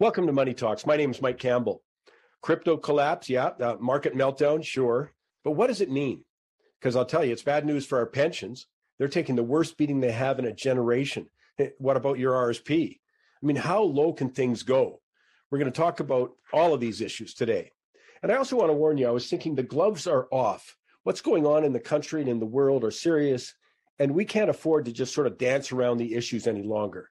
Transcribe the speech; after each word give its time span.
Welcome 0.00 0.26
to 0.26 0.32
Money 0.32 0.54
Talks. 0.54 0.86
My 0.86 0.96
name 0.96 1.12
is 1.12 1.22
Mike 1.22 1.38
Campbell. 1.38 1.80
Crypto 2.42 2.76
collapse, 2.76 3.30
yeah. 3.30 3.50
Uh, 3.60 3.76
market 3.78 4.12
meltdown, 4.12 4.64
sure. 4.64 5.12
But 5.44 5.52
what 5.52 5.68
does 5.68 5.80
it 5.80 5.88
mean? 5.88 6.24
Because 6.80 6.96
I'll 6.96 7.04
tell 7.04 7.24
you, 7.24 7.32
it's 7.32 7.44
bad 7.44 7.64
news 7.64 7.86
for 7.86 7.98
our 7.98 8.06
pensions. 8.06 8.66
They're 8.98 9.06
taking 9.06 9.36
the 9.36 9.44
worst 9.44 9.78
beating 9.78 10.00
they 10.00 10.10
have 10.10 10.40
in 10.40 10.46
a 10.46 10.52
generation. 10.52 11.28
What 11.78 11.96
about 11.96 12.18
your 12.18 12.32
RSP? 12.32 12.98
I 13.40 13.46
mean, 13.46 13.54
how 13.54 13.84
low 13.84 14.12
can 14.12 14.30
things 14.30 14.64
go? 14.64 15.00
We're 15.48 15.58
going 15.58 15.72
to 15.72 15.80
talk 15.80 16.00
about 16.00 16.32
all 16.52 16.74
of 16.74 16.80
these 16.80 17.00
issues 17.00 17.32
today. 17.32 17.70
And 18.20 18.32
I 18.32 18.36
also 18.36 18.56
want 18.56 18.70
to 18.70 18.74
warn 18.74 18.98
you, 18.98 19.06
I 19.06 19.12
was 19.12 19.30
thinking 19.30 19.54
the 19.54 19.62
gloves 19.62 20.08
are 20.08 20.26
off. 20.32 20.76
What's 21.04 21.20
going 21.20 21.46
on 21.46 21.62
in 21.62 21.72
the 21.72 21.78
country 21.78 22.20
and 22.20 22.28
in 22.28 22.40
the 22.40 22.46
world 22.46 22.82
are 22.82 22.90
serious, 22.90 23.54
and 24.00 24.12
we 24.12 24.24
can't 24.24 24.50
afford 24.50 24.86
to 24.86 24.92
just 24.92 25.14
sort 25.14 25.28
of 25.28 25.38
dance 25.38 25.70
around 25.70 25.98
the 25.98 26.14
issues 26.14 26.48
any 26.48 26.64
longer. 26.64 27.10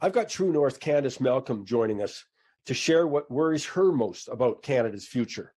I've 0.00 0.12
got 0.12 0.28
True 0.28 0.52
North 0.52 0.78
Candice 0.78 1.20
Malcolm 1.20 1.64
joining 1.64 2.02
us 2.02 2.24
to 2.66 2.74
share 2.74 3.06
what 3.06 3.30
worries 3.30 3.64
her 3.64 3.92
most 3.92 4.28
about 4.28 4.62
Canada's 4.62 5.06
future. 5.06 5.54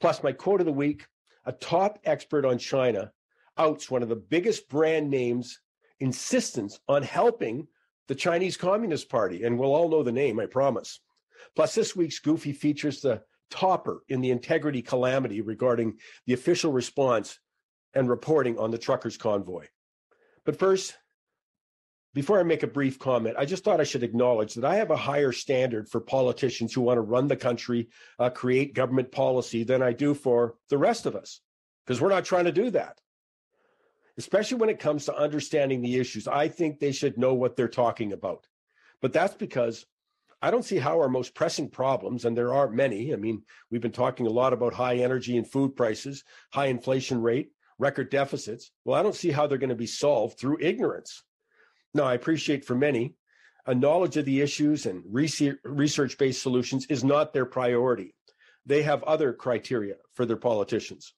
Plus, 0.00 0.22
my 0.22 0.32
quote 0.32 0.60
of 0.60 0.66
the 0.66 0.72
week 0.72 1.06
a 1.44 1.52
top 1.52 1.98
expert 2.04 2.44
on 2.44 2.58
China 2.58 3.10
outs 3.58 3.90
one 3.90 4.02
of 4.02 4.08
the 4.08 4.16
biggest 4.16 4.68
brand 4.68 5.10
names' 5.10 5.60
insistence 6.00 6.78
on 6.88 7.02
helping 7.02 7.66
the 8.08 8.14
Chinese 8.14 8.56
Communist 8.56 9.08
Party. 9.08 9.44
And 9.44 9.58
we'll 9.58 9.74
all 9.74 9.88
know 9.88 10.02
the 10.02 10.12
name, 10.12 10.38
I 10.38 10.46
promise. 10.46 11.00
Plus, 11.56 11.74
this 11.74 11.96
week's 11.96 12.18
Goofy 12.18 12.52
features 12.52 13.00
the 13.00 13.22
topper 13.50 14.02
in 14.08 14.20
the 14.20 14.30
integrity 14.30 14.82
calamity 14.82 15.40
regarding 15.40 15.98
the 16.26 16.34
official 16.34 16.72
response 16.72 17.38
and 17.94 18.08
reporting 18.08 18.58
on 18.58 18.70
the 18.70 18.78
truckers' 18.78 19.16
convoy. 19.16 19.66
But 20.44 20.58
first, 20.58 20.96
before 22.14 22.38
I 22.38 22.42
make 22.42 22.62
a 22.62 22.66
brief 22.68 22.98
comment, 22.98 23.36
I 23.38 23.46
just 23.46 23.64
thought 23.64 23.80
I 23.80 23.84
should 23.84 24.02
acknowledge 24.02 24.54
that 24.54 24.64
I 24.64 24.76
have 24.76 24.90
a 24.90 24.96
higher 24.96 25.32
standard 25.32 25.88
for 25.88 26.00
politicians 26.00 26.74
who 26.74 26.82
want 26.82 26.98
to 26.98 27.02
run 27.02 27.26
the 27.26 27.36
country, 27.36 27.88
uh, 28.18 28.28
create 28.28 28.74
government 28.74 29.10
policy 29.10 29.64
than 29.64 29.82
I 29.82 29.92
do 29.92 30.12
for 30.12 30.56
the 30.68 30.78
rest 30.78 31.06
of 31.06 31.16
us, 31.16 31.40
because 31.84 32.00
we're 32.00 32.10
not 32.10 32.26
trying 32.26 32.44
to 32.44 32.52
do 32.52 32.70
that. 32.70 33.00
Especially 34.18 34.58
when 34.58 34.68
it 34.68 34.78
comes 34.78 35.06
to 35.06 35.16
understanding 35.16 35.80
the 35.80 35.96
issues, 35.96 36.28
I 36.28 36.48
think 36.48 36.78
they 36.78 36.92
should 36.92 37.16
know 37.16 37.32
what 37.32 37.56
they're 37.56 37.68
talking 37.68 38.12
about. 38.12 38.46
But 39.00 39.14
that's 39.14 39.34
because 39.34 39.86
I 40.42 40.50
don't 40.50 40.64
see 40.64 40.76
how 40.76 40.98
our 41.00 41.08
most 41.08 41.34
pressing 41.34 41.70
problems, 41.70 42.26
and 42.26 42.36
there 42.36 42.52
are 42.52 42.68
many, 42.68 43.14
I 43.14 43.16
mean, 43.16 43.42
we've 43.70 43.80
been 43.80 43.90
talking 43.90 44.26
a 44.26 44.30
lot 44.30 44.52
about 44.52 44.74
high 44.74 44.96
energy 44.96 45.38
and 45.38 45.50
food 45.50 45.76
prices, 45.76 46.24
high 46.52 46.66
inflation 46.66 47.22
rate, 47.22 47.52
record 47.78 48.10
deficits. 48.10 48.70
Well, 48.84 48.98
I 48.98 49.02
don't 49.02 49.14
see 49.14 49.30
how 49.30 49.46
they're 49.46 49.56
going 49.56 49.70
to 49.70 49.76
be 49.76 49.86
solved 49.86 50.38
through 50.38 50.58
ignorance. 50.60 51.22
Now, 51.94 52.04
I 52.04 52.14
appreciate 52.14 52.64
for 52.64 52.74
many, 52.74 53.14
a 53.66 53.74
knowledge 53.74 54.16
of 54.16 54.24
the 54.24 54.40
issues 54.40 54.86
and 54.86 55.02
research 55.06 56.18
based 56.18 56.42
solutions 56.42 56.86
is 56.86 57.04
not 57.04 57.32
their 57.32 57.46
priority. 57.46 58.14
They 58.66 58.82
have 58.82 59.02
other 59.04 59.32
criteria 59.32 59.96
for 60.14 60.26
their 60.26 60.36
politicians. 60.36 61.14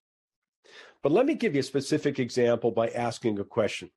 But 1.02 1.12
let 1.12 1.27
me 1.27 1.34
give 1.34 1.55
you 1.55 1.61
a 1.61 1.64
specific 1.64 2.19
example 2.19 2.70
by 2.70 2.89
asking 2.89 3.39
a 3.39 3.45
question. 3.45 3.91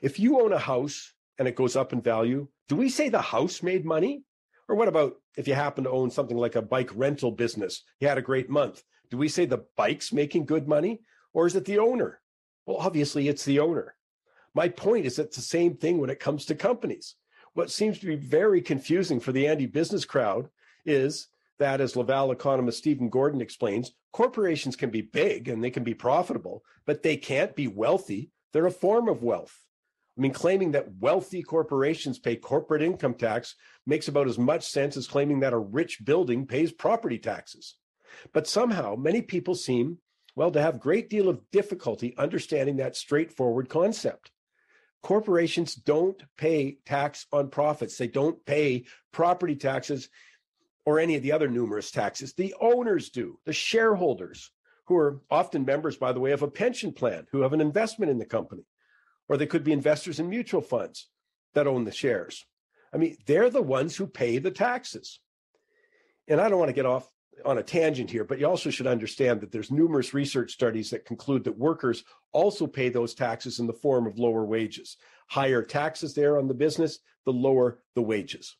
If 0.00 0.18
you 0.18 0.40
own 0.40 0.52
a 0.52 0.58
house 0.58 1.12
and 1.38 1.46
it 1.46 1.56
goes 1.56 1.76
up 1.76 1.92
in 1.92 2.00
value, 2.00 2.48
do 2.68 2.76
we 2.76 2.88
say 2.88 3.08
the 3.08 3.20
house 3.20 3.62
made 3.62 3.84
money? 3.84 4.24
Or 4.68 4.76
what 4.76 4.88
about 4.88 5.16
if 5.36 5.46
you 5.46 5.54
happen 5.54 5.84
to 5.84 5.90
own 5.90 6.10
something 6.10 6.36
like 6.36 6.54
a 6.54 6.62
bike 6.62 6.90
rental 6.94 7.32
business? 7.32 7.82
You 8.00 8.08
had 8.08 8.18
a 8.18 8.22
great 8.22 8.48
month. 8.48 8.82
Do 9.10 9.18
we 9.18 9.28
say 9.28 9.44
the 9.44 9.66
bike's 9.76 10.12
making 10.12 10.46
good 10.46 10.66
money? 10.66 11.00
Or 11.34 11.46
is 11.46 11.56
it 11.56 11.64
the 11.64 11.78
owner? 11.78 12.20
Well, 12.64 12.78
obviously, 12.78 13.28
it's 13.28 13.44
the 13.44 13.58
owner. 13.58 13.94
My 14.54 14.68
point 14.68 15.06
is 15.06 15.18
it's 15.18 15.36
the 15.36 15.42
same 15.42 15.76
thing 15.76 15.98
when 15.98 16.10
it 16.10 16.20
comes 16.20 16.44
to 16.46 16.54
companies. 16.54 17.14
What 17.54 17.70
seems 17.70 17.98
to 17.98 18.06
be 18.06 18.16
very 18.16 18.60
confusing 18.60 19.20
for 19.20 19.32
the 19.32 19.46
anti 19.46 19.66
business 19.66 20.04
crowd 20.04 20.48
is 20.84 21.28
that, 21.58 21.80
as 21.80 21.96
Laval 21.96 22.32
economist 22.32 22.78
Stephen 22.78 23.08
Gordon 23.08 23.40
explains, 23.40 23.92
corporations 24.12 24.76
can 24.76 24.90
be 24.90 25.00
big 25.00 25.48
and 25.48 25.62
they 25.62 25.70
can 25.70 25.84
be 25.84 25.94
profitable, 25.94 26.64
but 26.86 27.02
they 27.02 27.16
can't 27.16 27.54
be 27.54 27.68
wealthy. 27.68 28.30
They're 28.52 28.66
a 28.66 28.70
form 28.70 29.08
of 29.08 29.22
wealth. 29.22 29.58
I 30.16 30.20
mean, 30.20 30.32
claiming 30.32 30.72
that 30.72 30.96
wealthy 31.00 31.42
corporations 31.42 32.18
pay 32.18 32.36
corporate 32.36 32.82
income 32.82 33.14
tax 33.14 33.54
makes 33.86 34.08
about 34.08 34.28
as 34.28 34.38
much 34.38 34.64
sense 34.64 34.96
as 34.96 35.06
claiming 35.06 35.40
that 35.40 35.54
a 35.54 35.58
rich 35.58 36.04
building 36.04 36.46
pays 36.46 36.72
property 36.72 37.18
taxes. 37.18 37.76
But 38.34 38.46
somehow, 38.46 38.94
many 38.94 39.22
people 39.22 39.54
seem, 39.54 39.98
well, 40.36 40.50
to 40.50 40.60
have 40.60 40.80
great 40.80 41.08
deal 41.08 41.30
of 41.30 41.50
difficulty 41.50 42.14
understanding 42.18 42.76
that 42.76 42.96
straightforward 42.96 43.70
concept 43.70 44.30
corporations 45.02 45.74
don't 45.74 46.22
pay 46.36 46.78
tax 46.86 47.26
on 47.32 47.50
profits. 47.50 47.96
They 47.96 48.08
don't 48.08 48.44
pay 48.46 48.84
property 49.12 49.56
taxes 49.56 50.08
or 50.84 50.98
any 50.98 51.16
of 51.16 51.22
the 51.22 51.32
other 51.32 51.48
numerous 51.48 51.90
taxes. 51.90 52.34
The 52.34 52.54
owners 52.60 53.10
do, 53.10 53.38
the 53.44 53.52
shareholders, 53.52 54.50
who 54.86 54.96
are 54.96 55.20
often 55.30 55.64
members, 55.64 55.96
by 55.96 56.12
the 56.12 56.20
way, 56.20 56.32
of 56.32 56.42
a 56.42 56.50
pension 56.50 56.92
plan, 56.92 57.26
who 57.30 57.42
have 57.42 57.52
an 57.52 57.60
investment 57.60 58.10
in 58.10 58.18
the 58.18 58.26
company, 58.26 58.64
or 59.28 59.36
they 59.36 59.46
could 59.46 59.64
be 59.64 59.72
investors 59.72 60.18
in 60.18 60.28
mutual 60.28 60.60
funds 60.60 61.08
that 61.54 61.66
own 61.66 61.84
the 61.84 61.92
shares. 61.92 62.44
I 62.92 62.96
mean, 62.98 63.16
they're 63.26 63.50
the 63.50 63.62
ones 63.62 63.96
who 63.96 64.06
pay 64.06 64.38
the 64.38 64.50
taxes. 64.50 65.20
And 66.28 66.40
I 66.40 66.48
don't 66.48 66.58
want 66.58 66.68
to 66.68 66.74
get 66.74 66.86
off 66.86 67.08
on 67.44 67.58
a 67.58 67.62
tangent 67.62 68.10
here, 68.10 68.24
but 68.24 68.38
you 68.38 68.46
also 68.46 68.70
should 68.70 68.86
understand 68.86 69.40
that 69.40 69.50
there's 69.50 69.70
numerous 69.70 70.14
research 70.14 70.52
studies 70.52 70.90
that 70.90 71.04
conclude 71.04 71.44
that 71.44 71.58
workers 71.58 72.04
also 72.32 72.66
pay 72.66 72.88
those 72.88 73.14
taxes 73.14 73.58
in 73.58 73.66
the 73.66 73.72
form 73.72 74.06
of 74.06 74.18
lower 74.18 74.44
wages. 74.44 74.96
Higher 75.28 75.62
taxes 75.62 76.14
there 76.14 76.38
on 76.38 76.48
the 76.48 76.54
business, 76.54 77.00
the 77.24 77.32
lower 77.32 77.80
the 77.94 78.02
wages. 78.02 78.56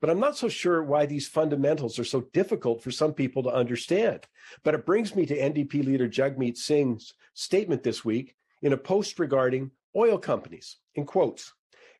But 0.00 0.10
I'm 0.10 0.20
not 0.20 0.36
so 0.36 0.48
sure 0.48 0.82
why 0.82 1.06
these 1.06 1.28
fundamentals 1.28 1.98
are 1.98 2.04
so 2.04 2.22
difficult 2.32 2.82
for 2.82 2.90
some 2.90 3.12
people 3.12 3.42
to 3.42 3.54
understand. 3.54 4.26
But 4.62 4.74
it 4.74 4.86
brings 4.86 5.14
me 5.14 5.26
to 5.26 5.36
NDP 5.36 5.84
leader 5.84 6.08
Jagmeet 6.08 6.56
Singh's 6.56 7.14
statement 7.34 7.82
this 7.82 8.04
week 8.04 8.34
in 8.62 8.72
a 8.72 8.78
post 8.78 9.18
regarding 9.18 9.70
oil 9.94 10.18
companies. 10.18 10.78
In 10.94 11.04
quotes, 11.04 11.52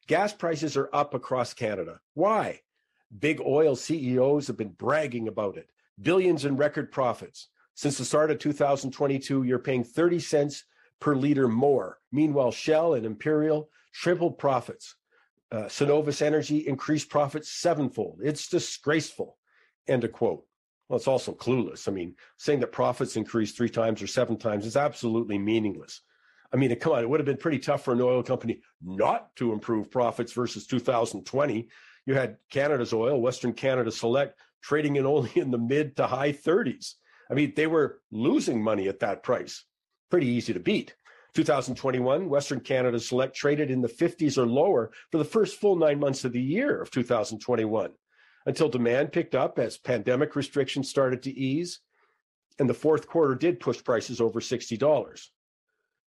gas 0.06 0.32
prices 0.32 0.76
are 0.76 0.88
up 0.92 1.14
across 1.14 1.52
Canada. 1.52 2.00
Why? 2.14 2.60
Big 3.16 3.40
oil 3.40 3.76
CEOs 3.76 4.46
have 4.46 4.56
been 4.56 4.70
bragging 4.70 5.28
about 5.28 5.56
it 5.56 5.68
billions 6.00 6.44
in 6.44 6.56
record 6.56 6.92
profits. 6.92 7.48
Since 7.74 7.98
the 7.98 8.04
start 8.04 8.30
of 8.30 8.38
2022, 8.38 9.42
you're 9.42 9.58
paying 9.58 9.84
30 9.84 10.20
cents 10.20 10.64
per 11.00 11.14
liter 11.14 11.48
more. 11.48 11.98
Meanwhile, 12.12 12.52
Shell 12.52 12.94
and 12.94 13.04
Imperial 13.04 13.68
tripled 13.92 14.38
profits. 14.38 14.96
Uh, 15.50 15.64
Cenovus 15.64 16.22
Energy 16.22 16.66
increased 16.66 17.10
profits 17.10 17.50
sevenfold. 17.50 18.20
It's 18.22 18.48
disgraceful. 18.48 19.36
End 19.86 20.04
of 20.04 20.12
quote. 20.12 20.44
Well, 20.88 20.98
it's 20.98 21.08
also 21.08 21.32
clueless. 21.32 21.88
I 21.88 21.92
mean, 21.92 22.14
saying 22.38 22.60
that 22.60 22.72
profits 22.72 23.16
increased 23.16 23.56
three 23.56 23.68
times 23.68 24.02
or 24.02 24.06
seven 24.06 24.36
times 24.36 24.66
is 24.66 24.76
absolutely 24.76 25.38
meaningless. 25.38 26.00
I 26.52 26.56
mean, 26.56 26.74
come 26.76 26.92
on, 26.92 27.02
it 27.02 27.08
would 27.08 27.20
have 27.20 27.26
been 27.26 27.36
pretty 27.36 27.58
tough 27.58 27.84
for 27.84 27.92
an 27.92 28.00
oil 28.00 28.22
company 28.22 28.60
not 28.82 29.34
to 29.36 29.52
improve 29.52 29.90
profits 29.90 30.32
versus 30.32 30.66
2020. 30.66 31.68
You 32.06 32.14
had 32.14 32.36
Canada's 32.50 32.92
Oil, 32.92 33.20
Western 33.20 33.52
Canada 33.52 33.90
Select, 33.90 34.38
trading 34.64 34.96
in 34.96 35.04
only 35.06 35.30
in 35.34 35.50
the 35.50 35.58
mid 35.58 35.96
to 35.96 36.06
high 36.06 36.32
30s. 36.32 36.94
I 37.30 37.34
mean, 37.34 37.52
they 37.54 37.66
were 37.66 38.00
losing 38.10 38.62
money 38.62 38.88
at 38.88 39.00
that 39.00 39.22
price. 39.22 39.64
Pretty 40.10 40.28
easy 40.28 40.52
to 40.54 40.60
beat. 40.60 40.94
2021, 41.34 42.28
Western 42.28 42.60
Canada 42.60 42.98
Select 43.00 43.34
traded 43.34 43.70
in 43.70 43.82
the 43.82 43.88
50s 43.88 44.38
or 44.38 44.46
lower 44.46 44.92
for 45.10 45.18
the 45.18 45.24
first 45.24 45.56
full 45.56 45.76
nine 45.76 45.98
months 45.98 46.24
of 46.24 46.32
the 46.32 46.40
year 46.40 46.80
of 46.80 46.90
2021 46.90 47.90
until 48.46 48.68
demand 48.68 49.12
picked 49.12 49.34
up 49.34 49.58
as 49.58 49.76
pandemic 49.76 50.36
restrictions 50.36 50.88
started 50.88 51.22
to 51.24 51.32
ease. 51.32 51.80
And 52.58 52.70
the 52.70 52.74
fourth 52.74 53.08
quarter 53.08 53.34
did 53.34 53.58
push 53.58 53.82
prices 53.82 54.20
over 54.20 54.40
$60. 54.40 55.28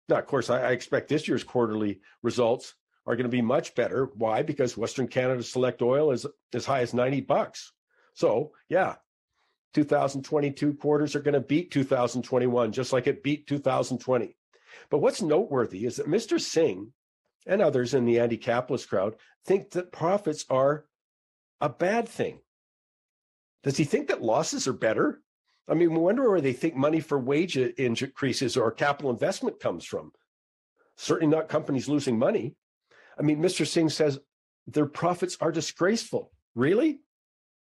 Now, 0.09 0.19
of 0.19 0.27
course, 0.27 0.49
I, 0.49 0.71
expect 0.71 1.09
this 1.09 1.29
year's 1.29 1.45
quarterly 1.45 2.01
results 2.23 2.75
are 3.07 3.15
going 3.15 3.25
to 3.25 3.31
be 3.31 3.43
much 3.43 3.75
better. 3.75 4.09
Why? 4.15 4.43
Because 4.43 4.77
Western 4.77 5.07
Canada 5.07 5.43
Select 5.43 5.83
Oil 5.83 6.13
is 6.13 6.27
as 6.55 6.65
high 6.65 6.81
as 6.81 6.95
90 6.95 7.21
bucks. 7.23 7.73
So, 8.21 8.53
yeah, 8.69 8.97
2022 9.73 10.75
quarters 10.75 11.17
are 11.17 11.21
going 11.21 11.33
to 11.33 11.41
beat 11.41 11.71
2021, 11.71 12.71
just 12.71 12.93
like 12.93 13.07
it 13.07 13.23
beat 13.23 13.47
2020. 13.47 14.37
But 14.91 14.99
what's 14.99 15.23
noteworthy 15.23 15.87
is 15.87 15.97
that 15.97 16.07
Mr. 16.07 16.39
Singh 16.39 16.93
and 17.47 17.63
others 17.63 17.95
in 17.95 18.05
the 18.05 18.21
anti 18.21 18.37
capitalist 18.37 18.91
crowd 18.91 19.17
think 19.47 19.71
that 19.71 19.91
profits 19.91 20.45
are 20.51 20.85
a 21.63 21.71
bad 21.71 22.11
thing. 22.11 22.41
Does 23.63 23.79
he 23.79 23.85
think 23.85 24.09
that 24.09 24.21
losses 24.21 24.69
are 24.69 24.75
better? 24.75 25.23
I 25.67 25.73
mean, 25.73 25.95
we 25.95 25.99
wonder 25.99 26.29
where 26.29 26.43
they 26.43 26.53
think 26.53 26.77
money 26.77 27.01
for 27.01 27.19
wage 27.19 27.57
increases 27.57 28.55
or 28.59 28.71
capital 28.71 29.11
investment 29.11 29.61
comes 29.61 29.87
from. 29.87 30.13
Certainly 30.99 31.35
not 31.35 31.49
companies 31.49 31.89
losing 31.89 32.19
money. 32.19 32.55
I 33.19 33.23
mean, 33.23 33.41
Mr. 33.41 33.67
Singh 33.67 33.89
says 33.89 34.19
their 34.67 34.85
profits 34.85 35.39
are 35.41 35.51
disgraceful. 35.51 36.33
Really? 36.55 37.01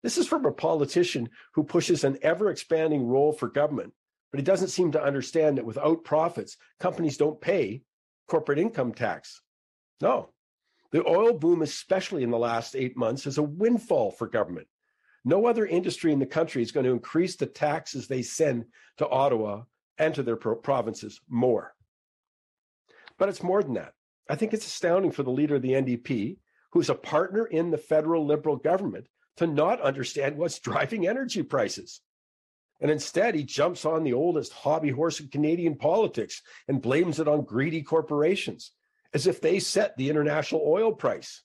This 0.08 0.18
is 0.18 0.26
from 0.26 0.46
a 0.46 0.54
politician 0.54 1.30
who 1.54 1.66
pushes 1.66 2.06
an 2.06 2.18
ever 2.22 2.50
expanding 2.50 3.06
role 3.06 3.34
for 3.34 3.50
government, 3.50 3.92
but 4.32 4.40
he 4.40 4.44
doesn't 4.46 4.70
seem 4.70 4.94
to 4.94 5.04
understand 5.04 5.58
that 5.58 5.66
without 5.66 6.06
profits, 6.06 6.56
companies 6.80 7.18
don't 7.18 7.42
pay 7.42 7.82
corporate 8.30 8.58
income 8.58 8.94
tax. 8.94 9.42
No, 10.00 10.30
The 10.94 11.06
oil 11.06 11.34
boom, 11.34 11.62
especially 11.62 12.24
in 12.24 12.32
the 12.32 12.38
last 12.38 12.74
eight 12.74 12.96
months, 12.96 13.28
is 13.28 13.38
a 13.38 13.44
windfall 13.44 14.12
for 14.12 14.28
government. 14.28 14.68
No 15.26 15.46
other 15.46 15.66
industry 15.66 16.14
in 16.14 16.20
the 16.20 16.26
country 16.26 16.62
is 16.62 16.72
going 16.72 16.86
to 16.86 16.94
increase 16.94 17.36
the 17.36 17.46
taxes 17.46 18.08
they 18.08 18.22
send 18.22 18.64
to 19.00 19.10
Ottawa 19.10 19.64
and 19.98 20.16
to 20.16 20.24
their 20.24 20.38
pro- 20.38 20.56
provinces 20.56 21.20
more. 21.28 21.76
But 23.18 23.28
it's 23.28 23.44
more 23.44 23.62
than 23.62 23.74
that. 23.74 23.92
I 24.30 24.36
think 24.36 24.54
it's 24.54 24.68
astounding 24.68 25.12
for 25.12 25.24
the 25.24 25.32
leader 25.32 25.56
of 25.56 25.64
the 25.64 25.74
NDP, 25.74 26.38
who's 26.72 26.90
a 26.90 26.96
partner 26.96 27.46
in 27.46 27.72
the 27.72 27.78
federal 27.78 28.26
Liberal 28.26 28.56
government, 28.56 29.08
to 29.38 29.48
not 29.48 29.82
understand 29.82 30.38
what's 30.38 30.60
driving 30.60 31.08
energy 31.08 31.44
prices. 31.44 32.02
And 32.80 32.92
instead, 32.92 33.34
he 33.34 33.44
jumps 33.44 33.86
on 33.86 34.04
the 34.04 34.14
oldest 34.14 34.54
hobby 34.54 34.92
horse 34.92 35.20
in 35.20 35.30
Canadian 35.30 35.76
politics 35.76 36.42
and 36.68 36.82
blames 36.82 37.20
it 37.20 37.28
on 37.28 37.44
greedy 37.44 37.82
corporations 37.82 38.72
as 39.14 39.26
if 39.26 39.42
they 39.42 39.60
set 39.60 39.98
the 39.98 40.10
international 40.10 40.62
oil 40.66 40.92
price. 40.92 41.44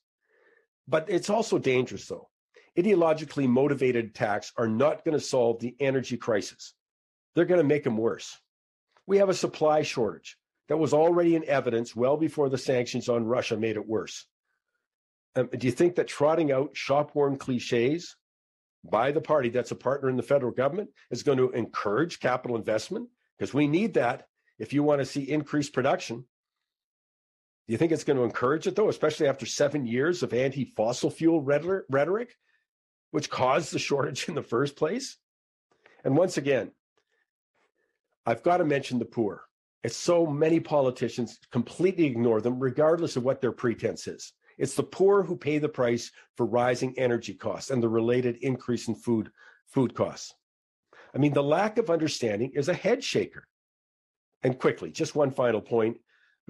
But 0.87 1.09
it's 1.09 1.31
also 1.31 1.59
dangerous, 1.59 2.07
though. 2.07 2.29
Ideologically 2.77 3.49
motivated 3.49 4.07
attacks 4.07 4.53
are 4.57 4.69
not 4.69 5.05
going 5.05 5.17
to 5.17 5.25
solve 5.25 5.61
the 5.61 5.77
energy 5.79 6.17
crisis, 6.17 6.75
they're 7.35 7.45
going 7.45 7.61
to 7.61 7.67
make 7.67 7.85
them 7.85 7.97
worse. 7.97 8.39
We 9.07 9.19
have 9.19 9.29
a 9.29 9.35
supply 9.35 9.83
shortage 9.83 10.37
that 10.69 10.77
was 10.77 10.95
already 10.95 11.35
in 11.35 11.45
evidence 11.45 11.95
well 11.97 12.17
before 12.17 12.49
the 12.49 12.59
sanctions 12.59 13.09
on 13.09 13.25
Russia 13.25 13.57
made 13.57 13.77
it 13.77 13.87
worse. 13.87 14.27
Um, 15.35 15.49
do 15.57 15.67
you 15.67 15.73
think 15.73 15.95
that 15.97 16.09
trotting 16.09 16.53
out 16.53 16.77
shop 16.77 17.15
worn 17.15 17.37
cliches 17.37 18.17
by 18.85 19.13
the 19.13 19.21
party 19.21 19.49
that's 19.49 19.71
a 19.71 19.77
partner 19.77 20.11
in 20.11 20.17
the 20.17 20.23
federal 20.23 20.53
government 20.53 20.91
is 21.11 21.23
going 21.23 21.39
to 21.39 21.51
encourage 21.51 22.21
capital 22.21 22.57
investment? 22.57 23.09
Because 23.39 23.55
we 23.55 23.67
need 23.67 23.95
that 23.95 24.27
if 24.59 24.73
you 24.73 24.83
want 24.83 25.01
to 25.01 25.07
see 25.07 25.23
increased 25.23 25.73
production. 25.73 26.25
Do 27.67 27.73
you 27.73 27.79
think 27.79 27.93
it's 27.93 28.05
going 28.05 28.19
to 28.19 28.25
encourage 28.25 28.67
it, 28.67 28.77
though, 28.77 28.89
especially 28.89 29.29
after 29.29 29.47
seven 29.47 29.87
years 29.87 30.23
of 30.23 30.35
anti 30.35 30.65
fossil 30.65 31.11
fuel 31.11 31.41
rhetoric, 31.41 32.37
which 33.13 33.31
caused 33.31 33.73
the 33.73 33.79
shortage 33.89 34.29
in 34.29 34.35
the 34.35 34.43
first 34.43 34.77
place? 34.77 35.17
And 36.05 36.17
once 36.17 36.37
again, 36.37 36.73
I've 38.27 38.43
got 38.43 38.59
to 38.59 38.65
mention 38.65 38.99
the 38.99 39.05
poor. 39.05 39.45
It's 39.83 39.97
so 39.97 40.27
many 40.27 40.61
politicians 40.61 41.39
completely 41.51 42.05
ignore 42.05 42.41
them, 42.41 42.61
regardless 42.61 43.17
of 43.17 43.25
what 43.25 43.41
their 43.41 43.53
pretense 43.53 44.07
is. 44.07 44.33
It's 44.59 44.75
the 44.75 44.83
poor 44.83 45.23
who 45.23 45.37
pay 45.37 45.59
the 45.59 45.69
price 45.69 46.11
for 46.37 46.47
rising 46.47 46.99
energy 46.99 47.35
costs 47.35 47.71
and 47.71 47.83
the 47.83 47.89
related 47.89 48.37
increase 48.43 48.89
in 48.89 48.95
food, 48.95 49.31
food 49.67 49.95
costs. 49.95 50.35
I 51.15 51.19
mean, 51.19 51.33
the 51.33 51.43
lack 51.43 51.79
of 51.79 51.91
understanding 51.91 52.53
is 52.55 52.69
a 52.69 52.75
head 52.75 53.03
shaker. 53.03 53.47
And 54.43 54.59
quickly, 54.59 54.91
just 54.91 55.15
one 55.15 55.31
final 55.31 55.61
point. 55.61 55.99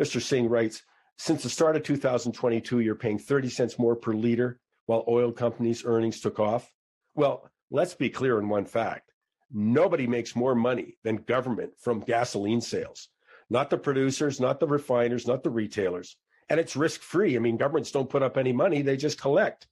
Mr. 0.00 0.20
Singh 0.20 0.48
writes 0.48 0.82
Since 1.18 1.42
the 1.42 1.50
start 1.50 1.76
of 1.76 1.82
2022, 1.82 2.80
you're 2.80 2.94
paying 2.94 3.18
30 3.18 3.48
cents 3.48 3.78
more 3.78 3.96
per 3.96 4.12
liter 4.12 4.60
while 4.86 5.04
oil 5.08 5.32
companies' 5.32 5.84
earnings 5.84 6.20
took 6.20 6.40
off. 6.40 6.70
Well, 7.14 7.50
let's 7.70 7.94
be 7.94 8.10
clear 8.10 8.38
on 8.38 8.48
one 8.48 8.64
fact 8.64 9.10
nobody 9.54 10.06
makes 10.06 10.34
more 10.34 10.54
money 10.54 10.96
than 11.04 11.16
government 11.16 11.72
from 11.78 12.00
gasoline 12.00 12.60
sales 12.60 13.10
not 13.52 13.68
the 13.68 13.76
producers, 13.76 14.40
not 14.40 14.58
the 14.58 14.66
refiners, 14.66 15.26
not 15.26 15.42
the 15.42 15.50
retailers. 15.50 16.16
And 16.52 16.60
it's 16.60 16.76
risk 16.76 17.00
free. 17.00 17.34
I 17.34 17.38
mean, 17.38 17.56
governments 17.56 17.90
don't 17.90 18.10
put 18.10 18.22
up 18.22 18.36
any 18.36 18.52
money, 18.52 18.82
they 18.82 18.98
just 18.98 19.18
collect, 19.18 19.66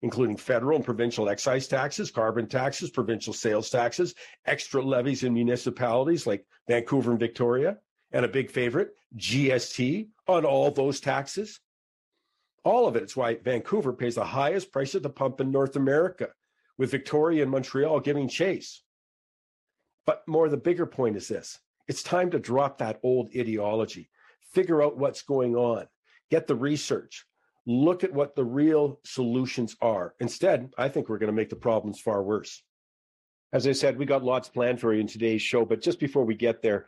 including 0.00 0.38
federal 0.38 0.76
and 0.76 0.84
provincial 0.84 1.28
excise 1.28 1.68
taxes, 1.68 2.10
carbon 2.10 2.46
taxes, 2.46 2.88
provincial 2.88 3.34
sales 3.34 3.68
taxes, 3.68 4.14
extra 4.46 4.80
levies 4.82 5.24
in 5.24 5.34
municipalities 5.34 6.26
like 6.26 6.46
Vancouver 6.68 7.10
and 7.10 7.20
Victoria, 7.20 7.76
and 8.12 8.24
a 8.24 8.28
big 8.28 8.50
favorite, 8.50 8.94
GST 9.18 10.08
on 10.26 10.46
all 10.46 10.70
those 10.70 11.00
taxes. 11.00 11.60
All 12.64 12.88
of 12.88 12.96
it. 12.96 13.02
It's 13.02 13.14
why 13.14 13.34
Vancouver 13.34 13.92
pays 13.92 14.14
the 14.14 14.24
highest 14.24 14.72
price 14.72 14.94
at 14.94 15.02
the 15.02 15.10
pump 15.10 15.42
in 15.42 15.50
North 15.50 15.76
America, 15.76 16.30
with 16.78 16.92
Victoria 16.92 17.42
and 17.42 17.52
Montreal 17.52 18.00
giving 18.00 18.30
chase. 18.30 18.82
But 20.06 20.26
more, 20.26 20.48
the 20.48 20.56
bigger 20.56 20.86
point 20.86 21.16
is 21.16 21.28
this 21.28 21.58
it's 21.88 22.02
time 22.02 22.30
to 22.30 22.38
drop 22.38 22.78
that 22.78 23.00
old 23.02 23.28
ideology, 23.36 24.08
figure 24.54 24.82
out 24.82 24.96
what's 24.96 25.20
going 25.20 25.54
on, 25.56 25.88
get 26.30 26.46
the 26.46 26.56
research, 26.56 27.26
look 27.66 28.04
at 28.04 28.12
what 28.12 28.36
the 28.36 28.44
real 28.44 29.00
solutions 29.04 29.76
are. 29.80 30.14
Instead, 30.20 30.72
I 30.78 30.88
think 30.88 31.08
we're 31.08 31.18
going 31.18 31.28
to 31.28 31.36
make 31.36 31.50
the 31.50 31.56
problems 31.56 32.00
far 32.00 32.22
worse. 32.22 32.62
As 33.52 33.66
I 33.66 33.72
said, 33.72 33.96
we 33.96 34.06
got 34.06 34.24
lots 34.24 34.48
planned 34.48 34.80
for 34.80 34.92
you 34.92 35.00
in 35.00 35.06
today's 35.06 35.42
show, 35.42 35.64
but 35.64 35.80
just 35.80 35.98
before 36.00 36.24
we 36.24 36.34
get 36.34 36.62
there, 36.62 36.86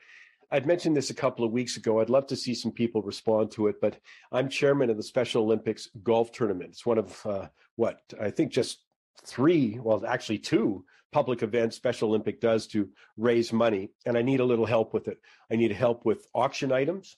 I'd 0.50 0.67
mentioned 0.67 0.96
this 0.96 1.11
a 1.11 1.14
couple 1.14 1.44
of 1.44 1.52
weeks 1.52 1.76
ago. 1.76 2.00
I'd 2.00 2.11
love 2.11 2.26
to 2.29 2.37
see 2.37 2.55
some 2.55 2.73
people 2.73 3.02
respond 3.02 3.50
to 3.52 3.67
it, 3.67 3.81
but 3.81 3.99
I'm 4.32 4.49
chairman 4.49 4.88
of 4.88 4.96
the 4.96 5.02
Special 5.02 5.43
Olympics 5.43 5.88
golf 6.02 6.32
tournament. 6.32 6.70
It's 6.70 6.87
one 6.87 6.99
of 6.99 7.26
uh, 7.26 7.49
what 7.76 8.00
I 8.20 8.31
think 8.31 8.52
just 8.52 8.79
three, 9.25 9.79
well, 9.79 10.05
actually 10.06 10.38
two 10.38 10.85
public 11.12 11.43
events 11.43 11.76
Special 11.76 12.08
Olympic 12.08 12.40
does 12.40 12.67
to 12.69 12.88
raise 13.17 13.52
money. 13.52 13.90
And 14.06 14.17
I 14.17 14.23
need 14.23 14.40
a 14.40 14.44
little 14.44 14.67
help 14.67 14.94
with 14.94 15.08
it. 15.08 15.19
I 15.50 15.56
need 15.56 15.73
help 15.73 16.05
with 16.05 16.26
auction 16.35 16.73
items, 16.73 17.17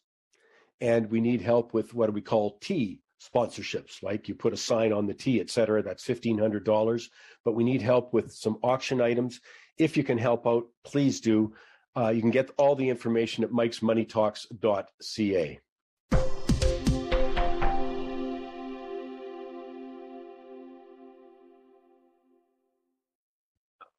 and 0.80 1.10
we 1.10 1.20
need 1.20 1.42
help 1.42 1.74
with 1.74 1.94
what 1.94 2.12
we 2.12 2.20
call 2.20 2.58
tee 2.60 3.00
sponsorships, 3.20 4.02
like 4.02 4.28
you 4.28 4.34
put 4.34 4.52
a 4.52 4.56
sign 4.56 4.92
on 4.92 5.06
the 5.06 5.14
tee, 5.14 5.40
et 5.40 5.50
cetera. 5.50 5.82
That's 5.82 6.06
$1,500. 6.06 7.08
But 7.44 7.54
we 7.54 7.64
need 7.64 7.82
help 7.82 8.14
with 8.14 8.32
some 8.32 8.58
auction 8.62 9.00
items. 9.00 9.40
If 9.78 9.96
you 9.96 10.04
can 10.04 10.18
help 10.18 10.46
out, 10.46 10.66
please 10.84 11.20
do. 11.20 11.54
Uh, 11.96 12.08
you 12.08 12.20
can 12.20 12.30
get 12.30 12.50
all 12.56 12.76
the 12.76 12.88
information 12.88 13.44
at 13.44 13.50
mikesmoneytalks.ca. 13.50 15.60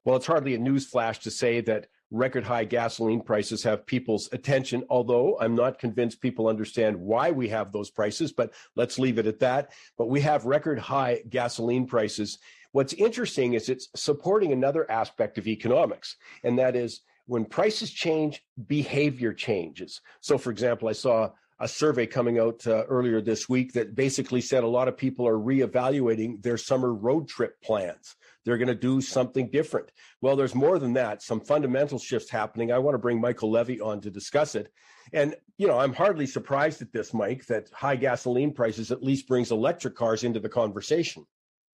Well, 0.03 0.15
it's 0.15 0.25
hardly 0.25 0.55
a 0.55 0.59
newsflash 0.59 1.21
to 1.21 1.31
say 1.31 1.61
that 1.61 1.87
record 2.11 2.43
high 2.43 2.65
gasoline 2.65 3.21
prices 3.21 3.63
have 3.63 3.85
people's 3.85 4.29
attention, 4.33 4.83
although 4.89 5.37
I'm 5.39 5.55
not 5.55 5.79
convinced 5.79 6.21
people 6.21 6.47
understand 6.47 6.95
why 6.95 7.31
we 7.31 7.47
have 7.49 7.71
those 7.71 7.89
prices, 7.89 8.33
but 8.33 8.53
let's 8.75 8.99
leave 8.99 9.17
it 9.17 9.27
at 9.27 9.39
that. 9.39 9.71
But 9.97 10.09
we 10.09 10.19
have 10.21 10.45
record 10.45 10.77
high 10.77 11.23
gasoline 11.29 11.87
prices. 11.87 12.39
What's 12.73 12.93
interesting 12.93 13.53
is 13.53 13.69
it's 13.69 13.89
supporting 13.95 14.51
another 14.51 14.89
aspect 14.91 15.37
of 15.37 15.47
economics, 15.47 16.17
and 16.43 16.59
that 16.59 16.75
is 16.75 17.01
when 17.25 17.45
prices 17.45 17.91
change, 17.91 18.43
behavior 18.67 19.33
changes. 19.33 20.01
So, 20.19 20.37
for 20.37 20.51
example, 20.51 20.89
I 20.89 20.93
saw 20.93 21.31
a 21.61 21.67
survey 21.67 22.07
coming 22.07 22.39
out 22.39 22.65
uh, 22.65 22.83
earlier 22.85 23.21
this 23.21 23.47
week 23.47 23.71
that 23.73 23.95
basically 23.95 24.41
said 24.41 24.63
a 24.63 24.67
lot 24.67 24.87
of 24.87 24.97
people 24.97 25.27
are 25.27 25.37
reevaluating 25.37 26.41
their 26.41 26.57
summer 26.57 26.91
road 26.91 27.27
trip 27.27 27.61
plans. 27.61 28.15
They're 28.43 28.57
going 28.57 28.67
to 28.67 28.75
do 28.75 28.99
something 28.99 29.51
different. 29.51 29.91
Well, 30.21 30.35
there's 30.35 30.55
more 30.55 30.79
than 30.79 30.93
that, 30.93 31.21
some 31.21 31.39
fundamental 31.39 31.99
shifts 31.99 32.31
happening. 32.31 32.71
I 32.71 32.79
want 32.79 32.95
to 32.95 32.99
bring 32.99 33.21
Michael 33.21 33.51
Levy 33.51 33.79
on 33.79 34.01
to 34.01 34.09
discuss 34.09 34.55
it. 34.55 34.73
And, 35.13 35.35
you 35.59 35.67
know, 35.67 35.77
I'm 35.77 35.93
hardly 35.93 36.25
surprised 36.25 36.81
at 36.81 36.91
this, 36.91 37.13
Mike, 37.13 37.45
that 37.45 37.69
high 37.71 37.95
gasoline 37.95 38.53
prices 38.53 38.91
at 38.91 39.03
least 39.03 39.27
brings 39.27 39.51
electric 39.51 39.95
cars 39.95 40.23
into 40.23 40.39
the 40.39 40.49
conversation. 40.49 41.27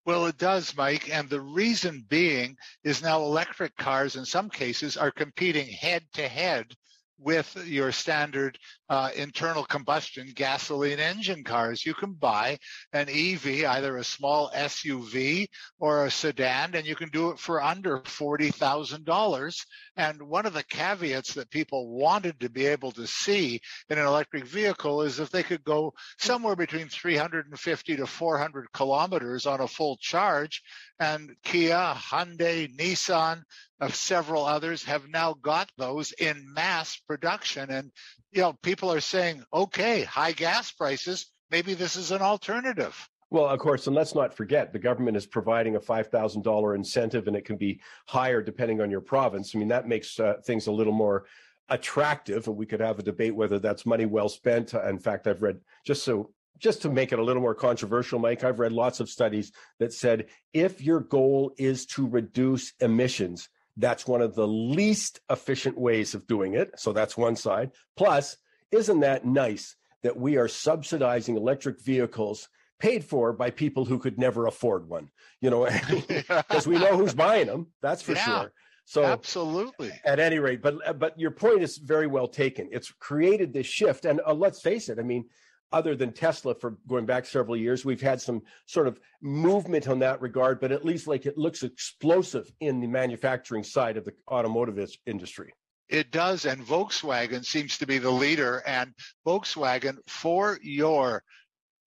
Well, 0.06 0.26
it 0.26 0.38
does, 0.38 0.76
Mike. 0.76 1.10
And 1.10 1.30
the 1.30 1.42
reason 1.42 2.06
being 2.10 2.58
is 2.84 3.02
now 3.02 3.22
electric 3.22 3.78
cars 3.78 4.18
in 4.18 4.26
some 4.26 4.50
cases 4.50 4.98
are 4.98 5.12
competing 5.12 5.68
head 5.68 6.04
to 6.14 6.28
head 6.28 6.76
with 7.20 7.66
your 7.66 7.92
standard 7.92 8.58
uh, 8.90 9.10
internal 9.16 9.66
combustion 9.66 10.32
gasoline 10.36 11.00
engine 11.00 11.44
cars. 11.44 11.86
You 11.86 11.94
can 11.94 12.14
buy 12.14 12.60
an 12.94 13.10
EV, 13.10 13.66
either 13.66 13.98
a 13.98 14.04
small 14.04 14.52
SUV 14.56 15.48
or 15.80 16.06
a 16.06 16.12
sedan, 16.12 16.76
and 16.76 16.86
you 16.86 16.96
can 16.96 17.10
do 17.10 17.32
it 17.32 17.40
for 17.40 17.62
under 17.62 18.00
$40,000. 18.00 19.66
And 19.96 20.22
one 20.22 20.46
of 20.46 20.54
the 20.54 20.64
caveats 20.64 21.34
that 21.34 21.50
people 21.50 21.90
wanted 21.90 22.40
to 22.40 22.50
be 22.50 22.68
able 22.68 22.92
to 22.92 23.08
see 23.08 23.62
in 23.90 23.98
an 23.98 24.06
electric 24.06 24.46
vehicle 24.46 25.02
is 25.02 25.20
if 25.20 25.32
they 25.32 25.44
could 25.44 25.64
go 25.64 25.94
somewhere 26.20 26.56
between 26.56 26.88
350 26.88 27.96
to 27.98 28.08
400 28.08 28.72
kilometers 28.74 29.46
on 29.46 29.62
a 29.62 29.68
full 29.68 29.98
charge. 29.98 30.62
And 31.00 31.36
Kia, 31.44 31.94
Hyundai, 31.96 32.75
Nissan, 32.75 33.44
of 33.80 33.96
several 33.96 34.46
others 34.46 34.84
have 34.84 35.08
now 35.10 35.34
got 35.34 35.72
those 35.77 36.12
in 36.13 36.54
mass 36.54 36.98
production. 37.08 37.70
And, 37.70 37.92
you 38.32 38.42
know, 38.42 38.54
people 38.63 38.92
are 38.92 39.01
saying, 39.01 39.44
okay, 39.54 40.04
high 40.04 40.32
gas 40.32 40.72
prices, 40.72 41.32
maybe 41.51 41.74
this 41.74 41.96
is 41.96 42.12
an 42.12 42.22
alternative. 42.22 43.10
Well, 43.30 43.48
of 43.48 43.60
course, 43.60 43.88
and 43.88 43.96
let's 43.96 44.16
not 44.16 44.34
forget 44.34 44.72
the 44.72 44.80
government 44.80 45.18
is 45.18 45.25
providing 45.25 45.75
a 45.75 45.80
$5,000 45.80 46.75
incentive 46.75 47.27
and 47.27 47.36
it 47.36 47.46
can 47.46 47.58
be 47.58 47.82
higher 48.08 48.42
depending 48.42 48.82
on 48.82 48.89
your 48.89 49.01
province. 49.01 49.54
I 49.54 49.60
mean, 49.60 49.68
that 49.68 49.88
makes 49.88 50.20
uh, 50.20 50.36
things 50.46 50.68
a 50.68 50.72
little 50.72 50.94
more 50.94 51.25
attractive 51.70 52.48
and 52.48 52.56
we 52.56 52.66
could 52.66 52.80
have 52.80 53.00
a 53.00 53.04
debate 53.04 53.36
whether 53.36 53.60
that's 53.60 53.86
money 53.86 54.06
well 54.06 54.30
spent. 54.30 54.74
In 54.74 54.98
fact, 54.98 55.27
I've 55.27 55.42
read 55.42 55.60
just 55.86 56.04
so 56.04 56.32
just 56.58 56.82
to 56.84 56.90
make 56.90 57.12
it 57.12 57.20
a 57.20 57.24
little 57.24 57.42
more 57.42 57.56
controversial, 57.56 58.20
Mike, 58.20 58.44
I've 58.44 58.60
read 58.60 58.72
lots 58.72 59.00
of 59.00 59.10
studies 59.10 59.52
that 59.80 59.94
said 59.94 60.28
if 60.54 60.82
your 60.82 61.00
goal 61.00 61.54
is 61.58 61.86
to 61.88 62.08
reduce 62.08 62.74
emissions, 62.80 63.50
that's 63.76 64.08
one 64.08 64.22
of 64.22 64.36
the 64.36 64.48
least 64.48 65.20
efficient 65.30 65.78
ways 65.78 66.16
of 66.16 66.28
doing 66.28 66.54
it. 66.54 66.72
So 66.78 66.94
that's 66.94 67.18
one 67.18 67.36
side. 67.36 67.72
Plus, 67.96 68.38
isn't 68.72 69.02
that 69.02 69.26
nice 69.26 69.76
that 70.04 70.18
we 70.18 70.38
are 70.38 70.48
subsidizing 70.48 71.36
electric 71.36 71.82
vehicles 71.82 72.50
paid 72.80 73.04
for 73.04 73.34
by 73.34 73.50
people 73.50 73.86
who 73.86 74.00
could 74.00 74.18
never 74.18 74.48
afford 74.48 74.88
one. 74.88 75.10
You 75.42 75.50
know, 75.50 75.66
because 76.08 76.68
we 76.68 76.78
know 76.78 76.98
who's 76.98 77.14
buying 77.14 77.48
them. 77.48 77.68
That's 77.82 78.02
for 78.02 78.14
yeah, 78.14 78.26
sure. 78.26 78.54
So 78.86 79.04
absolutely. 79.04 79.92
At 80.06 80.20
any 80.20 80.40
rate, 80.40 80.62
but 80.62 80.98
but 80.98 81.20
your 81.20 81.32
point 81.32 81.62
is 81.62 81.78
very 81.78 82.08
well 82.08 82.28
taken. 82.28 82.70
It's 82.72 82.92
created 82.92 83.54
this 83.54 83.68
shift, 83.68 84.06
and 84.06 84.22
uh, 84.26 84.34
let's 84.34 84.62
face 84.62 84.88
it. 84.90 84.98
I 84.98 85.04
mean, 85.04 85.26
other 85.72 85.96
than 85.96 86.14
Tesla 86.14 86.56
for 86.56 86.78
going 86.88 87.06
back 87.06 87.26
several 87.26 87.58
years, 87.58 87.84
we've 87.84 88.02
had 88.02 88.22
some 88.22 88.42
sort 88.66 88.88
of 88.88 89.00
movement 89.22 89.88
on 89.88 90.00
that 90.00 90.22
regard, 90.22 90.60
but 90.60 90.72
at 90.72 90.86
least 90.86 91.08
like 91.08 91.26
it 91.26 91.38
looks 91.38 91.64
explosive 91.64 92.50
in 92.60 92.80
the 92.80 92.88
manufacturing 92.88 93.64
side 93.64 93.98
of 93.98 94.06
the 94.06 94.14
automotive 94.30 94.90
industry. 95.06 95.54
It 95.90 96.12
does, 96.12 96.46
and 96.46 96.66
Volkswagen 96.66 97.46
seems 97.46 97.78
to 97.78 97.88
be 97.88 97.98
the 97.98 98.12
leader. 98.12 98.62
And 98.66 98.94
Volkswagen, 99.26 99.98
for 100.08 100.60
your 100.62 101.24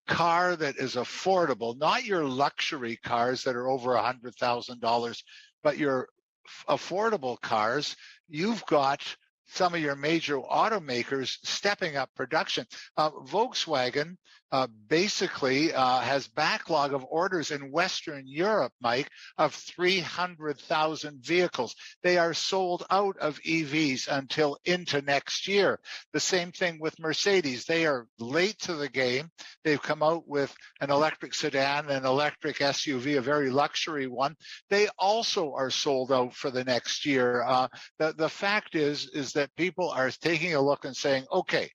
car 0.08 0.56
that 0.56 0.76
is 0.76 0.94
affordable, 0.94 1.78
not 1.78 2.04
your 2.04 2.24
luxury 2.24 2.96
cars 2.96 3.44
that 3.44 3.56
are 3.56 3.68
over 3.68 3.94
a 3.94 4.02
hundred 4.02 4.34
thousand 4.36 4.80
dollars, 4.80 5.22
but 5.62 5.78
your 5.78 6.08
affordable 6.68 7.40
cars, 7.40 7.94
you've 8.28 8.64
got 8.66 9.02
some 9.52 9.74
of 9.74 9.80
your 9.80 9.96
major 9.96 10.38
automakers 10.38 11.38
stepping 11.42 11.96
up 11.96 12.10
production. 12.14 12.66
Uh, 12.96 13.10
Volkswagen 13.10 14.16
uh, 14.52 14.66
basically 14.88 15.72
uh, 15.72 16.00
has 16.00 16.26
backlog 16.28 16.92
of 16.92 17.04
orders 17.08 17.50
in 17.50 17.70
Western 17.70 18.26
Europe, 18.26 18.72
Mike, 18.80 19.08
of 19.38 19.54
300,000 19.54 21.24
vehicles. 21.24 21.74
They 22.02 22.18
are 22.18 22.34
sold 22.34 22.84
out 22.90 23.16
of 23.18 23.40
EVs 23.40 24.08
until 24.08 24.58
into 24.64 25.02
next 25.02 25.46
year. 25.46 25.78
The 26.12 26.20
same 26.20 26.52
thing 26.52 26.78
with 26.80 26.98
Mercedes. 26.98 27.64
They 27.64 27.86
are 27.86 28.06
late 28.18 28.58
to 28.60 28.74
the 28.74 28.88
game. 28.88 29.30
They've 29.64 29.80
come 29.80 30.02
out 30.02 30.26
with 30.26 30.54
an 30.80 30.90
electric 30.90 31.34
sedan, 31.34 31.90
an 31.90 32.04
electric 32.04 32.58
SUV, 32.58 33.18
a 33.18 33.22
very 33.22 33.50
luxury 33.50 34.06
one. 34.06 34.34
They 34.68 34.88
also 34.98 35.52
are 35.54 35.70
sold 35.70 36.12
out 36.12 36.34
for 36.34 36.50
the 36.50 36.64
next 36.64 37.06
year. 37.06 37.42
Uh, 37.42 37.68
the, 37.98 38.14
the 38.16 38.28
fact 38.28 38.74
is, 38.74 39.08
is 39.14 39.32
that 39.32 39.54
people 39.56 39.90
are 39.90 40.10
taking 40.10 40.54
a 40.54 40.60
look 40.60 40.84
and 40.84 40.96
saying, 40.96 41.24
okay, 41.32 41.70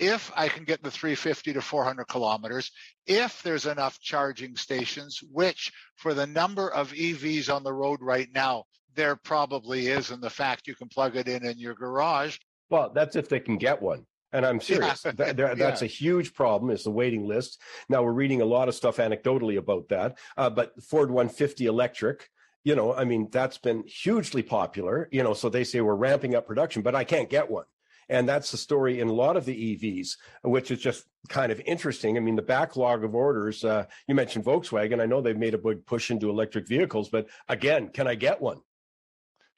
if 0.00 0.32
I 0.34 0.48
can 0.48 0.64
get 0.64 0.82
the 0.82 0.90
350 0.90 1.52
to 1.52 1.60
400 1.60 2.04
kilometers, 2.06 2.72
if 3.06 3.42
there's 3.42 3.66
enough 3.66 4.00
charging 4.00 4.56
stations, 4.56 5.22
which 5.30 5.70
for 5.96 6.14
the 6.14 6.26
number 6.26 6.72
of 6.72 6.92
EVs 6.92 7.54
on 7.54 7.62
the 7.62 7.72
road 7.72 8.00
right 8.00 8.28
now, 8.34 8.64
there 8.96 9.14
probably 9.14 9.88
is, 9.88 10.10
and 10.10 10.22
the 10.22 10.30
fact 10.30 10.66
you 10.66 10.74
can 10.74 10.88
plug 10.88 11.16
it 11.16 11.28
in 11.28 11.44
in 11.44 11.58
your 11.58 11.74
garage. 11.74 12.38
Well, 12.70 12.90
that's 12.94 13.14
if 13.14 13.28
they 13.28 13.40
can 13.40 13.58
get 13.58 13.80
one. 13.80 14.06
And 14.32 14.46
I'm 14.46 14.60
serious. 14.60 15.04
Yeah. 15.04 15.12
that, 15.12 15.58
that's 15.58 15.82
yeah. 15.82 15.86
a 15.86 15.88
huge 15.88 16.34
problem 16.34 16.70
is 16.70 16.82
the 16.82 16.90
waiting 16.90 17.26
list. 17.26 17.60
Now 17.88 18.02
we're 18.02 18.12
reading 18.12 18.40
a 18.40 18.44
lot 18.46 18.68
of 18.68 18.74
stuff 18.74 18.96
anecdotally 18.96 19.58
about 19.58 19.88
that. 19.88 20.18
Uh, 20.36 20.50
but 20.50 20.72
Ford 20.82 21.10
150 21.10 21.66
electric, 21.66 22.30
you 22.64 22.74
know, 22.74 22.94
I 22.94 23.04
mean, 23.04 23.28
that's 23.30 23.58
been 23.58 23.84
hugely 23.86 24.42
popular, 24.42 25.08
you 25.12 25.22
know, 25.22 25.34
so 25.34 25.48
they 25.48 25.64
say 25.64 25.80
we're 25.80 25.94
ramping 25.94 26.34
up 26.34 26.46
production, 26.46 26.82
but 26.82 26.94
I 26.94 27.04
can't 27.04 27.28
get 27.28 27.50
one. 27.50 27.64
And 28.10 28.28
that's 28.28 28.50
the 28.50 28.56
story 28.56 28.98
in 28.98 29.06
a 29.06 29.12
lot 29.12 29.36
of 29.36 29.44
the 29.44 29.54
EVs, 29.54 30.16
which 30.42 30.72
is 30.72 30.80
just 30.80 31.04
kind 31.28 31.52
of 31.52 31.60
interesting. 31.64 32.16
I 32.16 32.20
mean, 32.20 32.34
the 32.34 32.42
backlog 32.42 33.04
of 33.04 33.14
orders, 33.14 33.64
uh, 33.64 33.86
you 34.08 34.16
mentioned 34.16 34.44
Volkswagen. 34.44 35.00
I 35.00 35.06
know 35.06 35.20
they've 35.20 35.36
made 35.36 35.54
a 35.54 35.58
big 35.58 35.86
push 35.86 36.10
into 36.10 36.28
electric 36.28 36.66
vehicles, 36.66 37.08
but 37.08 37.28
again, 37.48 37.88
can 37.88 38.08
I 38.08 38.16
get 38.16 38.42
one? 38.42 38.58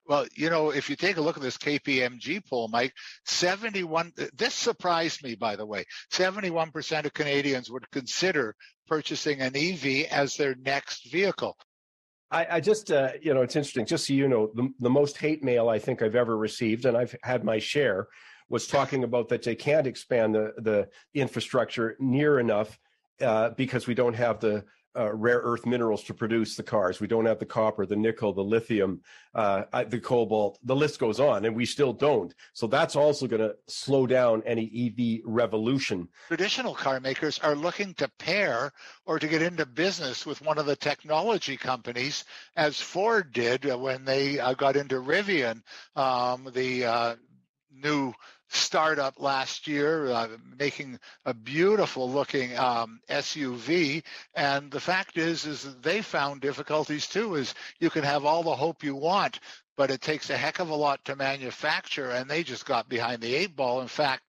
Well, 0.06 0.26
you 0.34 0.50
know, 0.50 0.70
if 0.70 0.90
you 0.90 0.96
take 0.96 1.16
a 1.16 1.22
look 1.22 1.38
at 1.38 1.42
this 1.42 1.56
KPMG 1.56 2.44
poll, 2.44 2.68
Mike, 2.68 2.92
71, 3.24 4.12
this 4.34 4.52
surprised 4.52 5.24
me, 5.24 5.34
by 5.34 5.56
the 5.56 5.64
way. 5.64 5.86
71% 6.12 7.06
of 7.06 7.14
Canadians 7.14 7.70
would 7.70 7.90
consider 7.90 8.54
purchasing 8.86 9.40
an 9.40 9.56
EV 9.56 10.08
as 10.10 10.36
their 10.36 10.56
next 10.56 11.10
vehicle. 11.10 11.56
I, 12.30 12.46
I 12.50 12.60
just, 12.60 12.90
uh, 12.90 13.10
you 13.22 13.32
know, 13.32 13.42
it's 13.42 13.56
interesting. 13.56 13.86
Just 13.86 14.08
so 14.08 14.12
you 14.12 14.28
know, 14.28 14.50
the, 14.54 14.68
the 14.80 14.90
most 14.90 15.16
hate 15.16 15.42
mail 15.42 15.68
I 15.70 15.78
think 15.78 16.02
I've 16.02 16.16
ever 16.16 16.36
received, 16.36 16.84
and 16.84 16.96
I've 16.96 17.14
had 17.22 17.44
my 17.44 17.58
share, 17.58 18.08
was 18.52 18.66
talking 18.66 19.02
about 19.02 19.30
that 19.30 19.42
they 19.42 19.56
can't 19.56 19.86
expand 19.86 20.34
the, 20.34 20.52
the 20.58 20.88
infrastructure 21.14 21.96
near 21.98 22.38
enough 22.38 22.78
uh, 23.22 23.48
because 23.50 23.86
we 23.86 23.94
don't 23.94 24.14
have 24.14 24.40
the 24.40 24.62
uh, 24.94 25.10
rare 25.14 25.38
earth 25.38 25.64
minerals 25.64 26.04
to 26.04 26.12
produce 26.12 26.54
the 26.54 26.62
cars. 26.62 27.00
We 27.00 27.06
don't 27.06 27.24
have 27.24 27.38
the 27.38 27.46
copper, 27.46 27.86
the 27.86 27.96
nickel, 27.96 28.34
the 28.34 28.44
lithium, 28.44 29.00
uh, 29.34 29.84
the 29.84 29.98
cobalt. 29.98 30.58
The 30.64 30.76
list 30.76 30.98
goes 30.98 31.18
on, 31.18 31.46
and 31.46 31.56
we 31.56 31.64
still 31.64 31.94
don't. 31.94 32.34
So 32.52 32.66
that's 32.66 32.94
also 32.94 33.26
going 33.26 33.40
to 33.40 33.56
slow 33.68 34.06
down 34.06 34.42
any 34.44 34.66
EV 34.68 35.22
revolution. 35.24 36.08
Traditional 36.28 36.74
car 36.74 37.00
makers 37.00 37.38
are 37.38 37.54
looking 37.54 37.94
to 37.94 38.10
pair 38.18 38.74
or 39.06 39.18
to 39.18 39.28
get 39.28 39.40
into 39.40 39.64
business 39.64 40.26
with 40.26 40.42
one 40.42 40.58
of 40.58 40.66
the 40.66 40.76
technology 40.76 41.56
companies, 41.56 42.24
as 42.56 42.78
Ford 42.78 43.32
did 43.32 43.64
when 43.64 44.04
they 44.04 44.38
uh, 44.38 44.52
got 44.52 44.76
into 44.76 44.96
Rivian, 44.96 45.62
um, 45.96 46.50
the 46.52 46.84
uh, 46.84 47.14
new 47.72 48.12
startup 48.54 49.20
last 49.20 49.66
year, 49.66 50.10
uh, 50.10 50.28
making 50.58 50.98
a 51.24 51.34
beautiful 51.34 52.10
looking 52.10 52.56
um, 52.58 53.00
SUV. 53.08 54.02
And 54.34 54.70
the 54.70 54.80
fact 54.80 55.16
is, 55.16 55.46
is 55.46 55.74
they 55.80 56.02
found 56.02 56.40
difficulties 56.40 57.06
too. 57.06 57.34
Is 57.36 57.54
you 57.80 57.90
can 57.90 58.04
have 58.04 58.24
all 58.24 58.42
the 58.42 58.54
hope 58.54 58.84
you 58.84 58.94
want, 58.94 59.40
but 59.76 59.90
it 59.90 60.00
takes 60.00 60.30
a 60.30 60.36
heck 60.36 60.58
of 60.58 60.70
a 60.70 60.74
lot 60.74 61.04
to 61.06 61.16
manufacture, 61.16 62.10
and 62.10 62.30
they 62.30 62.42
just 62.42 62.66
got 62.66 62.88
behind 62.88 63.22
the 63.22 63.34
eight 63.34 63.56
ball. 63.56 63.80
In 63.80 63.88
fact, 63.88 64.22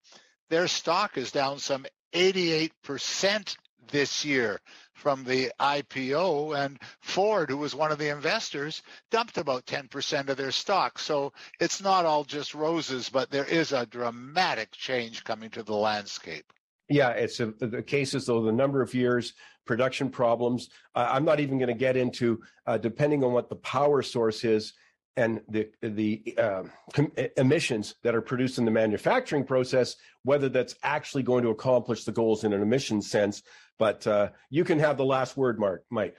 their 0.49 0.67
stock 0.67 1.17
is 1.17 1.31
down 1.31 1.59
some 1.59 1.85
88% 2.13 3.57
this 3.91 4.23
year 4.23 4.59
from 5.03 5.25
the 5.25 5.51
IPO, 5.59 6.57
and 6.57 6.79
Ford, 7.01 7.49
who 7.49 7.57
was 7.57 7.75
one 7.75 7.91
of 7.91 7.97
the 7.97 8.07
investors, 8.07 8.81
dumped 9.11 9.37
about 9.37 9.65
10% 9.65 10.29
of 10.29 10.37
their 10.37 10.49
stock. 10.49 10.97
So 10.97 11.33
it's 11.59 11.83
not 11.83 12.05
all 12.05 12.23
just 12.23 12.55
roses, 12.55 13.09
but 13.09 13.29
there 13.29 13.43
is 13.43 13.73
a 13.73 13.85
dramatic 13.85 14.71
change 14.71 15.25
coming 15.25 15.49
to 15.49 15.61
the 15.61 15.75
landscape. 15.75 16.53
Yeah, 16.87 17.09
it's 17.09 17.41
a, 17.41 17.47
the 17.47 17.83
cases 17.83 18.27
though 18.27 18.43
the 18.43 18.53
number 18.53 18.81
of 18.81 18.93
years, 18.93 19.33
production 19.65 20.09
problems. 20.09 20.69
Uh, 20.95 21.09
I'm 21.11 21.25
not 21.25 21.41
even 21.41 21.57
going 21.57 21.67
to 21.67 21.73
get 21.73 21.97
into 21.97 22.41
uh, 22.65 22.77
depending 22.77 23.25
on 23.25 23.33
what 23.33 23.49
the 23.49 23.57
power 23.57 24.03
source 24.03 24.45
is 24.45 24.71
and 25.15 25.41
the 25.47 25.69
the 25.81 26.35
uh, 26.37 26.63
com- 26.93 27.11
emissions 27.37 27.95
that 28.03 28.15
are 28.15 28.21
produced 28.21 28.57
in 28.57 28.65
the 28.65 28.71
manufacturing 28.71 29.43
process, 29.43 29.95
whether 30.23 30.49
that's 30.49 30.75
actually 30.83 31.23
going 31.23 31.43
to 31.43 31.49
accomplish 31.49 32.03
the 32.03 32.11
goals 32.11 32.43
in 32.43 32.53
an 32.53 32.61
emissions 32.61 33.09
sense. 33.09 33.43
But 33.77 34.05
uh, 34.07 34.29
you 34.49 34.63
can 34.63 34.79
have 34.79 34.97
the 34.97 35.05
last 35.05 35.37
word, 35.37 35.59
Mark, 35.59 35.83
Mike. 35.89 36.17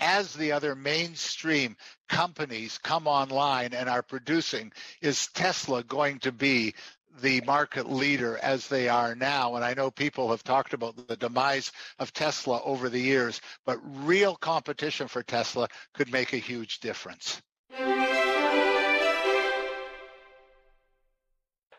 As 0.00 0.34
the 0.34 0.52
other 0.52 0.74
mainstream 0.74 1.76
companies 2.08 2.78
come 2.78 3.06
online 3.06 3.72
and 3.72 3.88
are 3.88 4.02
producing, 4.02 4.72
is 5.00 5.28
Tesla 5.28 5.82
going 5.82 6.18
to 6.20 6.32
be 6.32 6.74
the 7.20 7.40
market 7.42 7.88
leader 7.88 8.38
as 8.38 8.66
they 8.66 8.88
are 8.88 9.14
now. 9.14 9.54
And 9.54 9.64
I 9.64 9.74
know 9.74 9.90
people 9.90 10.30
have 10.30 10.42
talked 10.42 10.74
about 10.74 11.08
the 11.08 11.16
demise 11.16 11.70
of 11.98 12.12
Tesla 12.12 12.60
over 12.64 12.88
the 12.88 13.00
years, 13.00 13.40
but 13.64 13.78
real 14.04 14.34
competition 14.34 15.06
for 15.08 15.22
Tesla 15.22 15.68
could 15.94 16.10
make 16.10 16.32
a 16.32 16.38
huge 16.38 16.80
difference. 16.80 17.40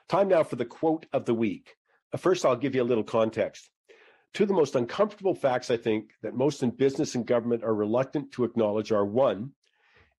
Time 0.07 0.27
now 0.27 0.43
for 0.43 0.55
the 0.55 0.65
quote 0.65 1.05
of 1.13 1.25
the 1.25 1.33
week. 1.33 1.75
Uh, 2.13 2.17
first, 2.17 2.45
I'll 2.45 2.55
give 2.55 2.75
you 2.75 2.83
a 2.83 2.83
little 2.83 3.03
context. 3.03 3.69
Two 4.33 4.43
of 4.43 4.49
the 4.49 4.55
most 4.55 4.75
uncomfortable 4.75 5.33
facts 5.33 5.71
I 5.71 5.77
think 5.77 6.11
that 6.21 6.35
most 6.35 6.61
in 6.61 6.69
business 6.69 7.15
and 7.15 7.25
government 7.25 7.63
are 7.63 7.73
reluctant 7.73 8.31
to 8.33 8.43
acknowledge 8.43 8.91
are 8.91 9.05
one, 9.05 9.51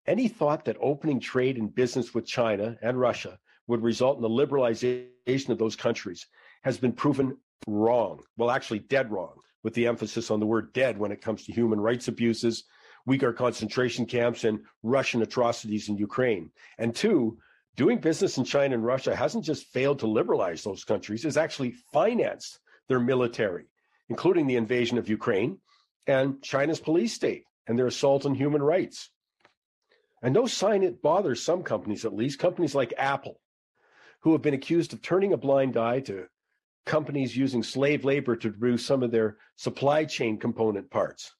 any 0.06 0.28
thought 0.28 0.64
that 0.64 0.76
opening 0.80 1.20
trade 1.20 1.56
and 1.56 1.74
business 1.74 2.14
with 2.14 2.26
China 2.26 2.76
and 2.82 2.98
Russia 2.98 3.38
would 3.66 3.82
result 3.82 4.16
in 4.16 4.22
the 4.22 4.28
liberalization 4.28 5.48
of 5.48 5.58
those 5.58 5.76
countries 5.76 6.26
has 6.62 6.78
been 6.78 6.92
proven 6.92 7.36
wrong. 7.66 8.22
Well, 8.36 8.50
actually, 8.50 8.80
dead 8.80 9.10
wrong, 9.10 9.34
with 9.62 9.74
the 9.74 9.86
emphasis 9.86 10.30
on 10.30 10.40
the 10.40 10.46
word 10.46 10.72
dead 10.72 10.96
when 10.98 11.12
it 11.12 11.20
comes 11.20 11.44
to 11.44 11.52
human 11.52 11.80
rights 11.80 12.08
abuses, 12.08 12.64
Uyghur 13.08 13.36
concentration 13.36 14.06
camps, 14.06 14.44
and 14.44 14.60
Russian 14.82 15.22
atrocities 15.22 15.88
in 15.88 15.96
Ukraine. 15.96 16.50
And 16.78 16.94
two, 16.94 17.38
doing 17.76 17.98
business 17.98 18.38
in 18.38 18.44
China 18.44 18.74
and 18.74 18.84
Russia 18.84 19.14
hasn't 19.14 19.44
just 19.44 19.66
failed 19.66 20.00
to 20.00 20.06
liberalize 20.06 20.62
those 20.62 20.84
countries, 20.84 21.24
it's 21.24 21.36
actually 21.36 21.72
financed 21.92 22.58
their 22.88 23.00
military, 23.00 23.66
including 24.08 24.46
the 24.46 24.56
invasion 24.56 24.98
of 24.98 25.08
Ukraine 25.08 25.58
and 26.06 26.42
China's 26.42 26.80
police 26.80 27.12
state 27.12 27.44
and 27.66 27.78
their 27.78 27.86
assault 27.86 28.26
on 28.26 28.34
human 28.34 28.62
rights. 28.62 29.10
And 30.22 30.32
no 30.32 30.46
sign 30.46 30.82
it 30.82 31.02
bothers 31.02 31.42
some 31.42 31.62
companies, 31.62 32.04
at 32.04 32.14
least, 32.14 32.38
companies 32.38 32.74
like 32.74 32.94
Apple, 32.96 33.40
who 34.20 34.32
have 34.32 34.42
been 34.42 34.54
accused 34.54 34.92
of 34.92 35.02
turning 35.02 35.32
a 35.32 35.36
blind 35.36 35.76
eye 35.76 36.00
to 36.00 36.26
companies 36.86 37.36
using 37.36 37.62
slave 37.62 38.04
labor 38.04 38.36
to 38.36 38.50
produce 38.50 38.86
some 38.86 39.02
of 39.02 39.10
their 39.10 39.36
supply 39.56 40.04
chain 40.04 40.38
component 40.38 40.90
parts. 40.90 41.34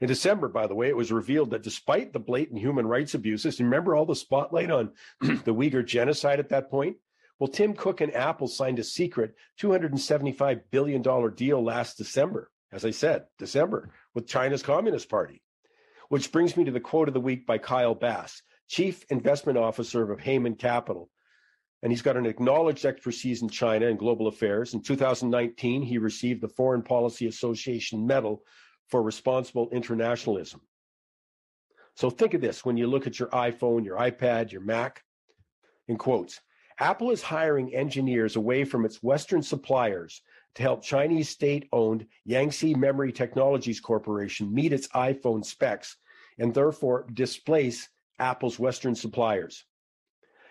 In 0.00 0.08
December, 0.08 0.48
by 0.48 0.66
the 0.66 0.74
way, 0.74 0.88
it 0.88 0.96
was 0.96 1.12
revealed 1.12 1.50
that 1.50 1.62
despite 1.62 2.12
the 2.12 2.18
blatant 2.18 2.58
human 2.58 2.86
rights 2.86 3.14
abuses, 3.14 3.60
remember 3.60 3.94
all 3.94 4.06
the 4.06 4.14
spotlight 4.14 4.70
on 4.70 4.92
the 5.20 5.54
Uyghur 5.54 5.84
genocide 5.84 6.40
at 6.40 6.48
that 6.48 6.70
point? 6.70 6.96
Well, 7.38 7.48
Tim 7.48 7.74
Cook 7.74 8.00
and 8.00 8.14
Apple 8.14 8.48
signed 8.48 8.78
a 8.78 8.84
secret 8.84 9.34
$275 9.60 10.62
billion 10.70 11.02
deal 11.34 11.62
last 11.62 11.98
December. 11.98 12.50
as 12.72 12.84
I 12.84 12.90
said, 12.90 13.24
December, 13.38 13.90
with 14.14 14.26
China's 14.26 14.62
Communist 14.62 15.08
Party. 15.08 15.42
Which 16.08 16.32
brings 16.32 16.56
me 16.56 16.64
to 16.64 16.72
the 16.72 16.80
quote 16.80 17.08
of 17.08 17.14
the 17.14 17.20
week 17.20 17.46
by 17.46 17.58
Kyle 17.58 17.94
Bass, 17.94 18.42
Chief 18.68 19.04
Investment 19.10 19.58
Officer 19.58 20.10
of 20.10 20.20
Hayman 20.20 20.56
Capital. 20.56 21.10
And 21.82 21.92
he's 21.92 22.02
got 22.02 22.16
an 22.16 22.26
acknowledged 22.26 22.84
expertise 22.84 23.42
in 23.42 23.48
China 23.48 23.86
and 23.86 23.98
global 23.98 24.26
affairs. 24.26 24.74
In 24.74 24.82
2019, 24.82 25.82
he 25.82 25.98
received 25.98 26.42
the 26.42 26.48
Foreign 26.48 26.82
Policy 26.82 27.26
Association 27.26 28.06
Medal 28.06 28.42
for 28.90 29.02
Responsible 29.02 29.68
Internationalism. 29.70 30.60
So 31.96 32.10
think 32.10 32.34
of 32.34 32.40
this 32.40 32.64
when 32.64 32.76
you 32.76 32.86
look 32.86 33.06
at 33.06 33.18
your 33.18 33.28
iPhone, 33.28 33.84
your 33.84 33.98
iPad, 33.98 34.52
your 34.52 34.62
Mac, 34.62 35.02
in 35.88 35.96
quotes. 35.96 36.40
Apple 36.78 37.10
is 37.10 37.22
hiring 37.22 37.74
engineers 37.74 38.36
away 38.36 38.64
from 38.64 38.84
its 38.84 39.02
Western 39.02 39.42
suppliers 39.42 40.22
to 40.54 40.62
help 40.62 40.82
Chinese 40.82 41.28
state 41.28 41.68
owned 41.72 42.06
Yangtze 42.24 42.74
Memory 42.74 43.12
Technologies 43.12 43.80
Corporation 43.80 44.52
meet 44.52 44.72
its 44.72 44.88
iPhone 44.88 45.44
specs 45.44 45.96
and 46.38 46.54
therefore 46.54 47.06
displace 47.12 47.88
Apple's 48.18 48.58
Western 48.58 48.94
suppliers. 48.94 49.64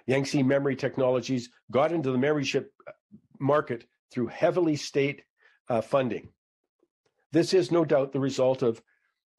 Yangtze 0.06 0.44
Memory 0.44 0.76
Technologies 0.76 1.50
got 1.72 1.92
into 1.92 2.12
the 2.12 2.18
memory 2.18 2.44
chip 2.44 2.72
uh, 2.88 2.92
market 3.40 3.86
through 4.12 4.28
heavily 4.28 4.76
state 4.76 5.24
uh, 5.68 5.82
funding. 5.82 6.30
This 7.32 7.54
is 7.54 7.72
no 7.72 7.86
doubt 7.86 8.12
the 8.12 8.20
result 8.20 8.64
of 8.64 8.82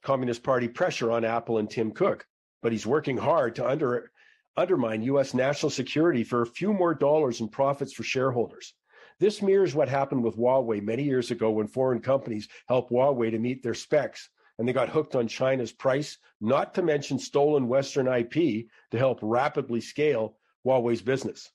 Communist 0.02 0.42
Party 0.42 0.68
pressure 0.68 1.10
on 1.10 1.24
Apple 1.24 1.58
and 1.58 1.68
Tim 1.68 1.90
Cook, 1.90 2.26
but 2.62 2.70
he's 2.70 2.86
working 2.86 3.16
hard 3.16 3.56
to 3.56 3.68
under, 3.68 4.12
undermine 4.56 5.02
U.S. 5.02 5.34
national 5.34 5.70
security 5.70 6.22
for 6.22 6.42
a 6.42 6.46
few 6.46 6.72
more 6.72 6.94
dollars 6.94 7.40
in 7.40 7.48
profits 7.48 7.92
for 7.92 8.04
shareholders. 8.04 8.74
This 9.18 9.42
mirrors 9.42 9.74
what 9.74 9.88
happened 9.88 10.22
with 10.22 10.36
Huawei 10.36 10.80
many 10.82 11.02
years 11.02 11.30
ago 11.30 11.50
when 11.50 11.66
foreign 11.66 12.00
companies 12.00 12.48
helped 12.68 12.92
Huawei 12.92 13.30
to 13.32 13.38
meet 13.38 13.62
their 13.62 13.74
specs 13.74 14.30
and 14.58 14.68
they 14.68 14.72
got 14.72 14.90
hooked 14.90 15.16
on 15.16 15.26
China's 15.26 15.72
price, 15.72 16.18
not 16.40 16.74
to 16.74 16.82
mention 16.82 17.18
stolen 17.18 17.66
Western 17.66 18.06
IP 18.06 18.66
to 18.90 18.98
help 18.98 19.18
rapidly 19.22 19.80
scale 19.80 20.36
Huawei's 20.66 21.02
business. 21.02 21.50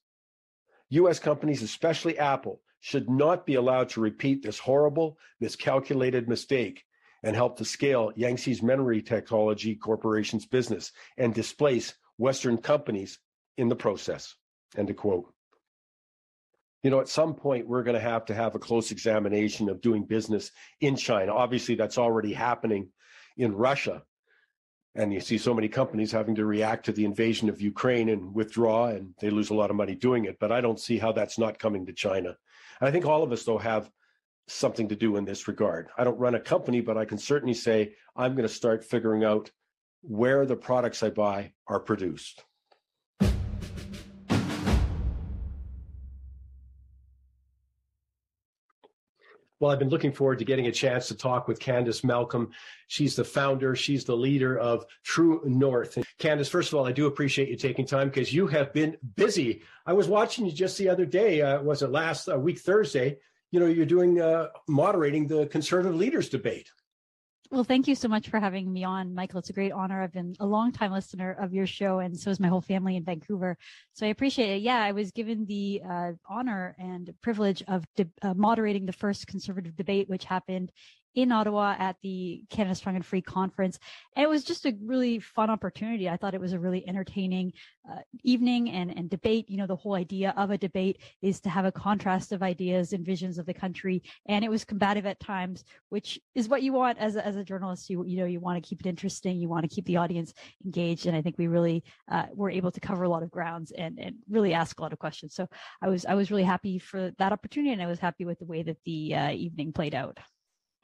US 0.89 1.19
companies, 1.19 1.61
especially 1.61 2.17
Apple, 2.17 2.61
should 2.85 3.09
not 3.09 3.47
be 3.47 3.55
allowed 3.55 3.89
to 3.89 3.99
repeat 3.99 4.43
this 4.43 4.59
horrible, 4.59 5.17
miscalculated 5.39 6.29
mistake 6.29 6.83
and 7.23 7.35
help 7.35 7.57
to 7.57 7.65
scale 7.65 8.11
Yangtze's 8.15 8.61
Memory 8.61 9.01
Technology 9.01 9.73
Corporation's 9.73 10.45
business 10.45 10.91
and 11.17 11.33
displace 11.33 11.95
Western 12.19 12.59
companies 12.59 13.17
in 13.57 13.69
the 13.69 13.75
process. 13.75 14.35
End 14.77 14.91
of 14.91 14.97
quote 14.97 15.33
you 16.83 16.91
know, 16.91 16.99
at 16.99 17.09
some 17.09 17.33
point 17.33 17.67
we're 17.67 17.81
going 17.81 17.95
to 17.95 17.99
have 18.11 18.25
to 18.25 18.35
have 18.35 18.53
a 18.53 18.59
close 18.59 18.91
examination 18.91 19.67
of 19.67 19.81
doing 19.81 20.03
business 20.03 20.51
in 20.79 20.95
China. 20.95 21.33
Obviously, 21.33 21.73
that's 21.73 21.97
already 21.97 22.33
happening 22.33 22.89
in 23.35 23.55
Russia. 23.55 24.03
And 24.93 25.11
you 25.11 25.21
see 25.21 25.39
so 25.39 25.55
many 25.55 25.69
companies 25.69 26.11
having 26.11 26.35
to 26.35 26.45
react 26.45 26.85
to 26.85 26.91
the 26.91 27.05
invasion 27.05 27.49
of 27.49 27.59
Ukraine 27.59 28.09
and 28.09 28.35
withdraw, 28.35 28.89
and 28.89 29.15
they 29.19 29.31
lose 29.31 29.49
a 29.49 29.55
lot 29.55 29.71
of 29.71 29.75
money 29.75 29.95
doing 29.95 30.25
it. 30.25 30.37
But 30.39 30.51
I 30.51 30.61
don't 30.61 30.79
see 30.79 30.99
how 30.99 31.11
that's 31.11 31.39
not 31.39 31.57
coming 31.57 31.87
to 31.87 31.93
China. 31.93 32.37
And 32.79 32.87
I 32.87 32.91
think 32.91 33.05
all 33.05 33.23
of 33.23 33.31
us, 33.31 33.43
though, 33.43 33.57
have 33.57 33.89
something 34.47 34.87
to 34.89 34.95
do 34.95 35.17
in 35.17 35.25
this 35.25 35.47
regard. 35.47 35.89
I 35.97 36.03
don't 36.03 36.19
run 36.19 36.35
a 36.35 36.39
company, 36.39 36.81
but 36.81 36.97
I 36.97 37.05
can 37.05 37.17
certainly 37.17 37.53
say 37.53 37.93
I'm 38.15 38.35
going 38.35 38.47
to 38.47 38.53
start 38.53 38.83
figuring 38.83 39.23
out 39.23 39.49
where 40.01 40.45
the 40.45 40.55
products 40.55 41.01
I 41.01 41.09
buy 41.09 41.53
are 41.67 41.79
produced. 41.79 42.43
Well, 49.59 49.71
I've 49.71 49.79
been 49.79 49.89
looking 49.89 50.11
forward 50.11 50.39
to 50.39 50.45
getting 50.45 50.67
a 50.67 50.71
chance 50.71 51.07
to 51.07 51.15
talk 51.15 51.47
with 51.47 51.59
Candice 51.59 52.03
Malcolm. 52.03 52.51
She's 52.87 53.15
the 53.15 53.23
founder, 53.23 53.75
she's 53.75 54.03
the 54.03 54.15
leader 54.15 54.57
of 54.57 54.85
True 55.03 55.41
North. 55.45 55.95
And 55.95 56.05
Candice, 56.19 56.49
first 56.49 56.73
of 56.73 56.77
all, 56.77 56.85
I 56.85 56.91
do 56.91 57.07
appreciate 57.07 57.47
you 57.47 57.55
taking 57.55 57.85
time 57.85 58.09
because 58.09 58.33
you 58.33 58.47
have 58.47 58.73
been 58.73 58.97
busy. 59.15 59.61
I 59.85 59.93
was 59.93 60.07
watching 60.07 60.45
you 60.45 60.51
just 60.51 60.77
the 60.77 60.89
other 60.89 61.05
day, 61.05 61.41
uh, 61.41 61.61
was 61.61 61.81
it 61.81 61.89
last 61.91 62.27
uh, 62.27 62.37
week, 62.37 62.59
Thursday? 62.59 63.17
You 63.51 63.61
know, 63.61 63.67
you're 63.67 63.85
doing 63.85 64.19
uh, 64.19 64.47
moderating 64.67 65.27
the 65.27 65.47
conservative 65.47 65.95
leaders 65.95 66.27
debate. 66.27 66.71
Well, 67.51 67.63
thank 67.63 67.87
you 67.87 67.93
so 67.95 68.07
much 68.07 68.29
for 68.29 68.39
having 68.39 68.71
me 68.73 68.83
on, 68.83 69.13
Michael. 69.13 69.39
It's 69.39 69.51
a 69.51 69.53
great 69.53 69.71
honor. 69.71 70.01
I've 70.01 70.11
been 70.11 70.35
a 70.39 70.45
long 70.45 70.71
time 70.71 70.91
listener 70.91 71.31
of 71.39 71.53
your 71.53 71.67
show, 71.67 71.99
and 71.99 72.17
so 72.19 72.31
is 72.31 72.39
my 72.39 72.47
whole 72.47 72.61
family 72.61 72.95
in 72.95 73.03
Vancouver. 73.03 73.57
So 73.93 74.05
I 74.05 74.09
appreciate 74.09 74.57
it. 74.57 74.61
Yeah, 74.63 74.81
I 74.81 74.93
was 74.93 75.11
given 75.11 75.45
the 75.45 75.81
uh, 75.87 76.11
honor 76.27 76.75
and 76.79 77.13
privilege 77.21 77.63
of 77.67 77.85
de- 77.95 78.09
uh, 78.23 78.33
moderating 78.33 78.85
the 78.87 78.93
first 78.93 79.27
conservative 79.27 79.75
debate, 79.75 80.09
which 80.09 80.25
happened 80.25 80.71
in 81.15 81.31
Ottawa 81.31 81.75
at 81.79 81.95
the 82.03 82.43
Canada 82.49 82.75
Strong 82.75 82.97
and 82.97 83.05
Free 83.05 83.21
conference. 83.21 83.79
And 84.15 84.23
it 84.23 84.29
was 84.29 84.43
just 84.43 84.65
a 84.65 84.75
really 84.83 85.19
fun 85.19 85.49
opportunity. 85.49 86.09
I 86.09 86.17
thought 86.17 86.35
it 86.35 86.41
was 86.41 86.53
a 86.53 86.59
really 86.59 86.87
entertaining 86.87 87.53
uh, 87.89 88.01
evening 88.23 88.69
and, 88.69 88.95
and 88.95 89.09
debate. 89.09 89.49
You 89.49 89.57
know, 89.57 89.67
the 89.67 89.75
whole 89.75 89.95
idea 89.95 90.33
of 90.37 90.51
a 90.51 90.57
debate 90.57 91.01
is 91.21 91.39
to 91.41 91.49
have 91.49 91.65
a 91.65 91.71
contrast 91.71 92.31
of 92.31 92.43
ideas 92.43 92.93
and 92.93 93.05
visions 93.05 93.37
of 93.37 93.45
the 93.45 93.53
country. 93.53 94.03
And 94.27 94.43
it 94.43 94.51
was 94.51 94.65
combative 94.65 95.05
at 95.05 95.19
times, 95.19 95.63
which 95.89 96.19
is 96.35 96.49
what 96.49 96.63
you 96.63 96.73
want 96.73 96.97
as 96.97 97.15
a, 97.15 97.25
as 97.25 97.37
a 97.37 97.43
journalist. 97.43 97.89
You, 97.89 98.05
you 98.05 98.17
know, 98.17 98.25
you 98.25 98.39
want 98.39 98.61
to 98.61 98.67
keep 98.67 98.81
it 98.81 98.89
interesting. 98.89 99.39
You 99.39 99.49
want 99.49 99.63
to 99.63 99.73
keep 99.73 99.85
the 99.85 99.97
audience 99.97 100.33
engaged. 100.65 101.05
And 101.05 101.15
I 101.15 101.21
think 101.21 101.37
we 101.37 101.47
really 101.47 101.83
uh, 102.11 102.25
were 102.33 102.49
able 102.49 102.71
to 102.71 102.79
cover 102.79 103.03
a 103.03 103.09
lot 103.09 103.23
of 103.23 103.31
grounds 103.31 103.71
and, 103.71 103.99
and 103.99 104.15
really 104.29 104.53
ask 104.53 104.79
a 104.79 104.81
lot 104.81 104.93
of 104.93 104.99
questions. 104.99 105.33
So 105.33 105.47
I 105.81 105.87
was, 105.87 106.05
I 106.05 106.15
was 106.15 106.29
really 106.29 106.43
happy 106.43 106.77
for 106.77 107.11
that 107.19 107.31
opportunity. 107.31 107.71
And 107.71 107.81
I 107.81 107.87
was 107.87 107.99
happy 107.99 108.25
with 108.25 108.39
the 108.39 108.45
way 108.45 108.63
that 108.63 108.77
the 108.85 109.15
uh, 109.15 109.31
evening 109.31 109.71
played 109.71 109.95
out. 109.95 110.19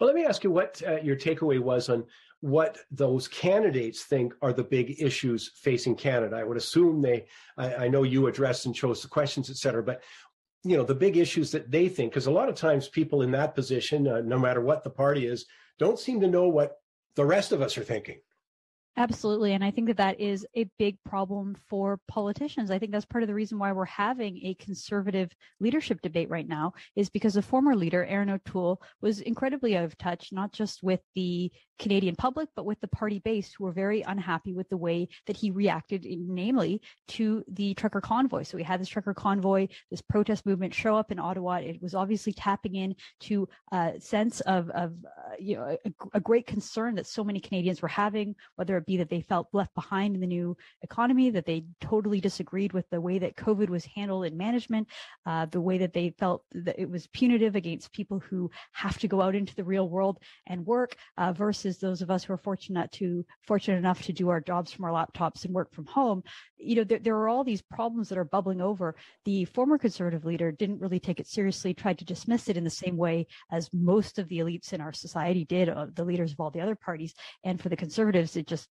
Well, 0.02 0.08
let 0.08 0.16
me 0.16 0.26
ask 0.26 0.44
you 0.44 0.50
what 0.50 0.82
uh, 0.88 0.96
your 0.96 1.16
takeaway 1.16 1.60
was 1.60 1.88
on 1.88 2.06
what 2.40 2.80
those 2.90 3.28
candidates 3.28 4.02
think 4.02 4.34
are 4.42 4.52
the 4.52 4.64
big 4.64 5.00
issues 5.00 5.52
facing 5.58 5.94
Canada. 5.94 6.38
I 6.38 6.44
would 6.44 6.58
assume 6.58 7.04
they, 7.04 7.28
I, 7.56 7.76
I 7.76 7.88
know 7.88 8.02
you 8.02 8.26
addressed 8.26 8.66
and 8.66 8.74
chose 8.74 9.04
the 9.04 9.08
questions, 9.08 9.52
et 9.52 9.58
cetera, 9.58 9.84
but 9.84 10.02
you 10.64 10.76
know 10.76 10.84
the 10.84 10.96
big 10.96 11.18
issues 11.18 11.52
that 11.52 11.70
they 11.70 11.88
think, 11.88 12.12
because 12.12 12.26
a 12.26 12.32
lot 12.32 12.50
of 12.50 12.56
times 12.56 12.88
people 12.88 13.22
in 13.22 13.30
that 13.34 13.54
position, 13.54 14.08
uh, 14.08 14.22
no 14.22 14.40
matter 14.40 14.62
what 14.62 14.84
the 14.84 14.90
party 14.90 15.28
is, 15.28 15.46
don't 15.78 16.00
seem 16.00 16.20
to 16.22 16.28
know 16.28 16.48
what 16.48 16.78
the 17.16 17.26
rest 17.26 17.52
of 17.52 17.62
us 17.62 17.78
are 17.78 17.84
thinking. 17.84 18.22
Absolutely. 18.98 19.54
And 19.54 19.64
I 19.64 19.72
think 19.72 19.88
that 19.88 19.98
that 19.98 20.20
is 20.20 20.46
a 20.56 20.66
big 20.78 20.98
problem 21.06 21.56
for 21.70 22.00
politicians. 22.10 22.70
I 22.70 22.78
think 22.78 22.92
that's 22.92 23.06
part 23.06 23.24
of 23.24 23.28
the 23.28 23.34
reason 23.34 23.58
why 23.58 23.72
we're 23.72 23.86
having 23.86 24.38
a 24.46 24.54
conservative 24.56 25.32
leadership 25.62 26.02
debate 26.02 26.30
right 26.30 26.48
now 26.48 26.74
is 26.96 27.10
because 27.10 27.36
the 27.36 27.42
former 27.42 27.74
leader, 27.74 28.04
Erin 28.06 28.30
O'Toole, 28.30 28.82
was 29.02 29.22
incredibly 29.22 29.78
out 29.78 29.86
of 29.86 29.98
touch, 29.98 30.30
not 30.34 30.52
just 30.52 30.84
with 30.84 31.00
the 31.16 31.52
Canadian 31.82 32.16
public, 32.16 32.48
but 32.56 32.66
with 32.66 32.80
the 32.80 32.88
party 32.88 33.20
base 33.20 33.52
who 33.52 33.64
were 33.64 33.72
very 33.72 34.04
unhappy 34.04 34.54
with 34.54 34.70
the 34.70 34.78
way 34.78 35.10
that 35.26 35.36
he 35.36 35.50
reacted, 35.50 36.06
namely 36.08 36.80
to 37.08 37.44
the 37.48 37.74
trucker 37.74 38.00
convoy. 38.00 38.44
So 38.44 38.56
we 38.56 38.64
had 38.64 38.80
this 38.80 38.88
trucker 38.88 39.16
convoy, 39.16 39.68
this 39.90 40.02
protest 40.02 40.46
movement 40.46 40.76
show 40.76 40.96
up 40.96 41.12
in 41.12 41.20
Ottawa. 41.20 41.56
It 41.56 41.82
was 41.82 41.96
obviously 41.96 42.34
tapping 42.34 42.76
in 42.76 42.96
to 43.22 43.50
a 43.72 43.94
sense 44.00 44.42
of, 44.42 44.70
of 44.70 44.94
uh, 45.06 45.36
you 45.40 45.56
know, 45.56 45.76
a, 45.84 45.92
a, 46.14 46.20
great 46.20 46.46
concern 46.46 46.94
that 46.96 47.08
so 47.08 47.24
many 47.24 47.40
Canadians 47.40 47.82
were 47.82 47.88
having, 47.88 48.36
whether 48.58 48.78
it 48.78 48.86
be 48.86 48.98
that 48.98 49.10
they 49.10 49.22
felt 49.22 49.48
left 49.52 49.74
behind 49.74 50.14
in 50.14 50.22
the 50.22 50.28
new 50.28 50.56
economy, 50.84 51.32
that 51.32 51.46
they 51.46 51.66
totally 51.82 52.22
disagreed 52.22 52.74
with 52.74 52.88
the 52.92 53.02
way 53.02 53.18
that 53.18 53.36
COVID 53.36 53.70
was 53.70 53.86
handled 53.86 54.26
in 54.26 54.38
management, 54.38 54.88
uh, 55.26 55.48
the 55.48 55.60
way 55.60 55.80
that 55.80 55.94
they 55.94 56.14
felt 56.20 56.44
that 56.54 56.80
it 56.80 56.90
was 56.90 57.08
punitive 57.08 57.56
against 57.56 57.92
people 57.92 58.20
who 58.20 58.52
have 58.74 59.00
to 59.00 59.08
go 59.08 59.20
out 59.20 59.34
into 59.34 59.56
the 59.56 59.64
real 59.64 59.90
world 59.90 60.20
and 60.46 60.64
work 60.64 60.96
uh, 61.18 61.34
versus 61.34 61.71
versus 61.72 61.82
those 61.82 62.02
of 62.02 62.12
us 62.12 62.24
who 62.24 62.34
are 62.34 62.38
fortunate 62.38 62.92
to 62.92 63.26
fortunate 63.48 63.78
enough 63.78 64.02
to 64.04 64.14
do 64.14 64.30
our 64.30 64.42
jobs 64.42 64.72
from 64.72 64.86
our 64.86 64.92
laptops 64.92 65.46
and 65.46 65.54
work 65.54 65.74
from 65.74 65.86
home 65.86 66.24
you 66.58 66.76
know 66.76 66.84
there, 66.84 67.00
there 67.00 67.16
are 67.16 67.30
all 67.30 67.44
these 67.44 67.62
problems 67.62 68.10
that 68.10 68.18
are 68.18 68.26
bubbling 68.26 68.62
over 68.62 68.96
the 69.26 69.46
former 69.46 69.78
conservative 69.78 70.26
leader 70.26 70.52
didn't 70.52 70.80
really 70.80 71.00
take 71.00 71.20
it 71.20 71.28
seriously 71.28 71.74
tried 71.74 71.98
to 71.98 72.06
dismiss 72.06 72.50
it 72.50 72.58
in 72.58 72.64
the 72.64 72.70
same 72.70 72.98
way 72.98 73.26
as 73.52 73.70
most 73.74 74.20
of 74.20 74.28
the 74.28 74.40
elites 74.40 74.74
in 74.74 74.82
our 74.82 74.94
society 74.94 75.46
did 75.46 75.70
uh, 75.70 75.88
the 75.96 76.04
leaders 76.04 76.32
of 76.32 76.40
all 76.40 76.52
the 76.52 76.62
other 76.62 76.76
parties 76.76 77.14
and 77.44 77.62
for 77.62 77.70
the 77.70 77.78
conservatives 77.78 78.36
it 78.36 78.48
just 78.48 78.68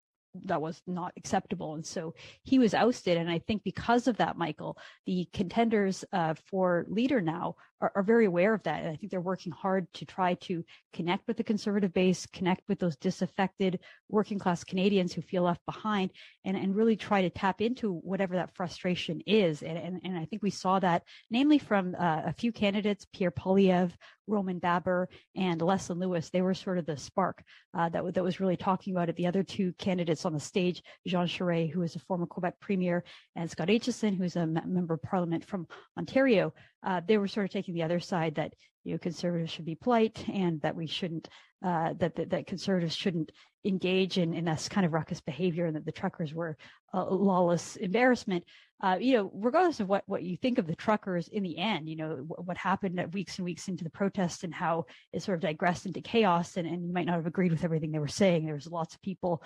that 0.45 0.61
was 0.61 0.83
not 0.87 1.13
acceptable. 1.17 1.75
And 1.75 1.85
so 1.85 2.15
he 2.45 2.59
was 2.59 2.75
ousted. 2.75 3.17
And 3.17 3.31
I 3.31 3.39
think 3.39 3.65
because 3.65 4.07
of 4.07 4.19
that, 4.19 4.37
Michael, 4.37 4.77
the 5.07 5.27
contenders 5.33 6.05
uh, 6.13 6.35
for 6.51 6.85
leader 6.89 7.23
now 7.23 7.57
are, 7.81 7.93
are, 7.95 8.03
very 8.03 8.27
aware 8.27 8.55
of 8.55 8.63
that. 8.65 8.83
And 8.83 8.91
I 8.91 8.97
think 8.97 9.11
they're 9.11 9.21
working 9.21 9.53
hard 9.53 9.87
to 9.95 10.05
try 10.05 10.35
to 10.35 10.65
connect 10.93 11.27
with 11.27 11.37
the 11.37 11.45
conservative 11.45 11.93
base, 11.93 12.27
connect 12.27 12.63
with 12.69 12.79
those 12.79 12.97
disaffected 12.97 13.81
working 14.09 14.39
class 14.39 14.65
Canadians 14.65 15.13
who 15.13 15.23
feel 15.23 15.45
left 15.45 15.65
behind, 15.67 16.11
and, 16.45 16.57
and 16.57 16.75
really 16.75 16.97
try 16.97 17.23
to 17.23 17.31
tap 17.31 17.61
into 17.61 17.93
whatever 17.93 18.35
that 18.37 18.55
frustration 18.55 19.21
is. 19.27 19.63
And, 19.63 19.79
and, 19.79 20.01
and 20.05 20.19
I 20.19 20.25
think 20.25 20.43
we 20.43 20.51
saw 20.51 20.79
that 20.81 21.03
namely 21.31 21.59
from 21.59 21.95
uh, 21.95 22.23
a 22.27 22.33
few 22.33 22.53
candidates, 22.53 23.07
Pierre 23.13 23.31
Poilievre, 23.31 23.93
Roman 24.29 24.59
Baber, 24.59 25.09
and 25.35 25.61
Leslyn 25.61 25.99
Lewis. 25.99 26.31
They 26.31 26.43
were 26.43 26.55
sort 26.55 26.79
of 26.79 26.87
the 26.87 26.97
spark 26.97 27.43
uh, 27.77 27.89
that, 27.89 28.15
that 28.15 28.23
was 28.23 28.41
really 28.41 28.57
talking 28.57 28.95
about 28.95 29.09
it. 29.09 29.17
The 29.17 29.27
other 29.27 29.43
two 29.43 29.73
candidates 29.79 30.25
on 30.25 30.35
the 30.35 30.41
stage, 30.41 30.83
Jean 31.07 31.27
Charest, 31.27 31.73
who 31.73 31.83
is 31.83 31.97
a 31.97 32.01
former 32.01 32.27
Quebec 32.27 32.61
premier, 32.61 33.05
and 33.35 33.51
Scott 33.51 33.69
Aitchison, 33.69 34.17
who's 34.17 34.37
a 34.37 34.47
member 34.47 34.95
of 34.95 35.03
parliament 35.03 35.45
from 35.45 35.67
Ontario, 35.97 36.53
uh, 36.85 37.01
they 37.07 37.19
were 37.19 37.29
sort 37.29 37.47
of 37.47 37.53
taking 37.53 37.75
the 37.75 37.83
other 37.83 38.01
side 38.01 38.35
that 38.37 38.55
you 38.85 38.93
know 38.93 38.99
conservatives 38.99 39.53
should 39.53 39.65
be 39.65 39.75
polite 39.75 40.25
and 40.29 40.61
that 40.63 40.77
we 40.77 40.87
shouldn't 40.87 41.29
uh, 41.65 41.93
that, 41.99 42.15
that, 42.15 42.31
that 42.31 42.47
conservatives 42.47 42.95
shouldn't 42.95 43.33
engage 43.65 44.17
in 44.19 44.33
in 44.33 44.45
this 44.45 44.69
kind 44.69 44.87
of 44.87 44.93
ruckus 44.93 45.21
behavior 45.21 45.67
and 45.67 45.75
that 45.77 45.85
the 45.85 45.93
truckers 45.93 46.33
were 46.33 46.57
a 46.95 47.03
lawless 47.03 47.77
embarrassment. 47.77 48.45
Uh, 48.81 48.97
you 49.01 49.17
know, 49.17 49.31
regardless 49.35 49.81
of 49.81 49.89
what 49.89 50.05
what 50.07 50.23
you 50.23 50.37
think 50.37 50.59
of 50.59 50.67
the 50.67 50.77
truckers 50.77 51.27
in 51.29 51.43
the 51.43 51.59
end, 51.59 51.89
you 51.89 51.97
know 51.97 52.25
what, 52.27 52.47
what 52.47 52.57
happened 52.57 52.99
at 53.01 53.13
weeks 53.13 53.39
and 53.39 53.45
weeks 53.45 53.67
into 53.67 53.83
the 53.83 53.91
protest 53.91 54.45
and 54.45 54.55
how 54.55 54.85
it 55.13 55.23
sort 55.23 55.35
of 55.35 55.43
digressed 55.43 55.85
into 55.85 56.01
chaos, 56.01 56.57
and, 56.57 56.67
and 56.67 56.87
you 56.87 56.93
might 56.93 57.07
not 57.07 57.17
have 57.17 57.27
agreed 57.27 57.51
with 57.51 57.65
everything 57.65 57.91
they 57.91 57.99
were 57.99 58.07
saying. 58.07 58.45
There 58.45 58.55
was 58.55 58.69
lots 58.69 58.95
of 58.95 59.03
people 59.03 59.43